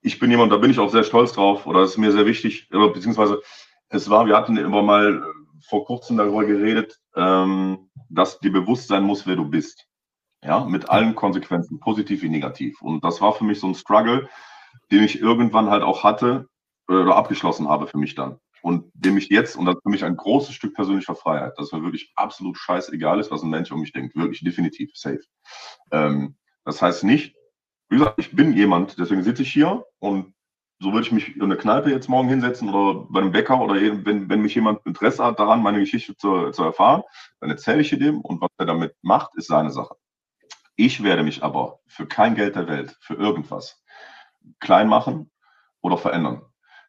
ich 0.00 0.18
bin 0.18 0.30
jemand, 0.30 0.52
da 0.52 0.56
bin 0.56 0.70
ich 0.70 0.78
auch 0.78 0.90
sehr 0.90 1.04
stolz 1.04 1.32
drauf, 1.32 1.66
oder 1.66 1.80
es 1.80 1.90
ist 1.92 1.98
mir 1.98 2.12
sehr 2.12 2.26
wichtig, 2.26 2.68
beziehungsweise 2.70 3.42
es 3.88 4.08
war, 4.08 4.26
wir 4.26 4.36
hatten 4.36 4.56
immer 4.56 4.82
mal 4.82 5.24
vor 5.62 5.84
kurzem 5.84 6.16
darüber 6.16 6.44
geredet, 6.44 6.98
ähm, 7.14 7.90
dass 8.08 8.40
dir 8.40 8.52
bewusst 8.52 8.88
sein 8.88 9.04
muss, 9.04 9.26
wer 9.26 9.36
du 9.36 9.48
bist. 9.48 9.86
Ja, 10.44 10.64
mit 10.64 10.90
allen 10.90 11.14
Konsequenzen, 11.14 11.80
positiv 11.80 12.22
wie 12.22 12.28
negativ. 12.28 12.80
Und 12.82 13.02
das 13.04 13.20
war 13.20 13.32
für 13.32 13.44
mich 13.44 13.58
so 13.58 13.66
ein 13.66 13.74
Struggle, 13.74 14.28
den 14.90 15.02
ich 15.02 15.20
irgendwann 15.20 15.70
halt 15.70 15.82
auch 15.82 16.04
hatte 16.04 16.48
äh, 16.88 16.92
oder 16.92 17.16
abgeschlossen 17.16 17.68
habe 17.68 17.86
für 17.86 17.98
mich 17.98 18.14
dann. 18.14 18.38
Und 18.62 18.90
dem 18.94 19.16
ich 19.16 19.28
jetzt, 19.28 19.56
und 19.56 19.66
das 19.66 19.76
ist 19.76 19.82
für 19.82 19.90
mich 19.90 20.04
ein 20.04 20.16
großes 20.16 20.54
Stück 20.54 20.74
persönlicher 20.74 21.14
Freiheit, 21.14 21.54
dass 21.56 21.72
mir 21.72 21.82
wirklich 21.82 22.12
absolut 22.16 22.58
scheißegal 22.58 23.18
ist, 23.20 23.30
was 23.30 23.42
ein 23.42 23.50
Mensch 23.50 23.70
um 23.72 23.80
mich 23.80 23.92
denkt. 23.92 24.14
Wirklich 24.16 24.42
definitiv, 24.42 24.90
safe. 24.94 25.20
Ähm, 25.90 26.36
das 26.64 26.82
heißt 26.82 27.04
nicht, 27.04 27.34
wie 27.88 27.98
gesagt, 27.98 28.18
ich 28.18 28.34
bin 28.34 28.52
jemand, 28.52 28.98
deswegen 28.98 29.22
sitze 29.22 29.42
ich 29.42 29.52
hier 29.52 29.84
und 29.98 30.34
so 30.78 30.92
würde 30.92 31.06
ich 31.06 31.12
mich 31.12 31.36
in 31.36 31.42
eine 31.42 31.56
Kneipe 31.56 31.90
jetzt 31.90 32.08
morgen 32.08 32.28
hinsetzen 32.28 32.68
oder 32.68 33.06
bei 33.08 33.20
einem 33.20 33.32
Bäcker 33.32 33.60
oder 33.60 33.74
wenn, 33.74 34.28
wenn 34.28 34.42
mich 34.42 34.54
jemand 34.54 34.84
Interesse 34.84 35.24
hat 35.24 35.38
daran, 35.38 35.62
meine 35.62 35.80
Geschichte 35.80 36.16
zu, 36.16 36.50
zu 36.50 36.64
erfahren, 36.64 37.02
dann 37.40 37.50
erzähle 37.50 37.80
ich 37.80 37.90
dem 37.90 38.20
und 38.20 38.40
was 38.40 38.50
er 38.58 38.66
damit 38.66 38.94
macht, 39.02 39.34
ist 39.36 39.48
seine 39.48 39.70
Sache. 39.70 39.96
Ich 40.76 41.02
werde 41.02 41.22
mich 41.22 41.42
aber 41.42 41.80
für 41.86 42.06
kein 42.06 42.34
Geld 42.34 42.56
der 42.56 42.68
Welt, 42.68 42.96
für 43.00 43.14
irgendwas 43.14 43.82
klein 44.60 44.88
machen 44.88 45.30
oder 45.80 45.96
verändern. 45.96 46.42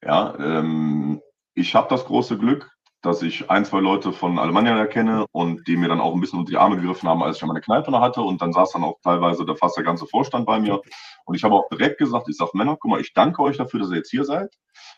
Ja, 0.03 0.35
ähm, 0.37 1.21
ich 1.53 1.73
habe 1.73 1.87
das 1.89 2.05
große 2.05 2.37
Glück, 2.37 2.76
dass 3.07 3.21
ich 3.21 3.49
ein, 3.49 3.63
zwei 3.63 3.79
Leute 3.79 4.11
von 4.11 4.37
Alemannia 4.37 4.77
erkenne 4.77 5.25
und 5.31 5.65
die 5.65 5.77
mir 5.77 5.87
dann 5.87 6.01
auch 6.01 6.13
ein 6.13 6.19
bisschen 6.19 6.39
unter 6.39 6.49
die 6.49 6.57
Arme 6.57 6.75
gegriffen 6.75 7.07
haben, 7.07 7.23
als 7.23 7.37
ich 7.37 7.45
meine 7.45 7.61
Kneipe 7.61 7.89
noch 7.89 8.01
hatte. 8.01 8.21
Und 8.21 8.41
dann 8.41 8.51
saß 8.51 8.73
dann 8.73 8.83
auch 8.83 8.99
teilweise 9.01 9.45
der, 9.45 9.55
fast 9.55 9.77
der 9.77 9.85
ganze 9.85 10.05
Vorstand 10.05 10.45
bei 10.45 10.59
mir. 10.59 10.81
Und 11.23 11.33
ich 11.33 11.43
habe 11.45 11.55
auch 11.55 11.69
direkt 11.69 11.99
gesagt, 11.99 12.27
ich 12.27 12.35
sage, 12.35 12.51
Männer, 12.53 12.75
guck 12.77 12.91
mal, 12.91 12.99
ich 12.99 13.13
danke 13.13 13.41
euch 13.41 13.55
dafür, 13.55 13.79
dass 13.79 13.91
ihr 13.91 13.95
jetzt 13.95 14.11
hier 14.11 14.25
seid. 14.25 14.53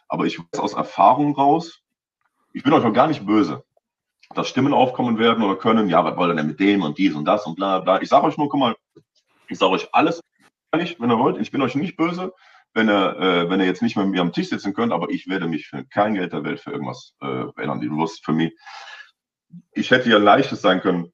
Aber 0.08 0.26
ich 0.26 0.40
weiß 0.40 0.60
aus 0.60 0.74
Erfahrung 0.74 1.36
raus, 1.36 1.82
ich 2.52 2.64
bin 2.64 2.74
euch 2.74 2.84
auch 2.84 2.94
gar 2.94 3.08
nicht 3.08 3.28
böse, 3.28 3.64
dass 4.34 4.50
Stimmen 4.50 4.74
aufkommen 4.74 5.20
werden 5.20 5.44
oder 5.44 5.56
können, 5.56 5.88
ja, 5.88 6.04
was 6.04 6.18
wollt 6.18 6.32
ihr 6.32 6.36
denn 6.36 6.48
mit 6.48 6.60
dem 6.60 6.82
und 6.82 6.98
dies 6.98 7.14
und 7.14 7.26
das 7.26 7.46
und 7.46 7.58
bla 7.58 7.78
bla. 7.78 8.02
Ich 8.02 8.10
sage 8.10 8.26
euch 8.26 8.38
nur, 8.38 8.50
guck 8.50 8.60
mal, 8.60 8.76
ich 9.50 9.60
sage 9.60 9.74
euch 9.74 9.88
alles, 9.94 10.20
wenn 10.72 10.82
ihr 10.82 11.20
wollt. 11.20 11.38
Ich 11.38 11.52
bin 11.52 11.62
euch 11.62 11.76
nicht 11.76 11.96
böse 11.96 12.34
wenn 12.74 12.90
ihr, 12.90 13.18
äh, 13.18 13.50
wenn 13.50 13.60
ihr 13.60 13.66
jetzt 13.66 13.82
nicht 13.82 13.98
mit 13.98 14.08
mir 14.08 14.22
am 14.22 14.34
Tisch 14.34 14.50
sitzen 14.50 14.74
könnt, 14.74 14.94
aber 14.94 15.10
ich 15.10 15.28
werde 15.28 15.48
mich 15.48 15.68
für 15.68 15.86
kein 15.86 16.14
Geld 16.14 16.34
der 16.34 16.44
Welt 16.44 16.60
für 16.60 16.72
irgendwas 16.72 17.16
äh, 17.22 17.46
ändern. 17.58 17.82
Du 17.82 17.98
wirst 17.98 18.24
für 18.24 18.34
mich, 18.34 18.54
ich 19.74 19.92
hätte 19.92 20.10
ja 20.10 20.18
leichtes 20.18 20.62
sein 20.62 20.82
können, 20.82 21.12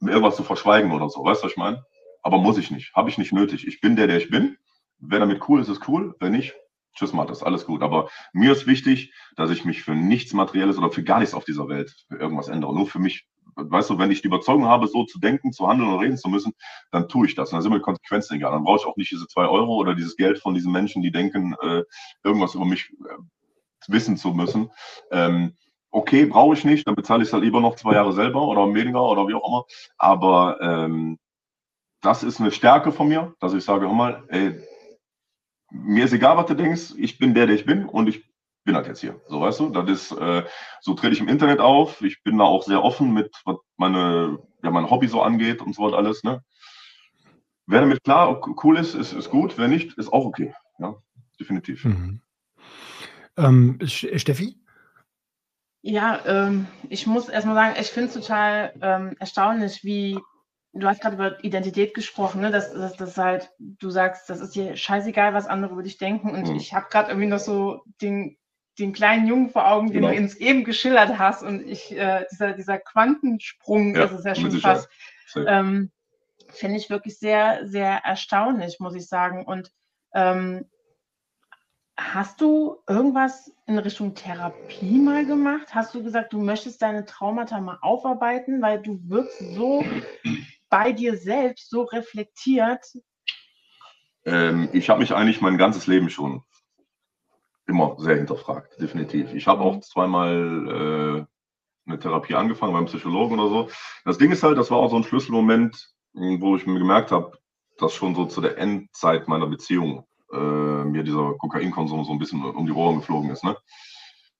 mir 0.00 0.12
irgendwas 0.12 0.36
zu 0.36 0.44
verschweigen 0.44 0.92
oder 0.92 1.08
so, 1.08 1.24
weißt 1.24 1.42
du, 1.42 1.46
was 1.46 1.52
ich 1.52 1.58
meine? 1.58 1.84
Aber 2.22 2.38
muss 2.38 2.58
ich 2.58 2.70
nicht, 2.70 2.94
habe 2.94 3.10
ich 3.10 3.18
nicht 3.18 3.32
nötig. 3.32 3.66
Ich 3.66 3.80
bin 3.80 3.96
der, 3.96 4.06
der 4.06 4.18
ich 4.18 4.30
bin. 4.30 4.56
Wer 4.98 5.20
damit 5.20 5.48
cool 5.48 5.60
ist, 5.60 5.68
ist 5.68 5.88
cool. 5.88 6.14
Wenn 6.20 6.32
nicht, 6.32 6.54
tschüss, 6.94 7.12
mal 7.12 7.26
das 7.26 7.42
alles 7.42 7.64
gut. 7.64 7.82
Aber 7.82 8.10
mir 8.32 8.52
ist 8.52 8.66
wichtig, 8.66 9.14
dass 9.36 9.50
ich 9.50 9.64
mich 9.64 9.82
für 9.82 9.94
nichts 9.94 10.34
Materielles 10.34 10.76
oder 10.76 10.90
für 10.90 11.02
gar 11.02 11.20
nichts 11.20 11.34
auf 11.34 11.44
dieser 11.44 11.68
Welt 11.68 11.94
für 12.08 12.16
irgendwas 12.16 12.48
ändere. 12.48 12.74
Nur 12.74 12.86
für 12.86 12.98
mich 12.98 13.26
weißt 13.68 13.90
du, 13.90 13.98
wenn 13.98 14.10
ich 14.10 14.22
die 14.22 14.28
Überzeugung 14.28 14.66
habe, 14.66 14.86
so 14.86 15.04
zu 15.04 15.18
denken, 15.18 15.52
zu 15.52 15.68
handeln 15.68 15.90
und 15.90 16.00
reden 16.00 16.16
zu 16.16 16.28
müssen, 16.28 16.52
dann 16.90 17.08
tue 17.08 17.26
ich 17.26 17.34
das. 17.34 17.50
Und 17.50 17.56
dann 17.56 17.62
sind 17.62 17.72
mir 17.72 17.80
Konsequenzen 17.80 18.36
egal. 18.36 18.52
Dann 18.52 18.64
brauche 18.64 18.78
ich 18.78 18.86
auch 18.86 18.96
nicht 18.96 19.10
diese 19.10 19.26
zwei 19.26 19.46
Euro 19.46 19.76
oder 19.76 19.94
dieses 19.94 20.16
Geld 20.16 20.38
von 20.38 20.54
diesen 20.54 20.72
Menschen, 20.72 21.02
die 21.02 21.12
denken, 21.12 21.54
äh, 21.60 21.82
irgendwas 22.24 22.54
über 22.54 22.64
mich 22.64 22.90
äh, 22.90 23.16
wissen 23.88 24.16
zu 24.16 24.30
müssen. 24.30 24.70
Ähm, 25.10 25.54
okay, 25.90 26.26
brauche 26.26 26.54
ich 26.54 26.64
nicht, 26.64 26.86
dann 26.86 26.94
bezahle 26.94 27.22
ich 27.22 27.28
es 27.28 27.32
halt 27.32 27.44
lieber 27.44 27.60
noch 27.60 27.76
zwei 27.76 27.94
Jahre 27.94 28.12
selber 28.12 28.46
oder 28.46 28.72
weniger 28.74 29.02
oder 29.02 29.26
wie 29.28 29.34
auch 29.34 29.46
immer. 29.46 29.64
Aber 29.98 30.60
ähm, 30.60 31.18
das 32.00 32.22
ist 32.22 32.40
eine 32.40 32.52
Stärke 32.52 32.92
von 32.92 33.08
mir, 33.08 33.34
dass 33.40 33.54
ich 33.54 33.64
sage, 33.64 33.86
hör 33.86 33.94
mal, 33.94 34.24
ey, 34.28 34.60
mir 35.70 36.04
ist 36.04 36.12
egal, 36.12 36.36
was 36.36 36.46
du 36.46 36.54
denkst, 36.54 36.94
ich 36.96 37.18
bin 37.18 37.34
der, 37.34 37.46
der 37.46 37.56
ich 37.56 37.64
bin 37.64 37.84
und 37.84 38.08
ich 38.08 38.29
bin 38.64 38.74
halt 38.74 38.86
jetzt 38.86 39.00
hier. 39.00 39.20
So 39.28 39.40
weißt 39.40 39.60
du, 39.60 39.70
das 39.70 39.88
ist, 39.88 40.12
äh, 40.12 40.44
so 40.80 40.94
trete 40.94 41.12
ich 41.12 41.20
im 41.20 41.28
Internet 41.28 41.60
auf. 41.60 42.02
Ich 42.02 42.22
bin 42.22 42.38
da 42.38 42.44
auch 42.44 42.62
sehr 42.62 42.82
offen 42.82 43.12
mit, 43.12 43.34
was 43.44 43.56
meine, 43.76 44.38
ja, 44.62 44.70
mein 44.70 44.90
Hobby 44.90 45.08
so 45.08 45.22
angeht 45.22 45.62
und 45.62 45.74
so 45.74 45.82
was 45.82 45.92
alles. 45.92 46.22
Ne? 46.22 46.42
Wer 47.66 47.80
damit 47.80 48.04
klar, 48.04 48.40
cool 48.64 48.76
ist, 48.76 48.94
ist, 48.94 49.12
ist 49.12 49.30
gut. 49.30 49.56
Wer 49.56 49.68
nicht, 49.68 49.96
ist 49.96 50.12
auch 50.12 50.24
okay. 50.24 50.54
Ja, 50.78 50.96
definitiv. 51.38 51.84
Mhm. 51.84 52.20
Ähm, 53.36 53.78
Steffi? 53.84 54.56
Ja, 55.82 56.20
ähm, 56.26 56.66
ich 56.90 57.06
muss 57.06 57.28
erstmal 57.28 57.54
sagen, 57.54 57.80
ich 57.80 57.88
finde 57.88 58.08
es 58.08 58.14
total 58.14 58.74
ähm, 58.82 59.16
erstaunlich, 59.18 59.82
wie 59.82 60.18
du 60.72 60.86
hast 60.86 61.00
gerade 61.00 61.16
über 61.16 61.42
Identität 61.44 61.94
gesprochen, 61.94 62.40
ne? 62.40 62.50
dass, 62.50 62.72
dass, 62.72 62.96
dass 62.96 63.16
halt, 63.16 63.50
du 63.58 63.90
sagst, 63.90 64.28
das 64.30 64.40
ist 64.40 64.54
dir 64.54 64.76
scheißegal, 64.76 65.34
was 65.34 65.46
andere 65.46 65.72
über 65.72 65.82
dich 65.82 65.98
denken. 65.98 66.30
Und 66.30 66.48
mhm. 66.48 66.56
ich 66.56 66.74
habe 66.74 66.86
gerade 66.90 67.10
irgendwie 67.10 67.28
noch 67.28 67.38
so 67.38 67.82
den 68.00 68.36
den 68.80 68.92
kleinen 68.92 69.26
Jungen 69.26 69.50
vor 69.50 69.68
Augen, 69.68 69.88
den 69.88 70.02
genau. 70.02 70.12
du 70.12 70.18
uns 70.18 70.34
eben 70.36 70.64
geschildert 70.64 71.18
hast. 71.18 71.42
Und 71.42 71.66
ich, 71.66 71.96
äh, 71.96 72.24
dieser, 72.30 72.54
dieser 72.54 72.78
Quantensprung, 72.78 73.94
ja, 73.94 74.02
das 74.06 74.12
ist 74.12 74.24
ja 74.24 74.34
schon 74.34 74.52
fast, 74.52 74.88
ähm, 75.36 75.90
finde 76.48 76.78
ich 76.78 76.90
wirklich 76.90 77.18
sehr, 77.18 77.66
sehr 77.66 77.98
erstaunlich, 78.04 78.80
muss 78.80 78.94
ich 78.94 79.06
sagen. 79.06 79.44
Und 79.44 79.70
ähm, 80.14 80.64
hast 81.96 82.40
du 82.40 82.78
irgendwas 82.88 83.52
in 83.66 83.78
Richtung 83.78 84.14
Therapie 84.14 84.98
mal 84.98 85.26
gemacht? 85.26 85.74
Hast 85.74 85.94
du 85.94 86.02
gesagt, 86.02 86.32
du 86.32 86.40
möchtest 86.40 86.82
deine 86.82 87.04
Traumata 87.04 87.60
mal 87.60 87.78
aufarbeiten, 87.82 88.62
weil 88.62 88.80
du 88.80 88.98
wirkst 89.04 89.54
so 89.54 89.84
bei 90.70 90.92
dir 90.92 91.16
selbst, 91.16 91.70
so 91.70 91.82
reflektiert? 91.82 92.84
Ähm, 94.24 94.68
ich 94.72 94.90
habe 94.90 95.00
mich 95.00 95.12
eigentlich 95.12 95.40
mein 95.40 95.58
ganzes 95.58 95.86
Leben 95.86 96.10
schon 96.10 96.42
immer 97.70 97.96
sehr 97.98 98.16
hinterfragt, 98.16 98.80
definitiv. 98.80 99.32
Ich 99.32 99.46
habe 99.46 99.62
auch 99.62 99.76
mhm. 99.76 99.82
zweimal 99.82 101.26
äh, 101.26 101.26
eine 101.86 101.98
Therapie 101.98 102.34
angefangen 102.34 102.72
beim 102.72 102.86
Psychologen 102.86 103.38
oder 103.38 103.48
so. 103.48 103.68
Das 104.04 104.18
Ding 104.18 104.30
ist 104.30 104.42
halt, 104.42 104.58
das 104.58 104.70
war 104.70 104.78
auch 104.78 104.90
so 104.90 104.96
ein 104.96 105.04
Schlüsselmoment, 105.04 105.92
wo 106.12 106.56
ich 106.56 106.66
mir 106.66 106.78
gemerkt 106.78 107.12
habe, 107.12 107.38
dass 107.78 107.94
schon 107.94 108.14
so 108.14 108.26
zu 108.26 108.40
der 108.40 108.58
Endzeit 108.58 109.28
meiner 109.28 109.46
Beziehung 109.46 110.06
äh, 110.32 110.84
mir 110.84 111.02
dieser 111.02 111.34
Kokainkonsum 111.34 112.04
so 112.04 112.12
ein 112.12 112.18
bisschen 112.18 112.44
um 112.44 112.66
die 112.66 112.72
Ohren 112.72 112.98
geflogen 112.98 113.30
ist. 113.30 113.44
Ne? 113.44 113.56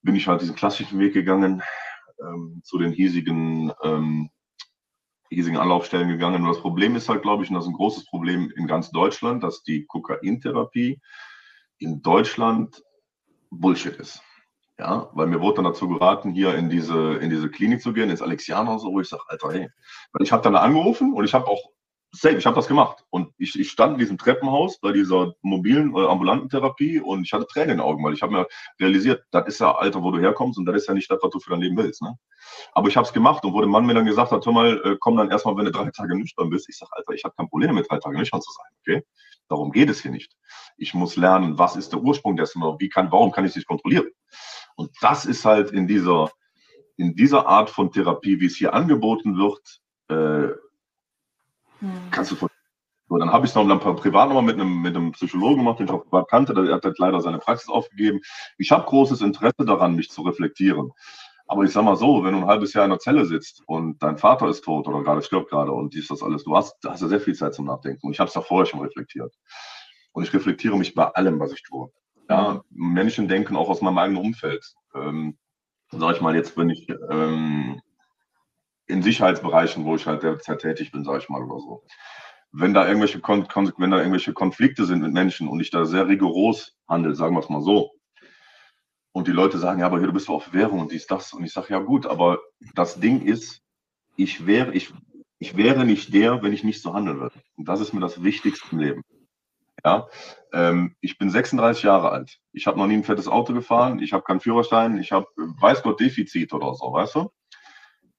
Bin 0.03 0.17
ich 0.17 0.27
halt 0.27 0.43
diesen 0.43 0.57
klassischen 0.57 0.99
Weg 0.99 1.15
gegangen, 1.15 1.63
ähm, 2.21 2.61
zu 2.65 2.79
den 2.79 2.93
hiesigen, 2.93 3.73
ähm, 3.83 4.31
hiesigen 5.31 5.59
Anlaufstellen 5.59 6.09
gegangen. 6.09 6.43
Und 6.43 6.49
das 6.49 6.61
Problem 6.61 6.97
ist 6.97 7.09
halt, 7.09 7.23
glaube 7.23 7.45
ich, 7.45 7.51
und 7.51 7.55
das 7.55 7.65
ist 7.65 7.71
ein 7.71 7.77
großes 7.77 8.07
Problem 8.07 8.53
in 8.57 8.67
ganz 8.67 8.91
Deutschland, 8.91 9.43
dass 9.43 9.63
die 9.63 9.87
Kokaintherapie 9.87 11.01
in 11.79 12.03
Deutschland 12.03 12.83
Bullshit 13.51 13.97
ist. 13.97 14.23
Ja, 14.79 15.11
weil 15.13 15.27
mir 15.27 15.41
wurde 15.41 15.57
dann 15.57 15.67
dazu 15.67 15.89
geraten, 15.89 16.31
hier 16.31 16.55
in 16.55 16.71
diese, 16.71 17.17
in 17.17 17.29
diese 17.29 17.51
Klinik 17.51 17.83
zu 17.83 17.93
gehen, 17.93 18.09
ins 18.09 18.23
Alexianer 18.23 18.79
so, 18.79 18.93
wo 18.93 19.01
ich 19.01 19.09
sage, 19.09 19.23
Alter, 19.29 19.53
hey. 19.53 19.69
Weil 20.13 20.23
ich 20.23 20.33
habe 20.33 20.43
dann 20.43 20.57
angerufen 20.57 21.13
und 21.13 21.25
ich 21.25 21.35
habe 21.35 21.47
auch, 21.47 21.61
safe, 22.13 22.37
ich 22.37 22.47
habe 22.47 22.57
das 22.57 22.67
gemacht. 22.67 23.05
Und 23.11 23.33
ich, 23.39 23.59
ich 23.59 23.71
stand 23.71 23.95
in 23.95 23.99
diesem 23.99 24.19
Treppenhaus 24.19 24.79
bei 24.81 24.93
dieser 24.93 25.35
mobilen 25.43 25.95
äh, 25.95 26.07
ambulanten 26.07 26.49
Therapie 26.49 27.01
und 27.01 27.25
ich 27.25 27.33
hatte 27.33 27.47
Tränen 27.47 27.71
in 27.71 27.77
den 27.79 27.85
Augen, 27.85 28.03
weil 28.03 28.15
ich 28.15 28.23
habe 28.23 28.33
mir 28.33 28.47
realisiert, 28.81 29.25
das 29.31 29.47
ist 29.47 29.61
ja 29.61 29.73
Alter, 29.75 30.03
wo 30.03 30.11
du 30.11 30.19
herkommst 30.19 30.59
und 30.59 30.67
das 30.67 30.77
ist 30.77 30.89
ja 30.89 30.95
nicht 30.95 31.11
das, 31.11 31.19
was 31.23 31.31
du 31.31 31.39
für 31.39 31.51
dein 31.51 31.61
Leben 31.61 31.77
willst. 31.77 32.03
Ne? 32.03 32.17
Aber 32.73 32.89
ich 32.89 32.97
habe 32.97 33.07
es 33.07 33.13
gemacht 33.13 33.45
und 33.45 33.53
wo 33.53 33.61
der 33.61 33.69
Mann 33.69 33.87
mir 33.87 33.95
dann 33.95 34.07
gesagt 34.07 34.33
hat, 34.33 34.45
hör 34.45 34.53
mal, 34.53 34.81
äh, 34.85 34.97
komm 34.99 35.17
dann 35.17 35.31
erstmal, 35.31 35.57
wenn 35.57 35.67
du 35.67 35.73
drei 35.73 35.91
Tage 35.91 36.17
nüchtern 36.17 36.51
bist. 36.51 36.69
Ich 36.69 36.79
sage, 36.79 36.91
Alter, 36.95 37.13
ich 37.13 37.25
habe 37.25 37.35
kein 37.37 37.49
Problem 37.49 37.75
mit 37.75 37.91
drei 37.91 37.99
Tagen 37.99 38.19
nüchtern 38.19 38.41
zu 38.41 38.51
sein, 38.53 38.67
okay? 38.81 39.07
Darum 39.49 39.73
geht 39.73 39.91
es 39.91 40.01
hier 40.01 40.11
nicht. 40.11 40.37
Ich 40.77 40.95
muss 40.95 41.17
lernen, 41.17 41.59
was 41.59 41.77
ist 41.77 41.93
der 41.93 42.01
Ursprung 42.01 42.37
dessen 42.37 42.63
oder 42.63 42.79
wie 42.79 42.89
kann, 42.89 43.11
warum 43.11 43.33
kann 43.33 43.45
ich 43.45 43.57
es 43.57 43.65
kontrollieren? 43.65 44.09
Und 44.77 44.91
das 45.01 45.27
ist 45.27 45.45
halt 45.45 45.73
in 45.73 45.87
dieser, 45.87 46.31
in 46.97 47.15
dieser 47.15 47.47
Art 47.47 47.69
von 47.69 47.91
Therapie, 47.91 48.41
wie 48.41 48.47
es 48.47 48.57
hier 48.57 48.75
angeboten 48.75 49.37
wird, 49.37 49.81
äh, 50.09 50.55
hm. 51.81 51.91
kannst 52.11 52.31
du 52.31 52.37
von 52.37 52.49
so, 53.11 53.19
dann 53.19 53.33
habe 53.33 53.45
ich 53.45 53.51
es 53.51 53.57
noch 53.57 53.69
ein 53.69 53.81
paar 53.81 53.97
Privatnummer 53.97 54.41
mit 54.41 54.55
einem, 54.55 54.83
mit 54.83 54.95
einem 54.95 55.11
Psychologen 55.11 55.59
gemacht, 55.59 55.81
den 55.81 55.87
ich 55.87 55.93
auch 55.93 56.05
privat 56.05 56.29
kannte. 56.29 56.55
Der 56.55 56.73
hat 56.73 56.85
halt 56.85 56.97
leider 57.01 57.21
seine 57.21 57.39
Praxis 57.39 57.69
aufgegeben. 57.69 58.21
Ich 58.57 58.71
habe 58.71 58.87
großes 58.87 59.21
Interesse 59.21 59.65
daran, 59.67 59.97
mich 59.97 60.11
zu 60.11 60.23
reflektieren. 60.23 60.93
Aber 61.49 61.65
ich 61.65 61.73
sag 61.73 61.83
mal 61.83 61.97
so, 61.97 62.23
wenn 62.23 62.35
du 62.35 62.39
ein 62.39 62.47
halbes 62.47 62.73
Jahr 62.73 62.85
in 62.85 62.91
der 62.91 63.01
Zelle 63.01 63.27
sitzt 63.27 63.65
und 63.67 64.01
dein 64.01 64.17
Vater 64.17 64.49
ist 64.49 64.63
tot 64.63 64.87
oder 64.87 65.03
gerade 65.03 65.23
stirbt 65.23 65.51
gerade 65.51 65.73
und 65.73 65.93
dies, 65.93 66.07
das 66.07 66.23
alles, 66.23 66.45
du 66.45 66.57
hast, 66.57 66.77
du 66.83 66.89
hast 66.89 67.03
ja 67.03 67.09
sehr 67.09 67.21
viel 67.21 67.35
Zeit 67.35 67.53
zum 67.53 67.67
Nachdenken. 67.67 68.07
Und 68.07 68.13
ich 68.13 68.21
habe 68.21 68.29
es 68.29 68.35
ja 68.35 68.43
vorher 68.43 68.67
schon 68.67 68.79
reflektiert. 68.79 69.35
Und 70.13 70.23
ich 70.23 70.33
reflektiere 70.33 70.79
mich 70.79 70.95
bei 70.95 71.07
allem, 71.07 71.41
was 71.41 71.51
ich 71.51 71.65
tue. 71.65 71.91
Ja, 72.29 72.63
Menschen 72.71 73.27
denken 73.27 73.57
auch 73.57 73.69
aus 73.69 73.81
meinem 73.81 73.99
eigenen 73.99 74.23
Umfeld. 74.23 74.65
Ähm, 74.95 75.37
sag 75.91 76.15
ich 76.15 76.21
mal, 76.21 76.37
jetzt 76.37 76.55
bin 76.55 76.71
ich 76.71 76.87
ähm, 77.11 77.83
in 78.91 79.03
Sicherheitsbereichen, 79.03 79.85
wo 79.85 79.97
ich 79.97 80.07
halt 80.07 80.23
derzeit 80.23 80.61
tätig 80.61 80.93
bin, 80.93 81.05
sage 81.05 81.19
ich 81.19 81.29
mal 81.29 81.43
oder 81.43 81.61
so. 81.61 81.85
Wenn 82.53 82.75
da 82.75 82.87
irgendwelche 82.87 83.21
Kon 83.21 83.47
wenn 83.77 83.91
da 83.91 83.99
irgendwelche 83.99 84.33
Konflikte 84.33 84.85
sind 84.85 85.03
mit 85.03 85.13
Menschen 85.13 85.49
und 85.49 85.61
ich 85.61 85.71
da 85.71 85.85
sehr 85.85 86.09
rigoros 86.09 86.77
handle, 86.89 87.15
sagen 87.15 87.35
wir 87.35 87.41
es 87.41 87.49
mal 87.49 87.63
so, 87.63 87.93
und 89.13 89.27
die 89.27 89.33
Leute 89.33 89.59
sagen, 89.59 89.81
ja, 89.81 89.87
aber 89.87 89.99
hier, 89.99 90.07
du 90.07 90.13
bist 90.13 90.29
auf 90.29 90.53
Währung 90.53 90.81
und 90.81 90.93
dies, 90.93 91.07
das. 91.07 91.33
Und 91.33 91.45
ich 91.45 91.53
sage, 91.53 91.69
ja 91.71 91.79
gut, 91.81 92.07
aber 92.07 92.39
das 92.75 93.01
Ding 93.01 93.23
ist, 93.23 93.63
ich 94.17 94.47
wäre, 94.47 94.73
ich, 94.73 94.93
ich 95.39 95.57
wäre 95.57 95.85
nicht 95.85 96.15
der, 96.15 96.43
wenn 96.43 96.53
ich 96.53 96.65
nicht 96.65 96.83
so 96.83 96.95
handeln 96.95 97.19
würde. 97.19 97.41
Und 97.57 97.69
das 97.69 97.81
ist 97.81 97.93
mir 97.93 98.01
das 98.01 98.23
Wichtigste 98.23 98.69
im 98.73 98.79
Leben. 98.79 99.03
Ja, 99.85 100.09
ähm, 100.53 100.95
ich 101.01 101.17
bin 101.17 101.31
36 101.31 101.85
Jahre 101.85 102.11
alt. 102.11 102.39
Ich 102.53 102.67
habe 102.67 102.79
noch 102.79 102.87
nie 102.87 102.95
ein 102.95 103.05
fettes 103.05 103.29
Auto 103.29 103.55
gefahren. 103.55 103.99
Ich 103.99 104.13
habe 104.13 104.23
keinen 104.23 104.41
Führerschein. 104.41 104.99
Ich 104.99 105.11
habe, 105.11 105.27
weiß 105.37 105.83
Gott, 105.83 106.01
Defizit 106.01 106.53
oder 106.53 106.75
so, 106.75 106.93
weißt 106.93 107.15
du? 107.15 107.31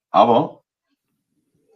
Aber 0.10 0.61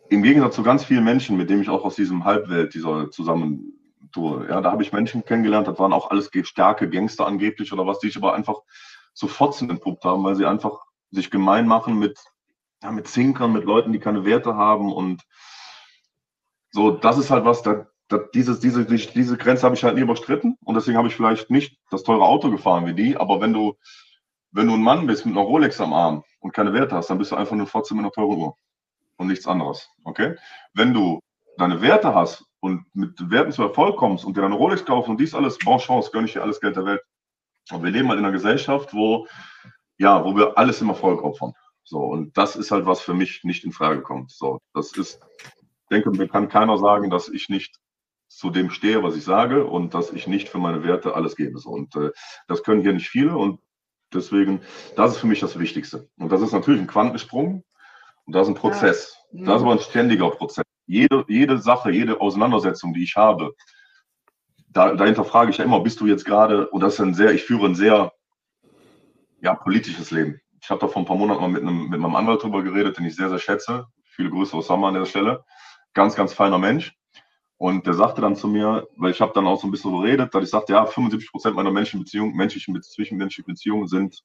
im 0.09 0.23
Gegensatz 0.23 0.55
zu 0.55 0.63
ganz 0.63 0.83
vielen 0.83 1.03
Menschen, 1.03 1.37
mit 1.37 1.49
denen 1.49 1.61
ich 1.61 1.69
auch 1.69 1.83
aus 1.83 1.95
diesem 1.95 2.23
Halbwelt, 2.25 2.73
dieser 2.73 3.09
zusammen 3.11 3.73
tue, 4.11 4.47
ja, 4.47 4.61
da 4.61 4.71
habe 4.71 4.83
ich 4.83 4.93
Menschen 4.93 5.25
kennengelernt, 5.25 5.67
das 5.67 5.79
waren 5.79 5.93
auch 5.93 6.09
alles 6.09 6.29
starke 6.43 6.89
Gangster 6.89 7.25
angeblich 7.25 7.73
oder 7.73 7.85
was, 7.85 7.99
die 7.99 8.07
ich 8.07 8.17
aber 8.17 8.33
einfach 8.33 8.59
zu 9.13 9.27
Fotzen 9.27 9.69
entpuppt 9.69 10.05
haben, 10.05 10.23
weil 10.23 10.35
sie 10.35 10.45
einfach 10.45 10.85
sich 11.11 11.31
gemein 11.31 11.67
machen 11.67 11.97
mit, 11.97 12.19
ja, 12.83 12.91
mit 12.91 13.07
Zinkern, 13.07 13.53
mit 13.53 13.65
Leuten, 13.65 13.93
die 13.93 13.99
keine 13.99 14.25
Werte 14.25 14.55
haben 14.55 14.93
und 14.93 15.23
so, 16.71 16.91
das 16.91 17.17
ist 17.17 17.31
halt 17.31 17.45
was, 17.45 17.61
da, 17.61 17.87
das, 18.07 18.21
dieses, 18.33 18.59
diese, 18.59 18.85
diese 18.85 19.37
Grenze 19.37 19.63
habe 19.63 19.75
ich 19.75 19.83
halt 19.83 19.95
nie 19.95 20.01
überstritten 20.01 20.57
und 20.63 20.75
deswegen 20.75 20.97
habe 20.97 21.07
ich 21.07 21.15
vielleicht 21.15 21.49
nicht 21.49 21.79
das 21.89 22.03
teure 22.03 22.25
Auto 22.25 22.51
gefahren 22.51 22.85
wie 22.85 22.93
die, 22.93 23.17
aber 23.17 23.41
wenn 23.41 23.53
du, 23.53 23.75
wenn 24.51 24.67
du 24.67 24.73
ein 24.73 24.83
Mann 24.83 25.07
bist 25.07 25.25
mit 25.25 25.35
einer 25.35 25.45
Rolex 25.45 25.81
am 25.81 25.93
Arm 25.93 26.23
und 26.39 26.53
keine 26.53 26.73
Werte 26.73 26.95
hast, 26.95 27.09
dann 27.09 27.17
bist 27.17 27.31
du 27.31 27.35
einfach 27.35 27.55
nur 27.55 27.67
trotzdem 27.67 27.97
mit 27.97 28.05
einer 28.05 28.11
teuren 28.11 28.37
Uhr 28.37 28.57
und 29.17 29.27
nichts 29.27 29.47
anderes. 29.47 29.89
Okay? 30.03 30.35
Wenn 30.73 30.93
du 30.93 31.19
deine 31.57 31.81
Werte 31.81 32.13
hast 32.13 32.45
und 32.59 32.85
mit 32.93 33.29
Werten 33.29 33.51
zu 33.51 33.63
Erfolg 33.63 33.97
kommst 33.97 34.25
und 34.25 34.35
dir 34.35 34.41
deine 34.41 34.55
Rolex 34.55 34.85
kaufst 34.85 35.09
und 35.09 35.19
dies 35.19 35.33
alles, 35.33 35.57
bon 35.59 35.77
chance, 35.79 36.09
gönne 36.11 36.27
ich 36.27 36.33
dir 36.33 36.41
alles 36.41 36.59
Geld 36.59 36.75
der 36.75 36.85
Welt. 36.85 37.01
Und 37.71 37.83
wir 37.83 37.91
leben 37.91 38.09
halt 38.09 38.19
in 38.19 38.25
einer 38.25 38.33
Gesellschaft, 38.33 38.93
wo, 38.93 39.27
ja, 39.97 40.23
wo 40.23 40.35
wir 40.35 40.57
alles 40.57 40.81
im 40.81 40.89
Erfolg 40.89 41.23
opfern. 41.23 41.53
So, 41.83 41.99
und 41.99 42.35
das 42.37 42.55
ist 42.55 42.71
halt, 42.71 42.85
was 42.85 43.01
für 43.01 43.13
mich 43.13 43.43
nicht 43.43 43.63
in 43.63 43.71
Frage 43.71 44.01
kommt. 44.01 44.31
So, 44.31 44.59
das 44.73 44.91
ist, 44.93 45.19
denke, 45.91 46.11
mir 46.11 46.27
kann 46.27 46.49
keiner 46.49 46.77
sagen, 46.77 47.09
dass 47.09 47.29
ich 47.29 47.49
nicht 47.49 47.77
zu 48.27 48.49
dem 48.49 48.69
stehe, 48.71 49.03
was 49.03 49.15
ich 49.15 49.23
sage 49.23 49.65
und 49.65 49.93
dass 49.93 50.11
ich 50.11 50.27
nicht 50.27 50.49
für 50.49 50.57
meine 50.57 50.83
Werte 50.83 51.15
alles 51.15 51.35
gebe. 51.35 51.59
So, 51.59 51.69
und 51.69 51.95
äh, 51.95 52.11
das 52.47 52.63
können 52.63 52.81
hier 52.81 52.93
nicht 52.93 53.07
viele 53.07 53.37
und 53.37 53.59
deswegen, 54.13 54.61
das 54.95 55.13
ist 55.13 55.17
für 55.19 55.27
mich 55.27 55.39
das 55.39 55.59
Wichtigste. 55.59 56.09
Und 56.17 56.31
das 56.31 56.41
ist 56.41 56.51
natürlich 56.51 56.81
ein 56.81 56.87
Quantensprung 56.87 57.63
und 58.25 58.33
das 58.33 58.43
ist 58.43 58.53
ein 58.53 58.59
Prozess. 58.59 59.17
Ja. 59.31 59.45
Das 59.45 59.57
ist 59.57 59.61
aber 59.61 59.73
ein 59.73 59.79
ständiger 59.79 60.29
Prozess. 60.29 60.63
Jede, 60.87 61.25
jede 61.27 61.57
Sache, 61.57 61.91
jede 61.91 62.21
Auseinandersetzung, 62.21 62.93
die 62.93 63.03
ich 63.03 63.15
habe, 63.15 63.53
da, 64.69 64.93
dahinter 64.93 65.23
frage 65.23 65.51
ich 65.51 65.57
ja 65.57 65.63
immer, 65.63 65.79
bist 65.79 65.99
du 66.01 66.05
jetzt 66.05 66.25
gerade, 66.25 66.69
und 66.69 66.81
das 66.81 66.95
ist 66.95 66.99
ein 66.99 67.13
sehr, 67.13 67.33
ich 67.33 67.43
führe 67.43 67.65
ein 67.65 67.75
sehr 67.75 68.11
ja, 69.41 69.55
politisches 69.55 70.11
Leben. 70.11 70.39
Ich 70.61 70.69
habe 70.69 70.81
da 70.81 70.87
vor 70.87 71.01
ein 71.01 71.05
paar 71.05 71.15
Monaten 71.15 71.41
mal 71.41 71.49
mit, 71.49 71.61
einem, 71.61 71.89
mit 71.89 71.99
meinem 71.99 72.15
Anwalt 72.15 72.43
drüber 72.43 72.63
geredet, 72.63 72.97
den 72.97 73.05
ich 73.05 73.15
sehr, 73.15 73.29
sehr 73.29 73.39
schätze. 73.39 73.85
Viele 74.03 74.31
Grüße 74.31 74.55
Osama 74.55 74.89
an 74.89 74.95
der 74.95 75.05
Stelle. 75.05 75.43
Ganz, 75.93 76.15
ganz 76.15 76.33
feiner 76.33 76.57
Mensch. 76.57 76.93
Und 77.57 77.87
der 77.87 77.93
sagte 77.93 78.21
dann 78.21 78.35
zu 78.35 78.47
mir, 78.47 78.87
weil 78.97 79.11
ich 79.11 79.21
habe 79.21 79.31
dann 79.33 79.47
auch 79.47 79.61
so 79.61 79.67
ein 79.67 79.71
bisschen 79.71 79.91
so 79.91 79.99
geredet, 79.99 80.33
dass 80.33 80.43
ich 80.43 80.49
sagte, 80.49 80.73
ja, 80.73 80.85
75 80.85 81.31
Prozent 81.31 81.55
meiner 81.55 81.71
menschlichen 81.71 82.03
Beziehungen, 82.03 82.35
menschlichen, 82.35 82.81
zwischenmenschlichen 82.81 83.53
Beziehungen 83.53 83.87
sind, 83.87 84.23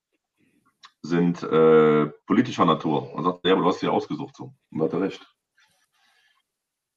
sind 1.03 1.42
äh, 1.42 2.07
politischer 2.26 2.64
Natur. 2.64 3.14
Und 3.14 3.24
sagte, 3.24 3.48
ja, 3.48 3.55
aber 3.55 3.62
du 3.62 3.68
hast 3.68 3.80
sie 3.80 3.88
ausgesucht 3.88 4.36
so. 4.36 4.55
Und 4.70 4.82
hat 4.82 4.92
er 4.92 5.01
recht. 5.01 5.26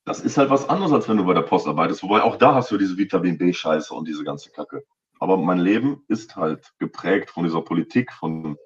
Das 0.05 0.19
ist 0.19 0.37
halt 0.37 0.49
was 0.49 0.67
anderes, 0.67 0.91
als 0.91 1.07
wenn 1.07 1.17
du 1.17 1.25
bei 1.25 1.33
der 1.33 1.43
Post 1.43 1.67
arbeitest. 1.67 2.03
Wobei 2.03 2.21
auch 2.21 2.35
da 2.35 2.55
hast 2.55 2.71
du 2.71 2.77
diese 2.77 2.97
Vitamin 2.97 3.37
B-Scheiße 3.37 3.93
und 3.93 4.07
diese 4.07 4.23
ganze 4.23 4.51
Kacke. 4.51 4.83
Aber 5.19 5.37
mein 5.37 5.59
Leben 5.59 6.03
ist 6.09 6.35
halt 6.35 6.73
geprägt 6.79 7.29
von 7.29 7.45
dieser 7.45 7.61
Politik, 7.61 8.11
von 8.11 8.57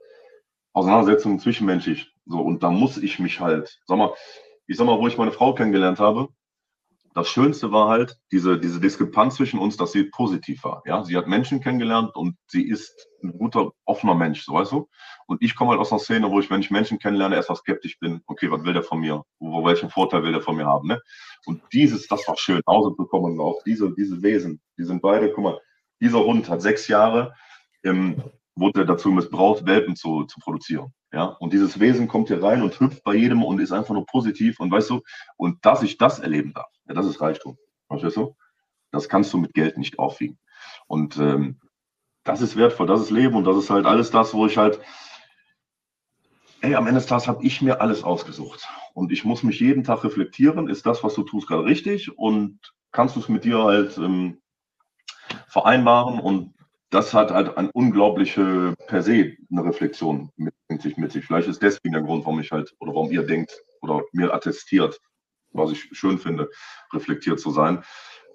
Auseinandersetzungen 0.73 1.39
zwischenmenschlich. 1.39 2.11
So, 2.25 2.41
und 2.41 2.63
da 2.63 2.71
muss 2.71 2.97
ich 2.97 3.19
mich 3.19 3.39
halt, 3.39 3.79
sag 3.85 3.97
mal, 3.97 4.13
ich 4.65 4.77
sag 4.77 4.85
mal, 4.85 4.99
wo 4.99 5.07
ich 5.07 5.17
meine 5.17 5.31
Frau 5.31 5.53
kennengelernt 5.53 5.99
habe, 5.99 6.29
das 7.17 7.29
Schönste 7.29 7.71
war 7.71 7.89
halt 7.89 8.15
diese, 8.31 8.59
diese 8.59 8.79
Diskrepanz 8.79 9.37
zwischen 9.37 9.57
uns, 9.57 9.75
dass 9.75 9.91
sie 9.91 10.03
positiv 10.03 10.63
war. 10.63 10.83
Ja, 10.85 11.03
sie 11.03 11.17
hat 11.17 11.25
Menschen 11.25 11.61
kennengelernt 11.61 12.15
und 12.15 12.37
sie 12.45 12.61
ist 12.61 13.07
ein 13.23 13.35
guter, 13.35 13.71
offener 13.85 14.13
Mensch, 14.13 14.45
so 14.45 14.53
weißt 14.53 14.71
du. 14.71 14.87
Und 15.25 15.41
ich 15.41 15.55
komme 15.55 15.71
halt 15.71 15.79
aus 15.79 15.91
einer 15.91 15.97
Szene, 15.97 16.29
wo 16.29 16.39
ich, 16.39 16.51
wenn 16.51 16.61
ich 16.61 16.69
Menschen 16.69 16.99
kennenlerne, 16.99 17.35
erstmal 17.35 17.55
skeptisch 17.55 17.97
bin. 17.97 18.21
Okay, 18.27 18.51
was 18.51 18.63
will 18.63 18.73
der 18.73 18.83
von 18.83 18.99
mir? 18.99 19.23
Wo, 19.39 19.65
welchen 19.65 19.89
Vorteil 19.89 20.21
will 20.21 20.31
der 20.31 20.41
von 20.41 20.57
mir 20.57 20.67
haben? 20.67 20.89
Ne? 20.89 21.01
Und 21.47 21.63
dieses, 21.73 22.07
das 22.07 22.27
war 22.27 22.37
schön, 22.37 22.61
Hause 22.67 22.95
zu 22.95 23.07
und 23.09 23.39
auch 23.39 23.63
diese, 23.65 23.91
diese 23.95 24.21
Wesen, 24.21 24.61
die 24.77 24.83
sind 24.83 25.01
beide, 25.01 25.31
guck 25.31 25.43
mal, 25.43 25.59
dieser 25.99 26.23
Hund 26.23 26.47
hat 26.47 26.61
sechs 26.61 26.87
Jahre, 26.87 27.33
ähm, 27.83 28.21
wurde 28.53 28.85
dazu 28.85 29.09
missbraucht, 29.09 29.65
Welpen 29.65 29.95
zu, 29.95 30.25
zu 30.25 30.39
produzieren. 30.39 30.93
Ja, 31.13 31.25
und 31.25 31.53
dieses 31.53 31.79
Wesen 31.79 32.07
kommt 32.07 32.27
hier 32.27 32.43
rein 32.43 32.61
und 32.61 32.79
hüpft 32.79 33.03
bei 33.03 33.15
jedem 33.15 33.43
und 33.43 33.59
ist 33.59 33.71
einfach 33.71 33.93
nur 33.93 34.05
positiv 34.05 34.59
und 34.59 34.71
weißt 34.71 34.89
du, 34.89 35.01
und 35.37 35.65
dass 35.65 35.81
ich 35.81 35.97
das 35.97 36.19
erleben 36.19 36.53
darf, 36.53 36.69
ja, 36.87 36.93
das 36.93 37.05
ist 37.05 37.21
Reichtum. 37.21 37.57
Verstehst 37.87 38.17
du? 38.17 38.35
Das 38.91 39.07
kannst 39.07 39.31
du 39.33 39.37
mit 39.37 39.53
Geld 39.53 39.77
nicht 39.77 39.99
aufwiegen. 39.99 40.37
Und 40.87 41.17
ähm, 41.17 41.59
das 42.23 42.41
ist 42.41 42.57
wertvoll, 42.57 42.87
das 42.87 43.01
ist 43.01 43.11
Leben 43.11 43.35
und 43.35 43.45
das 43.45 43.55
ist 43.55 43.69
halt 43.69 43.85
alles 43.85 44.11
das, 44.11 44.33
wo 44.33 44.45
ich 44.45 44.57
halt, 44.57 44.81
ey, 46.61 46.75
am 46.75 46.87
Ende 46.87 46.99
des 46.99 47.07
Tages 47.07 47.27
habe 47.27 47.43
ich 47.43 47.61
mir 47.61 47.79
alles 47.79 48.03
ausgesucht. 48.03 48.67
Und 48.93 49.11
ich 49.11 49.23
muss 49.23 49.43
mich 49.43 49.59
jeden 49.61 49.85
Tag 49.85 50.03
reflektieren, 50.03 50.67
ist 50.67 50.85
das, 50.85 51.03
was 51.03 51.13
du 51.13 51.23
tust, 51.23 51.47
gerade 51.47 51.63
richtig? 51.63 52.17
Und 52.17 52.59
kannst 52.91 53.15
du 53.15 53.21
es 53.21 53.29
mit 53.29 53.45
dir 53.45 53.63
halt 53.63 53.97
ähm, 53.97 54.41
vereinbaren? 55.47 56.19
Und 56.19 56.53
das 56.89 57.13
hat 57.13 57.31
halt 57.31 57.57
eine 57.57 57.71
unglaubliche 57.71 58.73
per 58.87 59.01
se 59.01 59.35
eine 59.51 59.63
Reflexion 59.63 60.31
mit, 60.35 60.53
sich 60.81 60.97
mit 60.97 61.11
sich. 61.11 61.25
Vielleicht 61.25 61.47
ist 61.47 61.61
deswegen 61.61 61.93
der 61.93 62.03
Grund, 62.03 62.25
warum 62.25 62.39
ich 62.39 62.51
halt 62.51 62.73
oder 62.79 62.93
warum 62.93 63.11
ihr 63.11 63.23
denkt 63.23 63.51
oder 63.81 64.03
mir 64.11 64.33
attestiert, 64.33 64.99
was 65.51 65.71
ich 65.71 65.89
schön 65.91 66.19
finde, 66.19 66.49
reflektiert 66.93 67.39
zu 67.39 67.51
sein, 67.51 67.83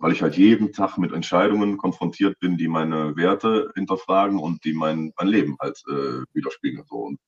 weil 0.01 0.13
ich 0.13 0.23
halt 0.23 0.37
jeden 0.37 0.73
Tag 0.73 0.99
mit 0.99 1.13
Entscheidungen 1.13 1.77
konfrontiert 1.77 2.39
bin, 2.41 2.57
die 2.57 2.69
meine 2.69 3.17
Werte 3.17 3.71
hinterfragen 3.75 4.39
und 4.39 4.65
die 4.65 4.73
mein, 4.73 5.13
mein 5.17 5.29
Leben 5.29 5.57
halt 5.61 5.81
äh, 5.89 6.25
widerspiegeln. 6.33 6.85
So. 6.89 6.97
Und 6.97 7.19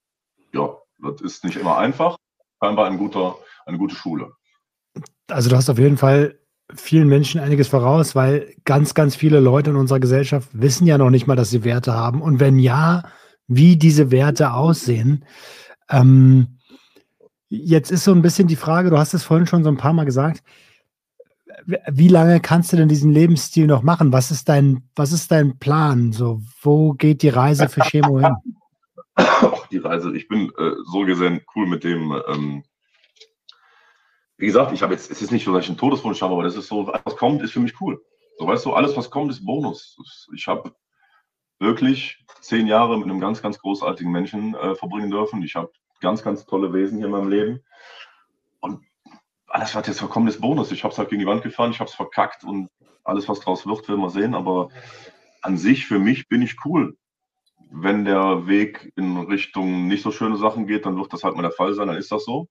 ja, 0.52 0.76
das 0.98 1.20
ist 1.20 1.44
nicht 1.44 1.56
immer 1.56 1.78
einfach, 1.78 2.16
scheinbar 2.62 2.86
ein 2.86 2.98
guter, 2.98 3.36
eine 3.66 3.78
gute 3.78 3.94
Schule. 3.94 4.32
Also 5.28 5.50
du 5.50 5.56
hast 5.56 5.70
auf 5.70 5.78
jeden 5.78 5.96
Fall 5.96 6.38
vielen 6.74 7.08
Menschen 7.08 7.40
einiges 7.40 7.68
voraus, 7.68 8.14
weil 8.14 8.54
ganz, 8.64 8.94
ganz 8.94 9.14
viele 9.14 9.40
Leute 9.40 9.70
in 9.70 9.76
unserer 9.76 10.00
Gesellschaft 10.00 10.48
wissen 10.52 10.86
ja 10.86 10.98
noch 10.98 11.10
nicht 11.10 11.26
mal, 11.26 11.36
dass 11.36 11.50
sie 11.50 11.64
Werte 11.64 11.92
haben. 11.92 12.22
Und 12.22 12.40
wenn 12.40 12.58
ja, 12.58 13.04
wie 13.46 13.76
diese 13.76 14.10
Werte 14.10 14.52
aussehen. 14.52 15.24
Ähm, 15.88 16.58
jetzt 17.48 17.90
ist 17.90 18.04
so 18.04 18.12
ein 18.12 18.22
bisschen 18.22 18.48
die 18.48 18.56
Frage, 18.56 18.90
du 18.90 18.98
hast 18.98 19.14
es 19.14 19.24
vorhin 19.24 19.46
schon 19.46 19.64
so 19.64 19.70
ein 19.70 19.76
paar 19.76 19.92
Mal 19.92 20.04
gesagt, 20.04 20.42
wie 21.66 22.08
lange 22.08 22.40
kannst 22.40 22.72
du 22.72 22.76
denn 22.76 22.88
diesen 22.88 23.10
Lebensstil 23.10 23.66
noch 23.66 23.82
machen? 23.82 24.12
Was 24.12 24.30
ist 24.30 24.48
dein, 24.48 24.88
was 24.96 25.12
ist 25.12 25.30
dein 25.30 25.58
Plan? 25.58 26.12
So, 26.12 26.42
wo 26.62 26.92
geht 26.92 27.22
die 27.22 27.28
Reise 27.28 27.68
für 27.68 27.80
Chemo 27.80 28.20
hin? 28.20 28.34
Die 29.70 29.78
Reise, 29.78 30.14
ich 30.16 30.26
bin 30.26 30.50
äh, 30.58 30.72
so 30.86 31.02
gesehen 31.02 31.40
cool 31.54 31.68
mit 31.68 31.84
dem, 31.84 32.20
ähm, 32.26 32.64
wie 34.38 34.46
gesagt, 34.46 34.72
ich 34.72 34.82
habe 34.82 34.92
jetzt, 34.92 35.08
es 35.08 35.22
ist 35.22 35.30
nicht 35.30 35.44
so, 35.44 35.52
dass 35.52 35.64
ich 35.64 35.68
einen 35.68 35.78
Todeswunsch 35.78 36.20
habe, 36.20 36.32
aber 36.32 36.42
das 36.42 36.56
ist 36.56 36.66
so, 36.66 36.88
was 36.88 37.16
kommt, 37.16 37.40
ist 37.42 37.52
für 37.52 37.60
mich 37.60 37.80
cool. 37.80 38.02
So 38.38 38.46
weißt 38.46 38.64
du, 38.66 38.72
alles, 38.72 38.96
was 38.96 39.10
kommt, 39.10 39.30
ist 39.30 39.46
Bonus. 39.46 39.96
Ich 40.34 40.48
habe 40.48 40.74
wirklich 41.64 42.24
zehn 42.40 42.66
Jahre 42.66 42.96
mit 42.96 43.06
einem 43.06 43.20
ganz, 43.20 43.42
ganz 43.42 43.58
großartigen 43.58 44.12
Menschen 44.12 44.54
äh, 44.54 44.74
verbringen 44.74 45.10
dürfen. 45.10 45.42
Ich 45.42 45.56
habe 45.56 45.72
ganz, 46.00 46.22
ganz 46.22 46.44
tolle 46.44 46.72
Wesen 46.72 46.98
hier 46.98 47.06
in 47.06 47.12
meinem 47.12 47.30
Leben. 47.30 47.60
Und 48.60 48.84
alles, 49.48 49.74
was 49.74 49.86
jetzt 49.86 49.98
verkommen, 49.98 50.28
ist 50.28 50.40
Bonus. 50.40 50.70
Ich 50.72 50.84
habe 50.84 50.92
es 50.92 50.98
halt 50.98 51.08
gegen 51.08 51.20
die 51.20 51.26
Wand 51.26 51.42
gefahren, 51.42 51.70
ich 51.70 51.80
habe 51.80 51.88
es 51.88 51.94
verkackt 51.94 52.44
und 52.44 52.68
alles, 53.02 53.28
was 53.28 53.40
draus 53.40 53.66
wird, 53.66 53.88
werden 53.88 54.00
wir 54.00 54.10
sehen. 54.10 54.34
Aber 54.34 54.68
an 55.42 55.56
sich, 55.56 55.86
für 55.86 55.98
mich, 55.98 56.28
bin 56.28 56.42
ich 56.42 56.56
cool. 56.64 56.96
Wenn 57.70 58.04
der 58.04 58.46
Weg 58.46 58.92
in 58.96 59.16
Richtung 59.16 59.88
nicht 59.88 60.02
so 60.02 60.10
schöne 60.10 60.36
Sachen 60.36 60.66
geht, 60.66 60.86
dann 60.86 60.96
wird 60.96 61.12
das 61.12 61.24
halt 61.24 61.34
mal 61.34 61.42
der 61.42 61.50
Fall 61.50 61.74
sein, 61.74 61.88
dann 61.88 61.96
ist 61.96 62.12
das 62.12 62.24
so. 62.24 62.48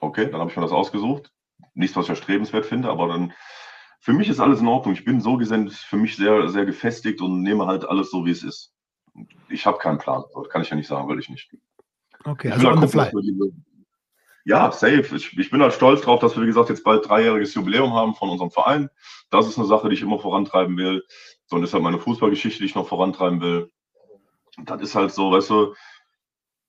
Okay, 0.00 0.30
dann 0.30 0.40
habe 0.40 0.50
ich 0.50 0.56
mir 0.56 0.62
das 0.62 0.72
ausgesucht. 0.72 1.30
Nichts, 1.74 1.96
was 1.96 2.06
ich 2.06 2.10
erstrebenswert 2.10 2.66
finde, 2.66 2.90
aber 2.90 3.08
dann, 3.08 3.32
für 4.06 4.12
mich 4.12 4.28
ist 4.28 4.38
alles 4.38 4.60
in 4.60 4.68
Ordnung. 4.68 4.94
Ich 4.94 5.04
bin 5.04 5.20
so 5.20 5.36
gesehen 5.36 5.68
für 5.68 5.96
mich 5.96 6.14
sehr, 6.14 6.48
sehr 6.48 6.64
gefestigt 6.64 7.20
und 7.20 7.42
nehme 7.42 7.66
halt 7.66 7.84
alles 7.84 8.12
so, 8.12 8.24
wie 8.24 8.30
es 8.30 8.44
ist. 8.44 8.72
Ich 9.48 9.66
habe 9.66 9.78
keinen 9.78 9.98
Plan. 9.98 10.22
Das 10.32 10.48
kann 10.48 10.62
ich 10.62 10.70
ja 10.70 10.76
nicht 10.76 10.86
sagen, 10.86 11.08
weil 11.08 11.18
ich 11.18 11.28
nicht. 11.28 11.50
Okay, 12.24 12.46
ich 12.46 12.54
also 12.54 12.68
on 12.68 12.80
gucken, 12.82 13.64
ja, 14.44 14.70
safe. 14.70 15.16
Ich, 15.16 15.36
ich 15.36 15.50
bin 15.50 15.60
halt 15.60 15.72
stolz 15.72 16.02
drauf, 16.02 16.20
dass 16.20 16.36
wir, 16.36 16.44
wie 16.44 16.46
gesagt, 16.46 16.68
jetzt 16.68 16.84
bald 16.84 17.08
dreijähriges 17.08 17.52
Jubiläum 17.54 17.94
haben 17.94 18.14
von 18.14 18.30
unserem 18.30 18.52
Verein. 18.52 18.90
Das 19.30 19.48
ist 19.48 19.58
eine 19.58 19.66
Sache, 19.66 19.88
die 19.88 19.96
ich 19.96 20.02
immer 20.02 20.20
vorantreiben 20.20 20.76
will. 20.76 21.02
So, 21.46 21.56
und 21.56 21.64
ist 21.64 21.74
halt 21.74 21.82
meine 21.82 21.98
Fußballgeschichte, 21.98 22.60
die 22.60 22.66
ich 22.66 22.76
noch 22.76 22.86
vorantreiben 22.86 23.40
will. 23.40 23.72
Und 24.56 24.70
das 24.70 24.82
ist 24.82 24.94
halt 24.94 25.10
so, 25.10 25.32
weißt 25.32 25.50
du, 25.50 25.74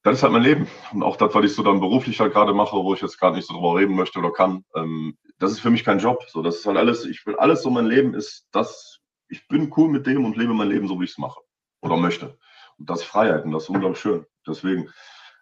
das 0.04 0.18
ist 0.18 0.24
halt 0.24 0.34
mein 0.34 0.44
Leben. 0.44 0.68
Und 0.94 1.04
auch 1.04 1.18
das, 1.18 1.34
was 1.34 1.46
ich 1.46 1.54
so 1.54 1.64
dann 1.64 1.80
beruflich 1.80 2.20
halt 2.20 2.34
gerade 2.34 2.54
mache, 2.54 2.78
wo 2.78 2.94
ich 2.94 3.02
jetzt 3.02 3.20
gerade 3.20 3.36
nicht 3.36 3.48
so 3.48 3.54
drüber 3.54 3.76
reden 3.76 3.96
möchte 3.96 4.20
oder 4.20 4.32
kann, 4.32 4.64
ähm, 4.76 5.18
das 5.40 5.52
ist 5.52 5.60
für 5.60 5.70
mich 5.70 5.84
kein 5.84 6.00
Job. 6.00 6.24
So, 6.28 6.42
das 6.42 6.58
ist 6.58 6.66
halt 6.66 6.78
alles, 6.78 7.06
ich 7.06 7.26
will 7.26 7.36
alles 7.36 7.62
so 7.64 7.70
mein 7.70 7.86
Leben 7.86 8.14
ist 8.14 8.48
das, 8.52 9.00
ich 9.28 9.48
bin 9.48 9.72
cool 9.76 9.90
mit 9.90 10.08
dem 10.08 10.26
und 10.26 10.38
lebe 10.38 10.54
mein 10.54 10.70
Leben 10.70 10.88
so, 10.88 11.00
wie 11.00 11.06
ich 11.06 11.12
es 11.12 11.18
mache 11.18 11.40
oder 11.82 11.98
möchte. 11.98 12.38
Und 12.78 12.90
das 12.90 13.02
ist 13.02 13.06
Freiheit 13.06 13.46
und 13.46 13.52
das 13.52 13.64
ist 13.64 13.70
unglaublich 13.70 14.00
schön. 14.00 14.26
Deswegen, 14.48 14.90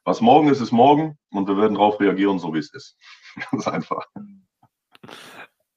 was 0.04 0.22
morgen 0.22 0.48
ist, 0.50 0.62
ist 0.62 0.72
morgen 0.72 1.18
und 1.30 1.48
wir 1.48 1.58
werden 1.58 1.76
darauf 1.76 2.00
reagieren, 2.00 2.40
so 2.40 2.54
wie 2.54 2.60
es 2.60 2.74
ist. 2.74 2.98
Ganz 3.52 3.68
einfach. 3.68 4.06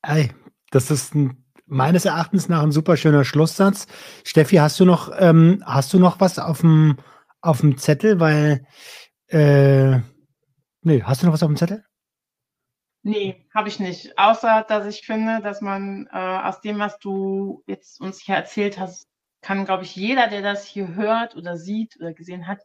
Ey, 0.02 0.30
das 0.70 0.90
ist 0.90 1.14
ein, 1.14 1.44
meines 1.66 2.04
Erachtens 2.04 2.48
nach 2.48 2.62
ein 2.62 2.72
super 2.72 2.96
schöner 2.96 3.24
Schlusssatz. 3.24 3.86
Steffi, 4.24 4.56
hast 4.56 4.78
du 4.80 4.84
noch, 4.84 5.12
ähm, 5.18 5.62
hast 5.66 5.92
du 5.92 5.98
noch 5.98 6.20
was 6.20 6.38
auf 6.38 6.60
dem 6.60 6.96
auf 7.40 7.60
dem 7.60 7.78
Zettel, 7.78 8.20
weil, 8.20 8.66
äh, 9.28 9.98
nee, 10.82 11.02
hast 11.02 11.22
du 11.22 11.26
noch 11.26 11.32
was 11.32 11.42
auf 11.42 11.48
dem 11.48 11.56
Zettel? 11.56 11.84
Nee, 13.02 13.46
habe 13.54 13.68
ich 13.68 13.78
nicht. 13.80 14.18
Außer, 14.18 14.64
dass 14.68 14.86
ich 14.86 15.06
finde, 15.06 15.40
dass 15.40 15.60
man 15.60 16.08
äh, 16.12 16.18
aus 16.18 16.60
dem, 16.60 16.78
was 16.78 16.98
du 16.98 17.62
jetzt 17.66 18.00
uns 18.00 18.20
hier 18.20 18.34
erzählt 18.34 18.78
hast, 18.78 19.06
kann, 19.40 19.64
glaube 19.64 19.84
ich, 19.84 19.94
jeder, 19.94 20.28
der 20.28 20.42
das 20.42 20.64
hier 20.64 20.94
hört 20.94 21.36
oder 21.36 21.56
sieht 21.56 21.96
oder 22.00 22.12
gesehen 22.12 22.46
hat, 22.46 22.60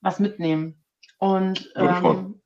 was 0.00 0.20
mitnehmen. 0.20 0.84
Und 1.18 1.72
ähm, 1.76 2.42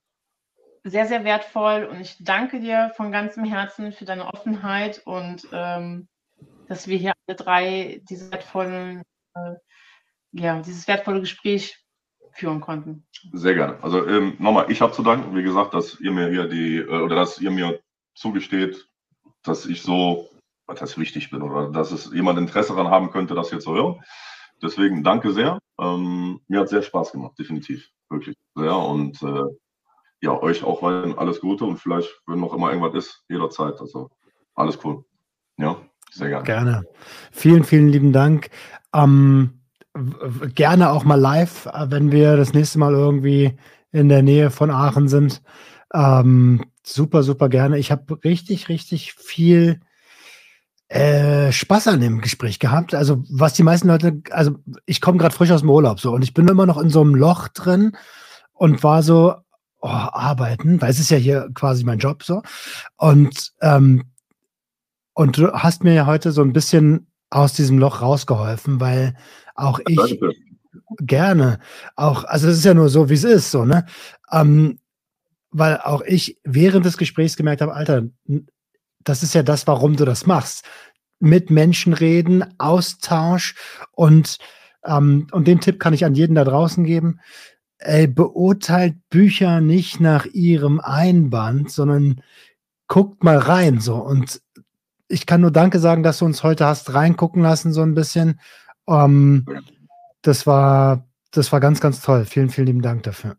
sehr, 0.85 1.07
sehr 1.07 1.25
wertvoll 1.25 1.85
und 1.85 2.01
ich 2.01 2.17
danke 2.21 2.61
dir 2.61 2.93
von 2.97 3.13
ganzem 3.13 3.45
Herzen 3.45 3.93
für 3.93 4.05
deine 4.05 4.27
Offenheit 4.27 5.03
und 5.05 5.47
ähm, 5.53 6.09
dass 6.69 6.87
wir 6.87 6.99
hier 6.99 7.15
alle 7.27 7.37
drei 7.37 8.01
diese 8.09 8.31
wertvollen, 8.31 9.03
äh, 9.35 9.55
ja, 10.33 10.61
dieses 10.61 10.87
wertvolle 10.89 11.21
Gespräch 11.21 11.77
führen 12.33 12.61
konnten. 12.61 13.07
Sehr 13.33 13.55
gerne. 13.55 13.83
Also 13.83 14.07
ähm, 14.07 14.37
nochmal, 14.39 14.71
ich 14.71 14.81
habe 14.81 14.93
zu 14.93 15.03
danken, 15.03 15.35
wie 15.37 15.43
gesagt, 15.43 15.75
dass 15.75 16.01
ihr 16.01 16.13
mir 16.13 16.29
hier 16.29 16.47
die, 16.49 16.77
äh, 16.77 17.03
oder 17.03 17.17
dass 17.17 17.41
ihr 17.41 17.51
mir 17.51 17.81
zugesteht, 18.15 18.89
dass 19.43 19.67
ich 19.67 19.83
so, 19.83 20.29
was 20.67 20.81
heißt 20.81 20.99
wichtig 20.99 21.31
bin 21.31 21.43
oder 21.43 21.71
dass 21.71 21.91
es 21.91 22.13
jemand 22.13 22.39
Interesse 22.39 22.75
daran 22.75 22.91
haben 22.91 23.11
könnte, 23.11 23.35
das 23.35 23.51
hier 23.51 23.61
zu 23.61 23.75
hören. 23.75 24.01
Deswegen 24.63 25.03
danke 25.03 25.33
sehr. 25.33 25.59
Ähm, 25.81 26.41
mir 26.49 26.61
hat 26.61 26.69
sehr 26.69 26.83
Spaß 26.83 27.13
gemacht, 27.13 27.39
definitiv. 27.39 27.89
Wirklich 28.09 28.37
sehr. 28.55 28.77
Und 28.77 29.23
äh, 29.23 29.45
ja, 30.21 30.41
euch 30.43 30.65
auch 30.65 30.83
weiterhin 30.83 31.17
alles 31.17 31.41
Gute 31.41 31.65
und 31.65 31.79
vielleicht, 31.79 32.11
wenn 32.27 32.41
noch 32.41 32.55
immer 32.55 32.73
irgendwas 32.73 32.95
ist, 32.95 33.25
jederzeit. 33.29 33.81
Also 33.81 34.11
alles 34.55 34.79
cool. 34.85 35.05
Ja, 35.59 35.77
sehr 36.11 36.29
gerne. 36.29 36.45
Gerne. 36.45 36.85
Vielen, 37.31 37.65
vielen 37.65 37.89
lieben 37.89 38.13
Dank. 38.13 38.51
Ähm, 38.93 39.58
gerne 40.55 40.91
auch 40.91 41.05
mal 41.05 41.21
live, 41.21 41.67
äh, 41.67 41.91
wenn 41.91 42.13
wir 42.13 42.37
das 42.37 42.53
nächste 42.53 42.79
Mal 42.79 42.93
irgendwie 42.93 43.57
in 43.93 44.09
der 44.09 44.23
Nähe 44.23 44.51
von 44.51 44.71
Aachen 44.71 45.09
sind. 45.09 45.43
Ähm, 45.95 46.65
super, 46.83 47.23
super 47.23 47.49
gerne. 47.49 47.79
Ich 47.79 47.91
habe 47.91 48.23
richtig, 48.25 48.69
richtig 48.69 49.15
viel 49.15 49.81
äh, 50.89 51.53
Spaß 51.53 51.89
an 51.89 52.01
dem 52.01 52.21
Gespräch 52.21 52.59
gehabt. 52.59 52.95
Also 52.95 53.23
was 53.31 53.55
die 53.55 53.63
meisten 53.63 53.89
Leute, 53.89 54.23
also 54.31 54.57
ich 54.87 55.01
komme 55.01 55.19
gerade 55.19 55.35
frisch 55.35 55.51
aus 55.51 55.61
dem 55.61 55.71
Urlaub 55.71 56.01
so 56.01 56.13
und 56.13 56.23
ich 56.23 56.35
bin 56.35 56.49
immer 56.49 56.67
noch 56.67 56.79
in 56.79 56.91
so 56.91 57.01
einem 57.01 57.15
Loch 57.15 57.49
drin 57.49 57.97
und 58.53 58.83
war 58.83 59.03
so, 59.03 59.35
oh, 59.81 59.89
arbeiten, 59.89 60.81
weil 60.81 60.91
es 60.91 60.99
ist 60.99 61.11
ja 61.11 61.19
hier 61.19 61.49
quasi 61.55 61.85
mein 61.85 61.99
Job 61.99 62.23
so. 62.23 62.43
Und, 62.97 63.53
ähm, 63.61 64.05
und 65.15 65.37
du 65.37 65.53
hast 65.53 65.85
mir 65.85 65.95
ja 65.95 66.07
heute 66.07 66.33
so 66.33 66.43
ein 66.43 66.53
bisschen 66.53 67.09
aus 67.31 67.53
diesem 67.53 67.79
Loch 67.79 68.01
rausgeholfen, 68.03 68.81
weil 68.81 69.15
auch 69.55 69.81
ich 69.87 69.97
Danke. 69.97 70.33
gerne 71.01 71.59
auch, 71.97 72.25
also 72.25 72.49
es 72.49 72.59
ist 72.59 72.65
ja 72.65 72.75
nur 72.75 72.89
so, 72.89 73.11
wie 73.11 73.15
es 73.15 73.25
ist, 73.25 73.51
so, 73.51 73.65
ne? 73.65 73.87
Ähm, 74.31 74.79
weil 75.51 75.79
auch 75.79 76.03
ich 76.03 76.39
während 76.45 76.85
des 76.85 76.99
Gesprächs 76.99 77.37
gemerkt 77.37 77.63
habe, 77.63 77.75
Alter, 77.75 78.05
das 79.05 79.23
ist 79.23 79.35
ja 79.35 79.43
das, 79.43 79.67
warum 79.67 79.97
du 79.97 80.05
das 80.05 80.27
machst. 80.27 80.65
Mit 81.21 81.51
Menschen 81.51 81.95
reden, 81.95 82.45
Austausch 82.59 83.55
und, 83.93 84.39
ähm, 84.85 85.27
und 85.33 85.49
den 85.49 85.61
Tipp 85.61 85.81
kann 85.81 85.95
ich 85.95 86.05
an 86.05 86.15
jeden 86.15 86.35
da 86.35 86.45
draußen 86.45 86.85
geben. 86.85 87.21
Ey, 87.79 88.07
beurteilt 88.07 88.97
Bücher 89.09 89.61
nicht 89.61 90.01
nach 90.01 90.27
ihrem 90.27 90.81
Einband, 90.81 91.71
sondern 91.71 92.23
guckt 92.89 93.23
mal 93.23 93.39
rein 93.39 93.81
so. 93.81 93.97
Und 93.97 94.41
ich 95.09 95.27
kann 95.27 95.41
nur 95.41 95.51
Danke 95.51 95.79
sagen, 95.79 96.03
dass 96.03 96.19
du 96.19 96.27
uns 96.27 96.43
heute 96.43 96.67
hast 96.67 96.95
reingucken 96.95 97.43
lassen, 97.43 97.73
so 97.73 97.83
ein 97.83 97.95
bisschen. 97.95 98.41
Ähm, 98.87 99.47
das 100.23 100.47
war, 100.47 101.09
das 101.31 101.51
war 101.53 101.61
ganz, 101.61 101.81
ganz 101.81 102.01
toll. 102.01 102.25
Vielen, 102.25 102.51
vielen 102.51 102.67
lieben 102.67 102.83
Dank 102.83 103.03
dafür. 103.03 103.37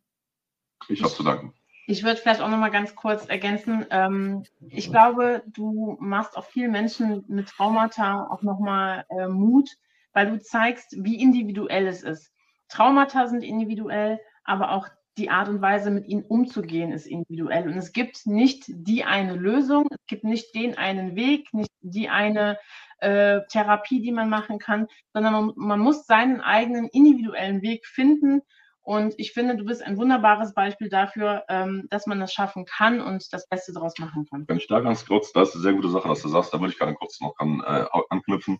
Ich 0.87 1.03
habe 1.03 1.13
zu 1.13 1.23
danken. 1.23 1.53
Ich 1.85 2.03
würde 2.03 2.19
vielleicht 2.19 2.41
auch 2.41 2.49
noch 2.49 2.57
mal 2.57 2.69
ganz 2.69 2.95
kurz 2.95 3.25
ergänzen. 3.25 3.85
Ähm, 3.89 4.43
ich 4.67 4.91
glaube, 4.91 5.43
du 5.47 5.97
machst 5.99 6.37
auch 6.37 6.45
vielen 6.45 6.71
Menschen 6.71 7.23
mit 7.27 7.49
Traumata 7.49 8.27
auch 8.29 8.43
noch 8.43 8.59
mal 8.59 9.05
äh, 9.09 9.27
Mut, 9.27 9.69
weil 10.13 10.29
du 10.29 10.39
zeigst, 10.39 10.95
wie 10.97 11.21
individuell 11.21 11.87
es 11.87 12.03
ist. 12.03 12.31
Traumata 12.67 13.27
sind 13.27 13.43
individuell, 13.43 14.19
aber 14.43 14.71
auch 14.71 14.87
die 15.19 15.29
Art 15.29 15.49
und 15.49 15.61
Weise, 15.61 15.91
mit 15.91 16.07
ihnen 16.07 16.23
umzugehen, 16.23 16.91
ist 16.91 17.05
individuell. 17.05 17.67
Und 17.67 17.77
es 17.77 17.91
gibt 17.91 18.25
nicht 18.25 18.63
die 18.67 19.03
eine 19.03 19.35
Lösung, 19.35 19.87
es 19.91 20.05
gibt 20.07 20.23
nicht 20.23 20.55
den 20.55 20.77
einen 20.77 21.15
Weg, 21.15 21.53
nicht 21.53 21.71
die 21.81 22.09
eine 22.09 22.57
äh, 22.99 23.41
Therapie, 23.49 24.01
die 24.01 24.11
man 24.11 24.29
machen 24.29 24.59
kann, 24.59 24.87
sondern 25.13 25.33
man, 25.33 25.53
man 25.55 25.79
muss 25.79 26.05
seinen 26.05 26.41
eigenen 26.41 26.87
individuellen 26.87 27.61
Weg 27.61 27.85
finden 27.85 28.41
und 28.89 29.13
ich 29.17 29.33
finde, 29.33 29.55
du 29.55 29.65
bist 29.65 29.83
ein 29.83 29.97
wunderbares 29.97 30.55
Beispiel 30.55 30.89
dafür, 30.89 31.43
ähm, 31.47 31.85
dass 31.91 32.07
man 32.07 32.19
das 32.19 32.33
schaffen 32.33 32.65
kann 32.65 33.01
und 33.01 33.31
das 33.31 33.47
Beste 33.47 33.71
daraus 33.71 33.93
machen 33.99 34.25
kann. 34.25 34.45
Wenn 34.47 34.57
ich 34.57 34.65
da 34.65 34.79
ganz 34.79 35.05
kurz, 35.05 35.31
das 35.31 35.49
ist 35.49 35.55
eine 35.55 35.61
sehr 35.61 35.73
gute 35.73 35.89
Sache, 35.89 36.07
dass 36.07 36.23
du 36.23 36.27
sagst, 36.27 36.51
da 36.51 36.59
würde 36.59 36.73
ich 36.73 36.79
gerne 36.79 36.95
kurz 36.95 37.21
noch 37.21 37.35
an, 37.37 37.61
äh, 37.63 37.85
anknüpfen. 38.09 38.57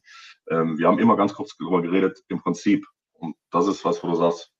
Ähm, 0.51 0.78
wir 0.78 0.88
haben 0.88 0.99
immer 0.99 1.18
ganz 1.18 1.34
kurz 1.34 1.57
darüber 1.57 1.82
geredet, 1.82 2.20
im 2.28 2.39
Prinzip, 2.43 2.86
und 3.14 3.36
das 3.49 3.66
ist 3.66 3.84
was, 3.84 4.03
wo 4.03 4.07
du 4.07 4.14
sagst, 4.14 4.51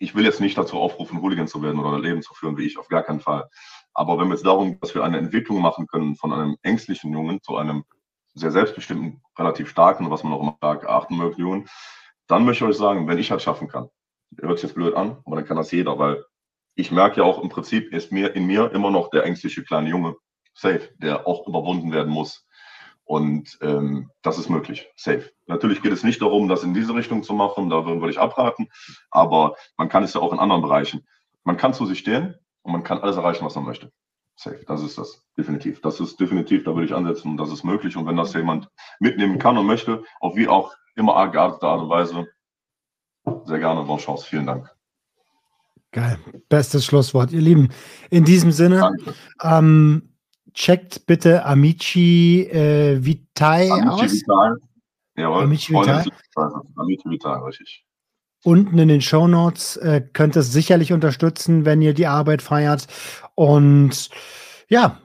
ich 0.00 0.14
will 0.14 0.24
jetzt 0.24 0.40
nicht 0.40 0.56
dazu 0.56 0.78
aufrufen, 0.78 1.20
Hooligan 1.20 1.46
zu 1.46 1.62
werden 1.62 1.78
oder 1.78 1.92
ein 1.92 2.02
Leben 2.02 2.22
zu 2.22 2.32
führen 2.34 2.56
wie 2.56 2.64
ich, 2.64 2.78
auf 2.78 2.88
gar 2.88 3.02
keinen 3.02 3.20
Fall. 3.20 3.48
Aber 3.92 4.18
wenn 4.18 4.28
wir 4.28 4.34
es 4.34 4.42
darum, 4.42 4.80
dass 4.80 4.94
wir 4.94 5.04
eine 5.04 5.18
Entwicklung 5.18 5.60
machen 5.60 5.86
können 5.86 6.16
von 6.16 6.32
einem 6.32 6.56
ängstlichen 6.62 7.12
Jungen 7.12 7.42
zu 7.42 7.56
einem 7.56 7.84
sehr 8.32 8.50
selbstbestimmten, 8.50 9.22
relativ 9.38 9.68
starken, 9.68 10.10
was 10.10 10.24
man 10.24 10.32
auch 10.32 10.40
immer 10.40 10.54
stark 10.56 10.88
achten 10.88 11.16
möchte, 11.16 11.42
Jungen, 11.42 11.68
dann 12.28 12.44
möchte 12.46 12.64
ich 12.64 12.70
euch 12.70 12.76
sagen, 12.78 13.08
wenn 13.08 13.18
ich 13.18 13.28
das 13.28 13.42
schaffen 13.42 13.68
kann, 13.68 13.90
hört 14.40 14.58
sich 14.58 14.70
jetzt 14.70 14.74
blöd 14.74 14.94
an, 14.94 15.18
aber 15.26 15.36
dann 15.36 15.44
kann 15.44 15.58
das 15.58 15.70
jeder, 15.70 15.98
weil 15.98 16.24
ich 16.76 16.90
merke 16.90 17.18
ja 17.18 17.24
auch 17.24 17.42
im 17.42 17.50
Prinzip 17.50 17.92
ist 17.92 18.10
mir 18.10 18.34
in 18.34 18.46
mir 18.46 18.72
immer 18.72 18.90
noch 18.90 19.10
der 19.10 19.24
ängstliche 19.24 19.64
kleine 19.64 19.90
Junge, 19.90 20.16
safe, 20.54 20.88
der 20.96 21.26
auch 21.26 21.46
überwunden 21.46 21.92
werden 21.92 22.12
muss. 22.12 22.46
Und 23.10 23.58
ähm, 23.60 24.08
das 24.22 24.38
ist 24.38 24.48
möglich, 24.48 24.88
safe. 24.94 25.32
Natürlich 25.48 25.82
geht 25.82 25.92
es 25.92 26.04
nicht 26.04 26.22
darum, 26.22 26.46
das 26.46 26.62
in 26.62 26.74
diese 26.74 26.94
Richtung 26.94 27.24
zu 27.24 27.32
machen, 27.32 27.68
da 27.68 27.84
würde 27.84 28.08
ich 28.08 28.20
abraten, 28.20 28.68
aber 29.10 29.56
man 29.76 29.88
kann 29.88 30.04
es 30.04 30.14
ja 30.14 30.20
auch 30.20 30.32
in 30.32 30.38
anderen 30.38 30.62
Bereichen. 30.62 31.04
Man 31.42 31.56
kann 31.56 31.74
zu 31.74 31.86
sich 31.86 31.98
stehen 31.98 32.36
und 32.62 32.70
man 32.70 32.84
kann 32.84 33.00
alles 33.00 33.16
erreichen, 33.16 33.44
was 33.44 33.56
man 33.56 33.64
möchte. 33.64 33.90
Safe, 34.36 34.64
das 34.64 34.84
ist 34.84 34.96
das, 34.96 35.24
definitiv. 35.36 35.80
Das 35.80 35.98
ist 35.98 36.20
definitiv, 36.20 36.62
da 36.62 36.72
würde 36.72 36.86
ich 36.86 36.94
ansetzen 36.94 37.32
und 37.32 37.36
das 37.36 37.50
ist 37.50 37.64
möglich. 37.64 37.96
Und 37.96 38.06
wenn 38.06 38.16
das 38.16 38.32
jemand 38.32 38.68
mitnehmen 39.00 39.40
kann 39.40 39.58
und 39.58 39.66
möchte, 39.66 40.04
auf 40.20 40.36
wie 40.36 40.46
auch 40.46 40.72
immer 40.94 41.26
geartete 41.30 41.66
Art 41.66 41.82
und 41.82 41.88
Weise, 41.88 42.28
sehr 43.44 43.58
gerne, 43.58 43.82
Bonne 43.82 44.00
Chance. 44.00 44.24
Vielen 44.24 44.46
Dank. 44.46 44.70
Geil. 45.90 46.16
Bestes 46.48 46.84
Schlusswort, 46.84 47.32
ihr 47.32 47.40
Lieben. 47.40 47.70
In 48.08 48.24
diesem 48.24 48.52
Sinne, 48.52 48.92
ähm, 49.42 50.09
checkt 50.52 51.06
bitte 51.06 51.44
Amici 51.44 52.42
äh, 52.50 53.04
Vitae 53.04 53.70
Amici 53.70 53.88
aus. 53.88 54.12
Vital. 54.12 54.56
Jawohl, 55.16 55.44
Amici 55.44 55.72
Vitae. 55.72 56.04
Amici 56.76 57.10
Vitae, 57.10 57.44
richtig. 57.46 57.84
Unten 58.42 58.78
in 58.78 58.88
den 58.88 59.02
Show 59.02 59.28
Notes 59.28 59.76
äh, 59.76 60.00
könnt 60.00 60.36
ihr 60.36 60.40
es 60.40 60.52
sicherlich 60.52 60.92
unterstützen, 60.92 61.66
wenn 61.66 61.82
ihr 61.82 61.92
die 61.92 62.06
Arbeit 62.06 62.40
feiert. 62.40 62.86
Und 63.34 64.08
ja, 64.68 64.98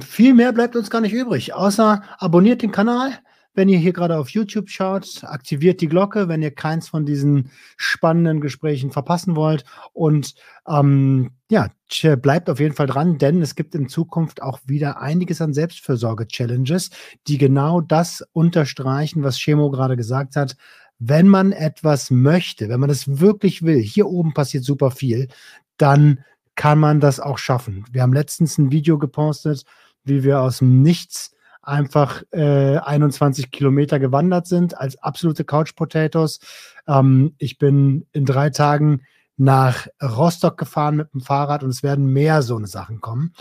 viel 0.00 0.34
mehr 0.34 0.52
bleibt 0.52 0.74
uns 0.74 0.90
gar 0.90 1.00
nicht 1.00 1.12
übrig, 1.12 1.54
außer 1.54 2.02
abonniert 2.18 2.62
den 2.62 2.72
Kanal, 2.72 3.12
wenn 3.54 3.68
ihr 3.68 3.78
hier 3.78 3.92
gerade 3.92 4.16
auf 4.16 4.30
YouTube 4.30 4.68
schaut, 4.68 5.24
aktiviert 5.24 5.80
die 5.80 5.88
Glocke, 5.88 6.28
wenn 6.28 6.42
ihr 6.42 6.52
keins 6.52 6.88
von 6.88 7.04
diesen 7.04 7.50
spannenden 7.76 8.40
Gesprächen 8.40 8.92
verpassen 8.92 9.34
wollt. 9.34 9.64
Und 9.92 10.34
ähm, 10.68 11.32
ja, 11.50 11.68
bleibt 12.16 12.48
auf 12.48 12.60
jeden 12.60 12.74
Fall 12.74 12.86
dran, 12.86 13.18
denn 13.18 13.42
es 13.42 13.56
gibt 13.56 13.74
in 13.74 13.88
Zukunft 13.88 14.40
auch 14.42 14.60
wieder 14.66 15.00
einiges 15.00 15.40
an 15.40 15.52
Selbstfürsorge-Challenges, 15.52 16.90
die 17.26 17.38
genau 17.38 17.80
das 17.80 18.24
unterstreichen, 18.32 19.24
was 19.24 19.38
Chemo 19.38 19.70
gerade 19.70 19.96
gesagt 19.96 20.36
hat. 20.36 20.56
Wenn 20.98 21.28
man 21.28 21.52
etwas 21.52 22.10
möchte, 22.10 22.68
wenn 22.68 22.80
man 22.80 22.90
es 22.90 23.20
wirklich 23.20 23.62
will, 23.62 23.80
hier 23.80 24.06
oben 24.06 24.32
passiert 24.32 24.64
super 24.64 24.90
viel, 24.90 25.28
dann 25.76 26.22
kann 26.54 26.78
man 26.78 27.00
das 27.00 27.20
auch 27.20 27.38
schaffen. 27.38 27.84
Wir 27.90 28.02
haben 28.02 28.12
letztens 28.12 28.58
ein 28.58 28.70
Video 28.70 28.98
gepostet, 28.98 29.64
wie 30.04 30.22
wir 30.22 30.40
aus 30.40 30.58
dem 30.58 30.82
Nichts 30.82 31.32
einfach 31.62 32.22
äh, 32.30 32.78
21 32.78 33.50
Kilometer 33.50 33.98
gewandert 33.98 34.46
sind 34.46 34.76
als 34.76 34.96
absolute 35.02 35.44
Couch 35.44 35.74
Potatoes. 35.74 36.40
Ähm, 36.86 37.34
ich 37.38 37.58
bin 37.58 38.06
in 38.12 38.24
drei 38.24 38.50
Tagen 38.50 39.02
nach 39.36 39.86
Rostock 40.02 40.58
gefahren 40.58 40.96
mit 40.96 41.12
dem 41.12 41.20
Fahrrad 41.20 41.62
und 41.62 41.70
es 41.70 41.82
werden 41.82 42.06
mehr 42.06 42.42
so 42.42 42.56
eine 42.56 42.66
Sachen 42.66 43.00
kommen, 43.00 43.34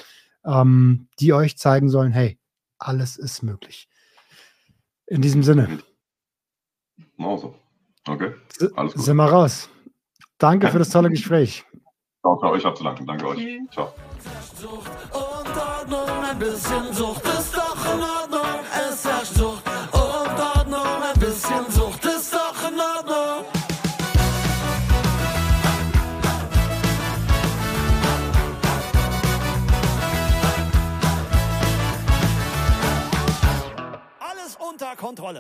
ähm, 0.46 1.08
die 1.20 1.34
euch 1.34 1.58
zeigen 1.58 1.90
sollen, 1.90 2.12
hey, 2.12 2.40
alles 2.78 3.18
ist 3.18 3.44
möglich. 3.44 3.90
In 5.08 5.22
diesem 5.22 5.44
Sinne. 5.44 5.80
Also. 7.18 7.56
Okay. 8.08 8.34
Alles 8.76 8.94
gut. 8.94 9.04
Sind 9.04 9.18
wir 9.18 9.26
raus. 9.26 9.70
Danke 10.38 10.70
für 10.70 10.80
das 10.80 10.90
tolle 10.90 11.10
Gespräch. 11.10 11.66
Ciao, 12.22 12.38
ciao. 12.40 12.56
Ich 12.56 12.64
habe 12.64 12.76
zu 12.76 12.84
danken. 12.84 13.06
Danke 13.06 13.28
euch. 13.28 13.60
Ciao. 13.72 13.94
Ein 16.30 16.38
bisschen 16.38 16.94
Sucht 16.94 17.26
ist 17.26 17.56
doch 17.56 17.94
in 17.94 18.02
Ordnung. 18.04 18.60
Es 18.88 19.04
herrscht 19.04 19.34
Sucht 19.34 19.64
und 19.92 20.40
Ordnung, 20.58 21.04
ein 21.04 21.20
bisschen 21.20 21.72
Sucht 21.72 22.06
ist 22.06 22.32
doch 22.32 22.70
in 22.70 22.80
Ordnung. 22.80 23.46
Alles 34.20 34.56
unter 34.60 34.96
Kontrolle. 34.96 35.38